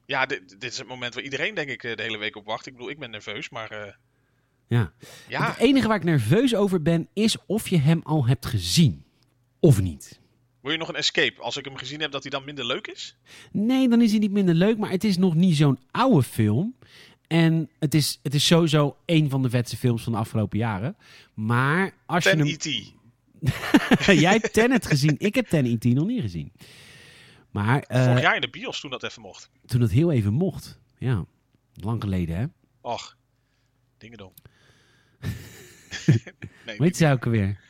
Ja, 0.07 0.27
dit, 0.27 0.61
dit 0.61 0.73
is 0.73 0.79
het 0.79 0.87
moment 0.89 1.15
waar 1.15 1.23
iedereen 1.23 1.55
denk 1.55 1.69
ik 1.69 1.85
eh, 1.85 1.97
de 1.97 2.03
hele 2.03 2.19
week 2.19 2.37
op 2.37 2.45
wacht. 2.45 2.67
Ik 2.67 2.73
bedoel, 2.73 2.91
ik 2.91 2.99
ben 2.99 3.11
nerveus, 3.11 3.49
maar 3.49 3.71
eh, 3.71 3.93
Ja. 4.69 4.93
ja, 5.29 5.47
Het 5.51 5.59
enige 5.59 5.89
waar 5.89 5.97
ik 5.97 6.05
nerveus 6.05 6.55
over 6.55 6.83
ben, 6.83 7.09
is 7.13 7.37
of 7.47 7.69
je 7.69 7.79
hem 7.79 8.01
al 8.05 8.27
hebt 8.27 8.47
gezien. 8.47 9.05
Of 9.61 9.81
niet. 9.81 10.21
Wil 10.61 10.73
je 10.73 10.79
nog 10.79 10.89
een 10.89 10.95
escape? 10.95 11.41
Als 11.41 11.57
ik 11.57 11.65
hem 11.65 11.77
gezien 11.77 12.01
heb, 12.01 12.11
dat 12.13 12.23
hij 12.23 12.31
dan 12.31 12.45
minder 12.45 12.67
leuk 12.67 12.87
is? 12.87 13.17
Nee, 13.53 13.89
dan 13.89 14.03
is 14.03 14.11
hij 14.11 14.19
niet 14.19 14.31
minder 14.31 14.55
leuk, 14.55 14.79
maar 14.79 14.91
het 14.91 15.05
is 15.05 15.17
nog 15.17 15.35
niet 15.35 15.57
zo'n 15.57 15.79
oude 15.91 16.23
film. 16.23 16.75
En 17.27 17.71
het 17.79 17.95
is, 17.95 18.19
het 18.23 18.35
is 18.35 18.47
sowieso 18.47 18.97
een 19.07 19.31
van 19.31 19.43
de 19.43 19.51
vetste 19.51 19.77
films 19.77 20.03
van 20.03 20.13
de 20.13 20.19
afgelopen 20.19 20.59
jaren. 20.59 20.97
Maar 21.35 21.95
als 22.07 22.25
je 22.25 22.31
hem... 22.31 22.47
E.T. 22.47 22.65
Jij 24.21 24.33
hebt 24.33 24.53
Tenet 24.53 24.87
gezien, 24.87 25.15
ik 25.19 25.35
heb 25.35 25.47
Ten 25.47 25.67
E.T. 25.67 25.85
nog 25.85 26.07
niet 26.07 26.21
gezien. 26.21 26.53
Maar 27.57 27.83
eh, 27.83 28.05
Vorig 28.05 28.21
jaar 28.21 28.35
in 28.35 28.41
de 28.41 28.51
bios 28.51 28.81
toen 28.81 28.91
dat 28.91 29.03
even 29.03 29.23
mocht. 29.23 29.51
toen 29.67 29.81
het 29.81 29.91
heel 29.91 30.13
even 30.13 30.33
mocht. 30.33 30.79
Ja, 30.99 31.25
lang 31.75 32.03
geleden 32.03 32.37
hè. 32.37 32.47
Och, 32.81 33.17
dingedong. 33.99 34.33
nee, 36.67 36.77
Hoe 36.77 36.87
heet 36.87 36.97
zij 36.97 37.13
ook 37.13 37.25
alweer? 37.25 37.61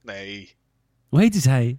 nee. 0.00 0.56
Hoe 1.08 1.20
heette 1.20 1.40
zij? 1.40 1.78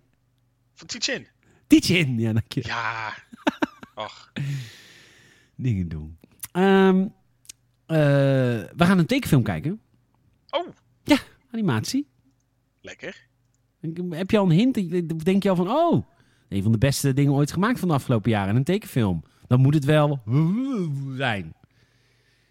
Van 0.74 0.88
Tietjen. 0.88 1.28
Tietjen. 1.68 2.20
Ja, 2.20 2.34
dank 2.34 2.52
je. 2.52 2.62
Ja. 2.66 3.14
Och. 4.04 4.32
Dingen 5.56 5.88
doen. 5.88 6.18
Ehm, 6.52 7.02
eh, 7.86 7.98
we 8.76 8.86
gaan 8.86 8.98
een 9.00 9.06
tekenfilm 9.06 9.44
kijken. 9.44 9.82
Oh, 10.50 10.68
Animatie. 11.52 12.08
lekker. 12.82 13.28
Heb 14.10 14.32
je 14.32 14.38
al 14.38 14.46
een 14.46 14.52
hint? 14.52 15.26
Denk 15.26 15.44
je 15.44 15.50
al 15.50 15.56
van, 15.56 15.70
oh, 15.70 16.06
een 16.50 16.64
van 16.64 16.72
de 16.72 16.78
beste 16.78 17.14
dingen 17.14 17.34
ooit 17.34 17.52
gemaakt 17.52 17.80
van 17.80 17.88
de 17.88 17.94
afgelopen 17.94 18.32
jaren. 18.32 18.56
Een 18.56 18.64
tekenfilm. 18.64 19.24
Dan 19.48 19.60
moet 19.60 19.74
het 19.74 19.86
wel 19.86 20.22
zijn. 21.18 21.54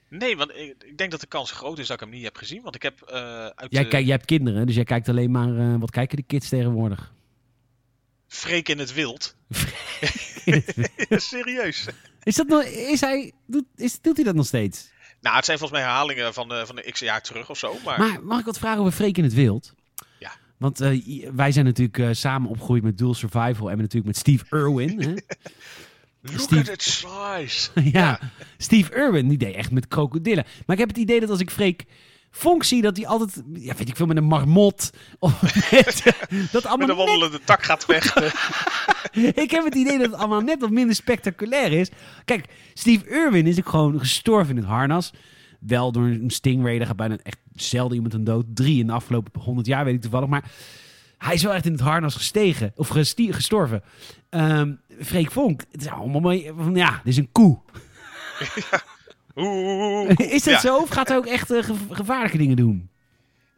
Nee, 0.09 0.37
want 0.37 0.51
ik, 0.57 0.99
denk 0.99 1.11
dat 1.11 1.21
de 1.21 1.27
kans 1.27 1.51
groot 1.51 1.79
is 1.79 1.87
dat 1.87 2.01
ik 2.01 2.03
hem 2.03 2.15
niet 2.15 2.25
heb 2.25 2.37
gezien. 2.37 2.63
Want 2.63 2.75
ik 2.75 2.83
heb 2.83 3.01
eh, 3.01 3.15
uit 3.45 3.67
Jij, 3.69 3.83
de 3.83 3.89
kijk, 3.89 4.05
jij 4.05 4.15
hebt 4.15 4.27
kinderen, 4.27 4.67
dus 4.67 4.75
jij 4.75 4.85
kijkt 4.85 5.09
alleen 5.09 5.31
maar... 5.31 5.59
eh, 5.59 5.75
wat 5.79 5.91
kijken 5.91 6.17
de 6.17 6.23
kids 6.23 6.49
tegenwoordig? 6.49 7.13
Freek 8.27 8.69
in 8.69 8.79
het 8.79 8.95
Wild. 8.95 9.37
Serieus. 11.31 11.89
Is 12.23 12.35
dat 12.35 12.47
nog... 12.47 12.63
Is 12.65 13.01
hij... 13.01 13.33
Doet, 13.47 13.65
is, 13.77 14.01
doet 14.01 14.17
hij 14.17 14.25
dat 14.25 14.35
nog 14.35 14.47
steeds? 14.47 14.91
Nou, 15.21 15.37
het 15.37 15.45
zijn 15.45 15.59
volgens 15.59 15.81
mij 15.81 15.89
herhalingen 15.89 16.35
van 16.35 16.49
de, 16.49 16.67
van 16.67 16.77
de 16.77 16.91
x 16.91 17.01
jaar 17.01 17.23
terug 17.23 17.51
of 17.51 17.59
zo. 17.59 17.77
Maar, 17.85 17.99
Maar 17.99 18.25
mag 18.25 18.39
ik 18.39 18.45
wat 18.45 18.59
vragen 18.59 18.81
over 18.81 18.93
Freek 18.93 19.19
in 19.19 19.25
het 19.25 19.35
Wild? 19.35 19.75
Want 20.63 20.81
eh, 20.81 21.29
wij 21.35 21.53
zijn 21.53 21.65
natuurlijk 21.65 21.99
eh, 21.99 22.09
samen 22.13 22.51
opgegroeid 22.51 22.83
met 22.83 22.99
Dual 22.99 23.15
Survival 23.15 23.71
en 23.71 23.77
natuurlijk 23.77 24.07
met 24.07 24.17
Steve 24.17 24.45
Irwin. 24.51 25.01
Hè? 25.01 25.09
look 26.33 26.41
Steve- 26.41 26.61
at 26.61 26.69
it 26.69 26.83
size. 26.83 27.71
ja, 27.99 28.21
Steve 28.59 28.95
Irwin, 28.95 29.29
die 29.29 29.39
deed 29.39 29.55
echt 29.55 29.71
met 29.71 29.89
krokodillen. 29.89 30.45
Maar 30.67 30.77
ik 30.77 30.79
heb 30.79 30.89
het 30.89 30.99
idee 30.99 31.21
dat 31.21 31.31
als 31.31 31.41
ik 31.41 31.51
Freek 31.51 31.85
Vonk 32.31 32.65
zie, 32.65 32.83
dat 32.83 32.97
hij 32.97 33.07
altijd, 33.07 33.43
ja, 33.53 33.75
weet 33.75 33.89
ik 33.89 33.97
veel, 33.97 34.07
met 34.07 34.17
een 34.17 34.25
marmot. 34.25 34.91
Of 35.19 35.43
met, 35.71 36.03
dat 36.05 36.53
Met 36.53 36.67
allemaal 36.67 36.89
een 36.89 36.97
net, 36.97 37.07
wandelende 37.07 37.41
tak 37.45 37.63
gaat 37.63 37.85
vechten. 37.85 38.25
ik 39.45 39.51
heb 39.51 39.65
het 39.65 39.75
idee 39.75 39.99
dat 39.99 40.11
het 40.11 40.21
allemaal 40.21 40.41
net 40.41 40.61
wat 40.61 40.71
minder 40.71 40.95
spectaculair 40.95 41.73
is. 41.73 41.91
Kijk, 42.25 42.45
Steve 42.75 43.09
Irwin 43.09 43.47
is 43.47 43.59
ook 43.59 43.69
gewoon 43.69 43.99
gestorven 43.99 44.51
in 44.57 44.63
het 44.63 44.71
harnas. 44.71 45.13
Wel 45.67 45.93
door 45.93 46.05
een 46.05 46.31
stingray, 46.31 46.79
daar 46.79 46.87
gaat 46.87 46.97
bijna 46.97 47.19
echt 47.23 47.39
zelden 47.55 47.95
iemand 47.97 48.15
een 48.15 48.25
dood. 48.25 48.45
Drie 48.55 48.81
in 48.81 48.87
de 48.87 48.93
afgelopen 48.93 49.41
honderd 49.41 49.67
jaar, 49.67 49.85
weet 49.85 49.95
ik 49.95 50.01
toevallig. 50.01 50.29
Maar 50.29 50.51
hij 51.19 51.35
is 51.35 51.43
wel 51.43 51.53
echt 51.55 51.67
in 51.67 51.73
het 51.73 51.81
harnas 51.81 52.15
gestegen, 52.15 52.73
of 52.77 52.89
gestorven. 52.89 53.83
Ehm 54.31 54.73
Freek 55.01 55.31
Vonk, 55.33 55.65
het 55.73 55.81
is 55.81 55.89
allemaal 55.89 56.21
mee, 56.21 56.51
van, 56.57 56.75
ja, 56.75 56.91
dit 56.91 57.13
is 57.13 57.17
een 57.17 57.33
koe. 57.33 57.59
Oeh. 59.37 60.11
Is 60.17 60.43
dat 60.43 60.55
Ja. 60.55 60.61
zo? 60.61 60.77
Of 60.79 60.89
gaat 60.89 61.09
hij 61.09 61.17
ook 61.17 61.27
echt 61.27 61.51
eh, 61.51 61.63
gev- 61.63 61.81
gevaarlijke 61.91 62.39
dingen 62.39 62.57
doen? 62.57 62.89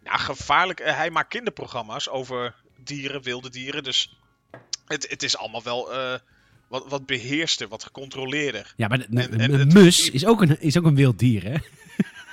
Nou, 0.05 0.19
gevaarlijk. 0.19 0.81
Eh, 0.81 0.97
hij 0.97 1.11
maakt 1.11 1.29
kinderprogramma's 1.29 2.09
over 2.09 2.55
dieren, 2.85 3.23
wilde 3.23 3.51
dieren. 3.51 3.83
Dus 3.83 4.17
het, 4.87 5.07
het 5.11 5.23
is 5.23 5.37
allemaal 5.37 5.63
wel 5.63 5.93
eh, 5.93 6.15
wat, 6.69 6.85
wat 6.89 7.07
beheerster, 7.07 7.69
wat 7.69 7.85
gecontroleerder. 7.85 8.73
Ja, 8.77 8.89
maar 8.89 8.99
de- 8.99 9.05
En- 9.05 9.33
een- 9.33 9.41
en 9.41 9.53
een 9.53 9.59
het- 9.59 9.73
mus 9.75 10.11
is 10.11 10.27
ook 10.27 10.43
een, 10.43 10.61
is 10.61 10.79
ook 10.79 10.85
een 10.85 10.95
wild 10.95 11.19
dier, 11.19 11.43
hè? 11.45 11.55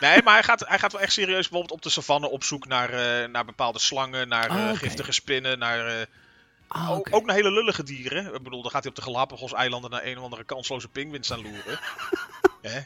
Nee, 0.01 0.21
maar 0.23 0.33
hij 0.33 0.43
gaat, 0.43 0.63
hij 0.67 0.79
gaat 0.79 0.91
wel 0.91 1.01
echt 1.01 1.13
serieus 1.13 1.49
bijvoorbeeld 1.49 1.71
op 1.71 1.81
de 1.81 1.89
savanne 1.89 2.29
op 2.29 2.43
zoek 2.43 2.67
naar, 2.67 2.89
eh, 2.89 3.29
naar 3.29 3.45
bepaalde 3.45 3.79
slangen, 3.79 4.27
naar 4.27 4.49
eh, 4.49 4.55
Oh, 4.55 4.67
oké. 4.67 4.77
giftige 4.77 5.11
spinnen, 5.11 5.59
naar, 5.59 5.87
eh, 5.87 6.05
Ah, 6.67 6.89
ook, 6.91 7.25
naar 7.25 7.35
hele 7.35 7.51
lullige 7.51 7.83
dieren. 7.83 8.25
Ik 8.35 8.43
bedoel, 8.43 8.61
dan 8.61 8.71
gaat 8.71 8.81
hij 8.83 8.89
op 8.91 8.95
de 8.97 9.01
Galapagos-eilanden 9.03 9.91
naar 9.91 10.05
een 10.05 10.17
of 10.17 10.23
andere 10.23 10.43
kansloze 10.43 10.87
pinguïn 10.87 11.23
staan 11.23 11.41
loeren. 11.41 11.79
Hè? 12.61 12.79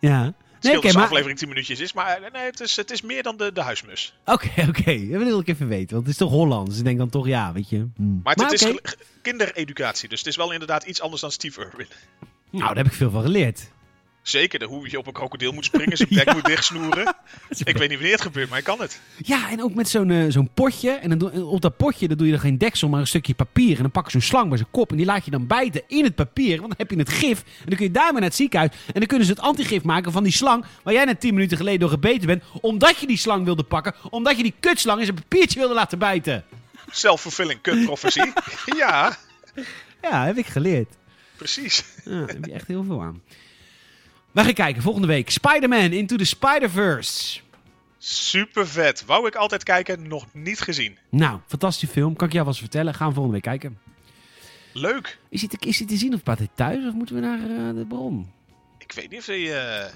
Ja. 0.00 0.32
Nee, 0.60 0.72
dat 0.72 0.82
de 0.82 0.92
maar... 0.92 1.02
aflevering 1.02 1.38
10 1.38 1.48
minuutjes 1.48 1.80
is, 1.80 1.92
maar 1.92 2.22
eh, 2.22 2.32
nee, 2.32 2.42
het, 2.44 2.60
is, 2.60 2.76
het 2.76 2.90
is 2.90 3.02
meer 3.02 3.22
dan 3.22 3.36
de, 3.36 3.52
de 3.52 3.60
huismus. 3.62 4.14
Oké, 4.24 4.50
oké. 4.68 5.08
Dat 5.08 5.22
wil 5.22 5.40
ik 5.40 5.48
even 5.48 5.68
weten. 5.68 5.94
Want 5.94 6.02
het 6.02 6.12
is 6.12 6.16
toch 6.16 6.30
Hollands. 6.30 6.70
Dus 6.70 6.78
ik 6.78 6.84
denk 6.84 6.98
dan 6.98 7.08
toch, 7.08 7.26
ja, 7.26 7.52
weet 7.52 7.68
je. 7.68 7.86
hm. 7.96 8.20
Maar 8.22 8.34
het, 8.34 8.60
het 8.60 8.70
oké. 8.72 8.80
is 8.82 8.96
kindereducatie, 9.22 10.08
dus 10.08 10.18
het 10.18 10.28
is 10.28 10.36
wel 10.36 10.52
inderdaad 10.52 10.84
iets 10.84 11.00
anders 11.00 11.20
dan 11.22 11.32
Steve 11.32 11.60
Irwin. 11.60 11.86
Nou, 12.50 12.64
daar 12.66 12.76
heb 12.76 12.86
ik 12.86 12.92
veel 12.92 13.10
van 13.10 13.22
geleerd. 13.22 13.70
Zeker, 14.28 14.58
de 14.58 14.64
hoe 14.64 14.90
je 14.90 14.98
op 14.98 15.06
een 15.06 15.12
krokodil 15.12 15.52
moet 15.52 15.64
springen, 15.64 15.96
zijn 15.96 16.08
bek 16.14 16.24
Ja. 16.26 16.32
moet 16.34 16.44
dichtsnoeren. 16.44 17.14
Ik 17.64 17.76
weet 17.76 17.88
niet 17.88 17.98
wanneer 17.98 18.12
het 18.12 18.20
gebeurt, 18.20 18.48
maar 18.48 18.58
ik 18.58 18.64
kan 18.64 18.80
het. 18.80 19.00
Ja, 19.24 19.50
en 19.50 19.62
ook 19.62 19.74
met 19.74 19.88
zo'n 19.88 20.10
eh, 20.10 20.24
zo'n 20.28 20.50
potje. 20.54 20.90
En 20.90 21.18
dan 21.18 21.42
op 21.42 21.60
dat 21.60 21.76
potje 21.76 22.08
dan 22.08 22.16
doe 22.16 22.26
je 22.26 22.32
er 22.32 22.38
geen 22.40 22.58
deksel, 22.58 22.88
maar 22.88 23.00
een 23.00 23.06
stukje 23.06 23.34
papier. 23.34 23.76
En 23.76 23.82
dan 23.82 23.90
pak 23.90 24.04
je 24.04 24.10
zo'n 24.10 24.20
slang 24.20 24.48
bij 24.48 24.56
zijn 24.58 24.70
kop. 24.70 24.90
En 24.90 24.96
die 24.96 25.06
laat 25.06 25.24
je 25.24 25.30
dan 25.30 25.46
bijten 25.46 25.82
in 25.86 26.04
het 26.04 26.14
papier. 26.14 26.56
Want 26.60 26.68
dan 26.68 26.74
heb 26.86 26.90
je 26.90 26.96
het 26.98 27.08
gif. 27.08 27.38
En 27.42 27.64
dan 27.66 27.76
kun 27.76 27.86
je 27.86 27.90
daarmee 27.92 28.12
naar 28.20 28.22
het 28.28 28.34
ziekenhuis. 28.34 28.70
En 28.86 28.92
dan 28.92 29.06
kunnen 29.06 29.26
ze 29.26 29.32
het 29.32 29.40
antigif 29.42 29.82
maken 29.82 30.12
van 30.12 30.22
die 30.22 30.32
slang. 30.32 30.64
Waar 30.82 30.94
jij 30.94 31.04
net 31.04 31.20
10 31.20 31.34
minuten 31.34 31.56
geleden 31.56 31.80
door 31.80 31.88
gebeten 31.90 32.26
bent. 32.26 32.42
Omdat 32.60 32.98
je 32.98 33.06
die 33.06 33.16
slang 33.16 33.44
wilde 33.44 33.62
pakken. 33.62 33.94
Omdat 34.10 34.36
je 34.36 34.42
die 34.42 34.54
kutslang 34.60 34.98
in 34.98 35.04
zijn 35.06 35.16
papiertje 35.20 35.58
wilde 35.58 35.74
laten 35.74 35.98
bijten. 35.98 36.44
Self-fulfilling 36.90 37.60
prophecy. 37.60 38.20
ja, 38.78 39.16
Ja, 40.02 40.24
heb 40.24 40.36
ik 40.38 40.46
geleerd. 40.46 40.88
precies. 41.36 41.84
Ja, 42.04 42.18
daar 42.18 42.28
heb 42.28 42.44
je 42.44 42.52
echt 42.52 42.66
heel 42.66 42.84
veel 42.84 43.02
aan. 43.02 43.22
We 44.32 44.44
gaan 44.44 44.52
kijken. 44.52 44.82
Volgende 44.82 45.06
week. 45.06 45.30
Spider-Man 45.30 45.92
Into 45.92 46.16
the 46.16 46.24
Spider-Verse. 46.24 47.40
Super 47.98 48.66
vet. 48.66 49.04
Wou 49.04 49.26
ik 49.26 49.34
altijd 49.34 49.62
kijken, 49.62 50.08
nog 50.08 50.26
niet 50.32 50.60
gezien. 50.60 50.98
Nou, 51.08 51.40
fantastische 51.46 51.94
film. 51.94 52.16
Kan 52.16 52.26
ik 52.26 52.32
jou 52.32 52.44
wel 52.44 52.52
eens 52.52 52.62
vertellen. 52.62 52.94
Gaan 52.94 53.08
we 53.08 53.14
volgende 53.14 53.40
week 53.40 53.58
kijken. 53.58 53.78
Leuk. 54.72 55.18
Is 55.28 55.40
hij 55.40 55.48
te, 55.48 55.66
is 55.66 55.78
hij 55.78 55.86
te 55.88 55.96
zien 55.96 56.14
op 56.14 56.22
Pathé 56.24 56.48
thuis 56.54 56.86
of 56.86 56.92
moeten 56.94 57.14
we 57.14 57.20
naar 57.20 57.38
eh, 57.40 57.74
de 57.74 57.84
bron? 57.88 58.32
Ik 58.78 58.92
weet 58.92 59.10
niet 59.10 59.18
of 59.20 59.26
hij... 59.26 59.82
eh, 59.84 59.92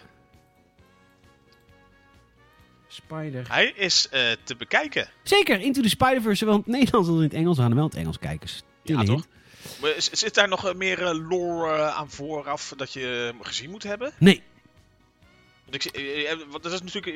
Spider. 2.89 3.45
hij 3.49 3.66
is 3.76 4.09
eh, 4.09 4.20
te 4.45 4.57
bekijken. 4.57 5.09
Zeker, 5.22 5.61
Into 5.61 5.83
the 5.83 5.89
Spider-Verse, 5.89 6.37
zowel 6.37 6.55
in 6.55 6.61
het 6.61 6.70
Nederlands 6.70 7.09
als 7.09 7.16
in 7.16 7.22
het 7.24 7.35
Engels. 7.35 7.57
We 7.57 7.62
gaan 7.62 7.70
hem 7.70 7.78
wel 7.80 7.89
in 7.89 7.91
het 7.91 8.01
Engels 8.01 8.18
kijken. 8.18 8.49
Stille 8.49 8.99
Ja, 8.99 9.05
toch? 9.05 9.14
hint. 9.14 9.26
Zit 9.96 10.34
daar 10.34 10.48
nog 10.48 10.66
eh, 10.66 10.74
meer 10.74 11.02
eh, 11.02 11.28
lore 11.28 11.76
eh, 11.76 11.96
aan 11.96 12.10
vooraf 12.10 12.72
dat 12.76 12.92
je 12.92 13.34
gezien 13.40 13.70
moet 13.70 13.82
hebben? 13.82 14.12
Nee, 14.18 14.42
Want 15.64 15.74
ik, 15.84 16.36
dat 16.62 16.72
is 16.72 16.82
natuurlijk, 16.82 17.06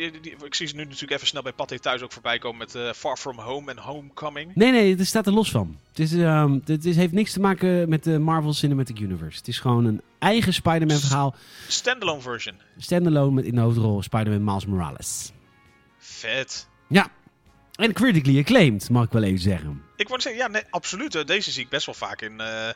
ik 0.44 0.54
zie 0.54 0.66
ze 0.66 0.74
nu 0.74 0.84
natuurlijk 0.84 1.12
even 1.12 1.26
snel 1.26 1.42
bij 1.42 1.52
Pathé 1.52 1.78
thuis 1.78 2.02
ook 2.02 2.12
voorbij 2.12 2.38
komen 2.38 2.58
met 2.58 2.96
Far 2.96 3.16
From 3.16 3.38
Home 3.38 3.70
en 3.70 3.78
Homecoming. 3.78 4.54
nee, 4.54 4.70
nee, 4.70 4.96
het 4.96 5.06
staat 5.06 5.26
er 5.26 5.32
los 5.32 5.50
van. 5.50 5.78
Het, 5.88 5.98
is, 5.98 6.12
ehm, 6.12 6.58
het 6.64 6.84
is, 6.84 6.96
heeft 6.96 7.12
niks 7.12 7.32
te 7.32 7.40
maken 7.40 7.88
met 7.88 8.04
de 8.04 8.18
Marvel 8.18 8.52
Cinematic 8.52 8.98
Universe. 8.98 9.38
Het 9.38 9.48
is 9.48 9.58
gewoon 9.58 9.84
een 9.84 10.02
eigen 10.18 10.52
Spider-Man 10.52 10.98
verhaal. 10.98 11.34
Standalone 11.68 12.20
version. 12.20 12.60
Standalone 12.78 13.30
met 13.30 13.44
in 13.44 13.54
de 13.54 13.60
hoofdrol 13.60 14.02
Spider-Man 14.02 14.44
Miles 14.44 14.66
Morales. 14.66 15.32
Vet. 15.98 16.68
Ja, 16.88 17.10
en 17.76 17.92
critically 17.92 18.38
acclaimed, 18.38 18.90
mag 18.90 19.04
ik 19.04 19.10
wel 19.12 19.22
even 19.22 19.38
zeggen. 19.40 19.82
Ik 19.96 20.08
wou 20.08 20.20
zeggen, 20.20 20.42
ja, 20.42 20.48
nee, 20.48 20.62
absoluut. 20.70 21.26
Deze 21.26 21.50
zie 21.50 21.62
ik 21.64 21.68
best 21.68 21.86
wel 21.86 21.94
vaak 21.94 22.20
in 22.20 22.40
eh, 22.40 22.68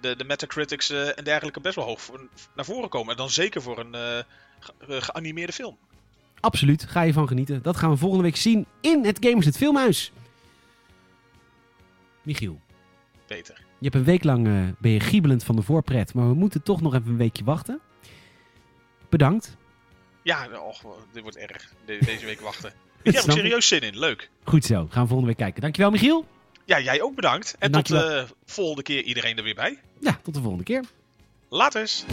de, 0.00 0.16
de 0.16 0.24
Metacritics 0.24 0.90
eh, 0.90 1.18
en 1.18 1.24
dergelijke 1.24 1.60
best 1.60 1.74
wel 1.74 1.84
hoog 1.84 2.00
voor- 2.00 2.28
naar 2.54 2.64
voren 2.64 2.88
komen. 2.88 3.10
En 3.10 3.16
dan 3.16 3.30
zeker 3.30 3.62
voor 3.62 3.78
een 3.78 3.94
eh, 3.94 4.18
ge- 4.60 5.00
geanimeerde 5.00 5.52
film. 5.52 5.76
Absoluut, 6.40 6.84
ga 6.88 7.02
je 7.02 7.12
van 7.12 7.28
genieten. 7.28 7.62
Dat 7.62 7.76
gaan 7.76 7.90
we 7.90 7.96
volgende 7.96 8.24
week 8.24 8.36
zien 8.36 8.66
in 8.80 9.04
het 9.04 9.16
Gamers 9.20 9.46
het 9.46 9.56
Filmhuis. 9.56 10.12
Michiel, 12.22 12.60
Beter. 13.26 13.56
je 13.78 13.84
hebt 13.84 13.94
een 13.94 14.04
week 14.04 14.24
lang 14.24 14.74
ben 14.78 14.90
je 14.90 15.00
giebelend 15.00 15.44
van 15.44 15.56
de 15.56 15.62
voorpret, 15.62 16.14
maar 16.14 16.28
we 16.28 16.34
moeten 16.34 16.62
toch 16.62 16.80
nog 16.80 16.94
even 16.94 17.10
een 17.10 17.16
weekje 17.16 17.44
wachten. 17.44 17.80
Bedankt. 19.08 19.56
Ja, 20.22 20.48
och, 20.60 20.82
dit 21.12 21.22
wordt 21.22 21.36
erg. 21.36 21.72
De- 21.84 21.98
deze 22.04 22.24
week 22.26 22.40
wachten. 22.40 22.72
Ik 23.02 23.14
heb 23.14 23.24
er 23.24 23.32
serieus 23.32 23.68
zin 23.68 23.80
in. 23.80 23.98
Leuk. 23.98 24.30
Goed 24.44 24.64
zo, 24.64 24.76
gaan 24.90 25.02
we 25.02 25.08
volgende 25.08 25.26
week 25.26 25.36
kijken. 25.36 25.60
Dankjewel 25.60 25.90
Michiel. 25.90 26.26
Ja, 26.64 26.80
jij 26.80 27.02
ook 27.02 27.14
bedankt. 27.14 27.56
En 27.58 27.72
En 27.72 27.72
tot 27.72 27.86
de 27.88 28.26
volgende 28.44 28.82
keer 28.82 29.02
iedereen 29.02 29.36
er 29.36 29.42
weer 29.42 29.54
bij. 29.54 29.78
Ja, 30.00 30.20
tot 30.22 30.34
de 30.34 30.40
volgende 30.40 30.64
keer. 30.64 30.84
Laters. 31.48 32.04